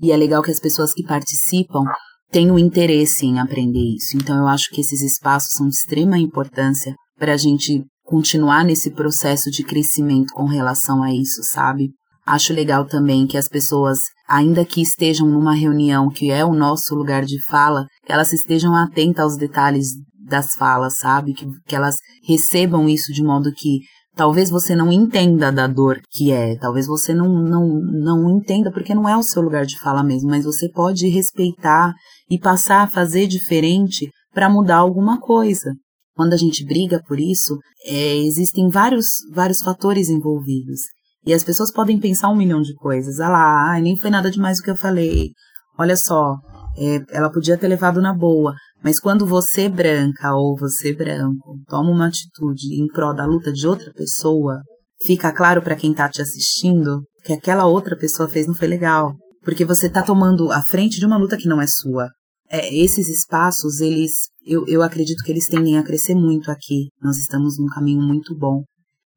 E 0.00 0.10
é 0.10 0.16
legal 0.16 0.42
que 0.42 0.50
as 0.50 0.58
pessoas 0.58 0.92
que 0.92 1.04
participam 1.04 1.84
tenham 2.32 2.58
interesse 2.58 3.26
em 3.26 3.38
aprender 3.38 3.94
isso. 3.94 4.16
Então 4.16 4.36
eu 4.38 4.48
acho 4.48 4.70
que 4.70 4.80
esses 4.80 5.02
espaços 5.02 5.52
são 5.52 5.68
de 5.68 5.74
extrema 5.74 6.18
importância 6.18 6.94
para 7.18 7.34
a 7.34 7.36
gente 7.36 7.84
continuar 8.02 8.64
nesse 8.64 8.90
processo 8.90 9.50
de 9.50 9.62
crescimento 9.62 10.32
com 10.32 10.46
relação 10.46 11.02
a 11.02 11.12
isso, 11.12 11.42
sabe? 11.44 11.90
Acho 12.26 12.52
legal 12.52 12.86
também 12.86 13.26
que 13.26 13.36
as 13.36 13.48
pessoas, 13.48 13.98
ainda 14.28 14.64
que 14.64 14.80
estejam 14.80 15.28
numa 15.28 15.54
reunião 15.54 16.08
que 16.08 16.30
é 16.30 16.44
o 16.44 16.54
nosso 16.54 16.94
lugar 16.94 17.24
de 17.24 17.38
fala, 17.46 17.84
elas 18.08 18.32
estejam 18.32 18.74
atentas 18.74 19.24
aos 19.24 19.36
detalhes 19.36 19.88
das 20.24 20.52
falas, 20.54 20.98
sabe? 20.98 21.34
Que, 21.34 21.46
que 21.66 21.76
elas 21.76 21.96
recebam 22.26 22.88
isso 22.88 23.12
de 23.12 23.22
modo 23.22 23.52
que 23.52 23.80
talvez 24.14 24.50
você 24.50 24.76
não 24.76 24.92
entenda 24.92 25.50
da 25.50 25.66
dor 25.66 26.00
que 26.10 26.30
é, 26.30 26.56
talvez 26.56 26.86
você 26.86 27.14
não, 27.14 27.28
não, 27.28 27.66
não 27.66 28.30
entenda 28.36 28.70
porque 28.70 28.94
não 28.94 29.08
é 29.08 29.16
o 29.16 29.22
seu 29.22 29.42
lugar 29.42 29.64
de 29.64 29.78
fala 29.78 30.02
mesmo, 30.02 30.30
mas 30.30 30.44
você 30.44 30.68
pode 30.68 31.08
respeitar 31.08 31.92
e 32.32 32.38
passar 32.38 32.80
a 32.80 32.86
fazer 32.86 33.26
diferente 33.26 34.10
para 34.32 34.48
mudar 34.48 34.76
alguma 34.76 35.20
coisa. 35.20 35.74
Quando 36.16 36.32
a 36.32 36.36
gente 36.38 36.64
briga 36.64 36.98
por 37.06 37.20
isso, 37.20 37.58
é, 37.84 38.16
existem 38.16 38.70
vários, 38.70 39.06
vários 39.34 39.60
fatores 39.60 40.08
envolvidos. 40.08 40.80
E 41.26 41.34
as 41.34 41.44
pessoas 41.44 41.70
podem 41.70 42.00
pensar 42.00 42.30
um 42.30 42.36
milhão 42.36 42.62
de 42.62 42.74
coisas. 42.74 43.20
Ah 43.20 43.28
lá, 43.28 43.78
nem 43.82 43.98
foi 43.98 44.08
nada 44.08 44.30
demais 44.30 44.60
o 44.60 44.62
que 44.62 44.70
eu 44.70 44.76
falei. 44.76 45.32
Olha 45.78 45.94
só, 45.94 46.36
é, 46.78 47.04
ela 47.10 47.30
podia 47.30 47.58
ter 47.58 47.68
levado 47.68 48.00
na 48.00 48.14
boa. 48.14 48.54
Mas 48.82 48.98
quando 48.98 49.26
você 49.26 49.68
branca 49.68 50.34
ou 50.34 50.56
você 50.56 50.94
branco 50.94 51.58
toma 51.68 51.90
uma 51.90 52.06
atitude 52.06 52.82
em 52.82 52.86
prol 52.86 53.14
da 53.14 53.26
luta 53.26 53.52
de 53.52 53.68
outra 53.68 53.92
pessoa, 53.92 54.62
fica 55.04 55.30
claro 55.34 55.60
para 55.60 55.76
quem 55.76 55.92
tá 55.92 56.08
te 56.08 56.22
assistindo 56.22 57.02
que 57.24 57.34
aquela 57.34 57.66
outra 57.66 57.94
pessoa 57.94 58.26
fez 58.26 58.46
não 58.46 58.54
foi 58.54 58.68
legal. 58.68 59.12
Porque 59.42 59.66
você 59.66 59.90
tá 59.90 60.02
tomando 60.02 60.50
a 60.50 60.62
frente 60.62 60.98
de 60.98 61.04
uma 61.04 61.18
luta 61.18 61.36
que 61.36 61.46
não 61.48 61.60
é 61.60 61.66
sua. 61.66 62.08
É, 62.52 62.74
esses 62.74 63.08
espaços, 63.08 63.80
eles, 63.80 64.12
eu, 64.44 64.66
eu 64.68 64.82
acredito 64.82 65.24
que 65.24 65.32
eles 65.32 65.46
tendem 65.46 65.78
a 65.78 65.82
crescer 65.82 66.14
muito 66.14 66.50
aqui. 66.50 66.88
Nós 67.00 67.16
estamos 67.16 67.58
num 67.58 67.66
caminho 67.66 68.02
muito 68.02 68.36
bom. 68.36 68.62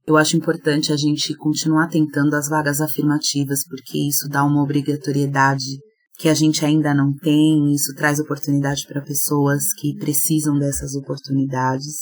Eu 0.08 0.16
acho 0.16 0.38
importante 0.38 0.94
a 0.94 0.96
gente 0.96 1.36
continuar 1.36 1.90
tentando 1.90 2.34
as 2.34 2.48
vagas 2.48 2.80
afirmativas, 2.80 3.68
porque 3.68 3.98
isso 3.98 4.30
dá 4.30 4.42
uma 4.46 4.64
obrigatoriedade 4.64 5.80
que 6.18 6.30
a 6.30 6.34
gente 6.34 6.64
ainda 6.64 6.94
não 6.94 7.14
tem, 7.14 7.74
isso 7.74 7.94
traz 7.94 8.20
oportunidade 8.20 8.88
para 8.88 9.02
pessoas 9.02 9.64
que 9.82 9.98
precisam 9.98 10.58
dessas 10.58 10.96
oportunidades. 10.96 11.94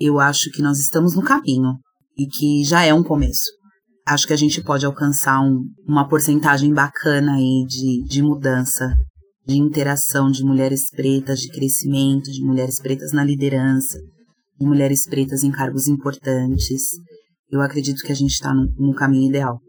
Eu 0.00 0.18
acho 0.18 0.50
que 0.52 0.62
nós 0.62 0.78
estamos 0.78 1.14
no 1.14 1.22
caminho 1.22 1.74
e 2.16 2.26
que 2.26 2.64
já 2.64 2.82
é 2.82 2.94
um 2.94 3.02
começo. 3.02 3.50
Acho 4.06 4.26
que 4.26 4.32
a 4.32 4.38
gente 4.38 4.62
pode 4.62 4.86
alcançar 4.86 5.40
um, 5.40 5.64
uma 5.86 6.08
porcentagem 6.08 6.72
bacana 6.72 7.34
aí 7.34 7.66
de, 7.68 8.02
de 8.04 8.22
mudança, 8.22 8.94
de 9.46 9.56
interação 9.56 10.30
de 10.30 10.44
mulheres 10.44 10.90
pretas, 10.90 11.40
de 11.40 11.48
crescimento, 11.48 12.30
de 12.30 12.42
mulheres 12.44 12.80
pretas 12.80 13.12
na 13.12 13.24
liderança, 13.24 13.98
de 14.58 14.66
mulheres 14.66 15.06
pretas 15.08 15.42
em 15.42 15.50
cargos 15.50 15.88
importantes 15.88 16.92
eu 17.52 17.60
acredito 17.60 18.02
que 18.02 18.10
a 18.10 18.16
gente 18.16 18.30
está 18.30 18.52
no, 18.54 18.66
no, 18.78 18.94
caminho 18.94 19.28
ideal. 19.28 19.60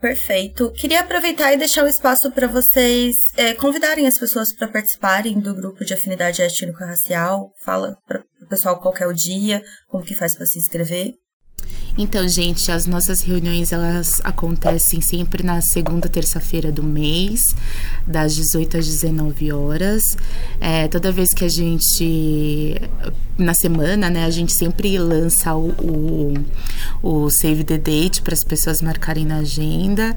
Perfeito. 0.00 0.72
Queria 0.72 1.00
aproveitar 1.00 1.52
e 1.52 1.58
deixar 1.58 1.84
o 1.84 1.88
espaço 1.88 2.32
para 2.32 2.48
vocês 2.48 3.16
é, 3.36 3.54
convidarem 3.54 4.06
as 4.06 4.18
pessoas 4.18 4.52
para 4.52 4.66
participarem 4.66 5.38
do 5.38 5.54
grupo 5.54 5.84
de 5.84 5.94
afinidade 5.94 6.42
étnico-racial. 6.42 7.52
Fala 7.62 7.96
para 8.06 8.24
o 8.40 8.48
pessoal 8.48 8.80
qual 8.80 8.94
é 8.98 9.06
o 9.06 9.12
dia, 9.12 9.62
como 9.86 10.02
que 10.02 10.14
faz 10.14 10.34
para 10.34 10.46
se 10.46 10.58
inscrever. 10.58 11.12
Então, 11.96 12.26
gente, 12.26 12.72
as 12.72 12.86
nossas 12.86 13.20
reuniões 13.20 13.72
elas 13.72 14.20
acontecem 14.24 15.00
sempre 15.00 15.42
na 15.42 15.60
segunda 15.60 16.08
terça-feira 16.08 16.72
do 16.72 16.82
mês, 16.82 17.54
das 18.06 18.34
18 18.34 18.78
às 18.78 18.86
19 18.86 19.52
horas. 19.52 20.16
É, 20.60 20.88
toda 20.88 21.12
vez 21.12 21.34
que 21.34 21.44
a 21.44 21.48
gente 21.48 22.80
na 23.38 23.54
semana, 23.54 24.10
né, 24.10 24.24
a 24.24 24.30
gente 24.30 24.52
sempre 24.52 24.98
lança 24.98 25.54
o, 25.54 25.70
o, 25.80 26.34
o 27.02 27.30
Save 27.30 27.64
the 27.64 27.78
Date 27.78 28.20
para 28.22 28.34
as 28.34 28.44
pessoas 28.44 28.82
marcarem 28.82 29.24
na 29.24 29.38
agenda. 29.38 30.14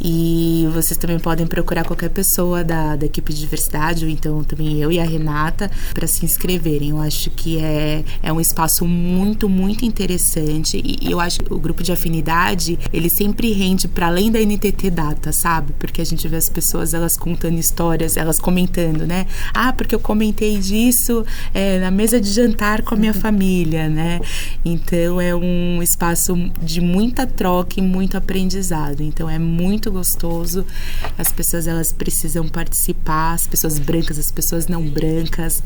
E 0.00 0.68
vocês 0.72 0.96
também 0.96 1.18
podem 1.18 1.46
procurar 1.46 1.84
qualquer 1.84 2.10
pessoa 2.10 2.62
da, 2.64 2.96
da 2.96 3.06
equipe 3.06 3.32
de 3.32 3.40
diversidade, 3.40 4.04
ou 4.04 4.10
então 4.10 4.42
também 4.44 4.80
eu 4.80 4.90
e 4.90 4.98
a 4.98 5.04
Renata, 5.04 5.70
para 5.92 6.06
se 6.06 6.24
inscreverem. 6.24 6.90
Eu 6.90 7.00
acho 7.00 7.30
que 7.30 7.58
é, 7.58 8.04
é 8.22 8.32
um 8.32 8.40
espaço 8.40 8.84
muito, 8.86 9.48
muito 9.48 9.84
interessante. 9.84 10.80
E, 10.84 11.11
eu 11.12 11.20
acho 11.20 11.40
que 11.40 11.52
o 11.52 11.58
grupo 11.58 11.82
de 11.82 11.92
afinidade, 11.92 12.78
ele 12.92 13.10
sempre 13.10 13.52
rende 13.52 13.86
para 13.86 14.06
além 14.06 14.30
da 14.30 14.40
NTT 14.40 14.90
Data, 14.90 15.32
sabe? 15.32 15.72
Porque 15.78 16.00
a 16.00 16.04
gente 16.04 16.26
vê 16.26 16.36
as 16.36 16.48
pessoas, 16.48 16.94
elas 16.94 17.16
contando 17.16 17.58
histórias, 17.58 18.16
elas 18.16 18.38
comentando, 18.38 19.06
né? 19.06 19.26
Ah, 19.52 19.72
porque 19.72 19.94
eu 19.94 20.00
comentei 20.00 20.58
disso 20.58 21.24
é, 21.52 21.78
na 21.78 21.90
mesa 21.90 22.20
de 22.20 22.30
jantar 22.30 22.82
com 22.82 22.94
a 22.94 22.98
minha 22.98 23.14
família, 23.14 23.88
né? 23.88 24.20
Então 24.64 25.20
é 25.20 25.34
um 25.34 25.82
espaço 25.82 26.34
de 26.62 26.80
muita 26.80 27.26
troca 27.26 27.78
e 27.78 27.82
muito 27.82 28.16
aprendizado. 28.16 29.02
Então 29.02 29.28
é 29.28 29.38
muito 29.38 29.90
gostoso. 29.92 30.64
As 31.18 31.30
pessoas, 31.30 31.66
elas 31.66 31.92
precisam 31.92 32.48
participar, 32.48 33.34
as 33.34 33.46
pessoas 33.46 33.78
brancas, 33.78 34.18
as 34.18 34.30
pessoas 34.32 34.66
não 34.66 34.82
brancas, 34.82 35.62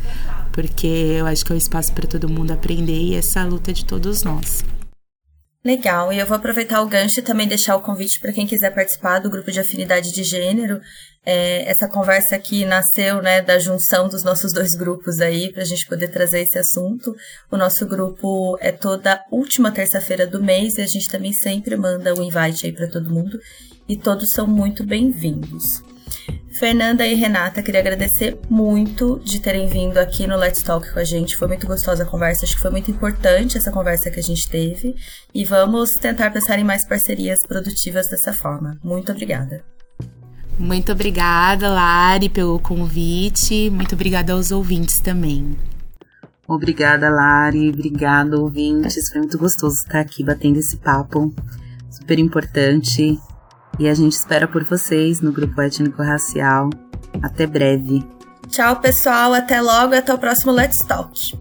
porque 0.53 0.87
eu 0.87 1.27
acho 1.27 1.45
que 1.45 1.53
é 1.53 1.55
um 1.55 1.59
espaço 1.59 1.93
para 1.93 2.07
todo 2.07 2.29
mundo 2.29 2.51
aprender 2.51 3.01
e 3.01 3.15
essa 3.15 3.45
luta 3.45 3.71
é 3.71 3.75
de 3.75 3.85
todos 3.85 4.23
nós. 4.23 4.65
Legal, 5.67 6.12
e 6.12 6.21
eu 6.21 6.27
vou 6.29 6.37
aproveitar 6.37 6.81
o 6.81 6.87
gancho 6.87 7.19
e 7.19 7.23
também 7.25 7.49
deixar 7.49 7.75
o 7.75 7.81
convite 7.81 8.21
para 8.21 8.33
quem 8.33 8.47
quiser 8.47 8.73
participar 8.73 9.19
do 9.19 9.29
grupo 9.29 9.51
de 9.51 9.59
afinidade 9.59 10.12
de 10.12 10.23
gênero. 10.23 10.81
É, 11.25 11.69
essa 11.69 11.89
conversa 11.89 12.37
aqui 12.37 12.64
nasceu 12.64 13.21
né, 13.21 13.43
da 13.43 13.59
junção 13.59 14.09
dos 14.09 14.23
nossos 14.23 14.53
dois 14.53 14.77
grupos 14.77 15.21
aí, 15.21 15.53
para 15.53 15.62
a 15.62 15.67
gente 15.67 15.85
poder 15.85 16.07
trazer 16.07 16.43
esse 16.43 16.57
assunto. 16.57 17.12
O 17.51 17.57
nosso 17.57 17.85
grupo 17.85 18.57
é 18.61 18.71
toda 18.71 19.21
última 19.29 19.73
terça-feira 19.73 20.25
do 20.25 20.41
mês 20.41 20.79
e 20.79 20.83
a 20.83 20.87
gente 20.87 21.11
também 21.11 21.33
sempre 21.33 21.75
manda 21.75 22.14
o 22.14 22.21
um 22.21 22.23
invite 22.23 22.67
aí 22.67 22.73
para 22.73 22.87
todo 22.87 23.11
mundo 23.11 23.37
e 23.89 23.97
todos 23.97 24.31
são 24.31 24.47
muito 24.47 24.87
bem-vindos. 24.87 25.83
Fernanda 26.59 27.07
e 27.07 27.14
Renata, 27.14 27.62
queria 27.62 27.81
agradecer 27.81 28.39
muito 28.49 29.20
de 29.22 29.41
terem 29.41 29.68
vindo 29.68 29.99
aqui 29.99 30.27
no 30.27 30.37
Let's 30.37 30.62
Talk 30.62 30.91
com 30.91 30.99
a 30.99 31.05
gente. 31.05 31.37
Foi 31.37 31.47
muito 31.47 31.66
gostosa 31.66 32.05
a 32.05 32.07
conversa, 32.07 32.47
acho 32.47 32.57
que 32.57 32.62
foi 32.62 32.70
muito 32.70 32.91
importante 32.91 33.59
essa 33.59 33.70
conversa 33.70 34.11
que 34.11 34.18
a 34.18 34.22
gente 34.22 34.49
teve. 34.49 34.95
E 35.35 35.45
vamos 35.45 35.95
tentar 35.95 36.31
pensar 36.31 36.59
em 36.59 36.64
mais 36.64 36.85
parcerias 36.85 37.43
produtivas 37.43 38.09
dessa 38.09 38.33
forma. 38.33 38.79
Muito 38.83 39.12
obrigada. 39.12 39.62
Muito 40.59 40.93
obrigada, 40.93 41.68
Lari, 41.68 42.31
pelo 42.31 42.59
convite. 42.59 43.68
Muito 43.68 43.95
obrigada 43.95 44.33
aos 44.33 44.51
ouvintes 44.51 44.99
também. 44.99 45.55
Obrigada, 46.49 47.11
Lari. 47.11 47.68
Obrigada, 47.68 48.41
ouvintes. 48.41 49.11
Foi 49.11 49.18
muito 49.18 49.37
gostoso 49.37 49.77
estar 49.77 50.01
aqui 50.01 50.24
batendo 50.24 50.59
esse 50.59 50.79
papo. 50.79 51.35
Super 51.91 52.18
importante 52.18 53.18
e 53.79 53.89
a 53.89 53.95
gente 53.95 54.12
espera 54.12 54.47
por 54.47 54.64
vocês 54.64 55.20
no 55.20 55.33
grupo 55.33 55.61
étnico 55.61 56.03
racial. 56.03 56.70
Até 57.22 57.47
breve. 57.47 58.05
Tchau, 58.49 58.77
pessoal. 58.77 59.35
Até 59.35 59.61
logo. 59.61 59.95
Até 59.95 60.12
o 60.12 60.18
próximo 60.18 60.53
Let's 60.53 60.79
Talk. 60.79 61.39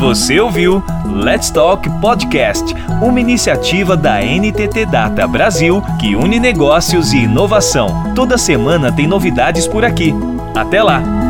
Você 0.00 0.40
ouviu 0.40 0.82
Let's 1.04 1.50
Talk 1.50 1.86
Podcast, 2.00 2.74
uma 3.02 3.20
iniciativa 3.20 3.98
da 3.98 4.22
NTT 4.22 4.86
Data 4.86 5.26
Brasil 5.26 5.82
que 6.00 6.16
une 6.16 6.40
negócios 6.40 7.12
e 7.12 7.18
inovação. 7.18 8.14
Toda 8.14 8.38
semana 8.38 8.90
tem 8.90 9.06
novidades 9.06 9.66
por 9.66 9.84
aqui. 9.84 10.14
Até 10.56 10.82
lá! 10.82 11.29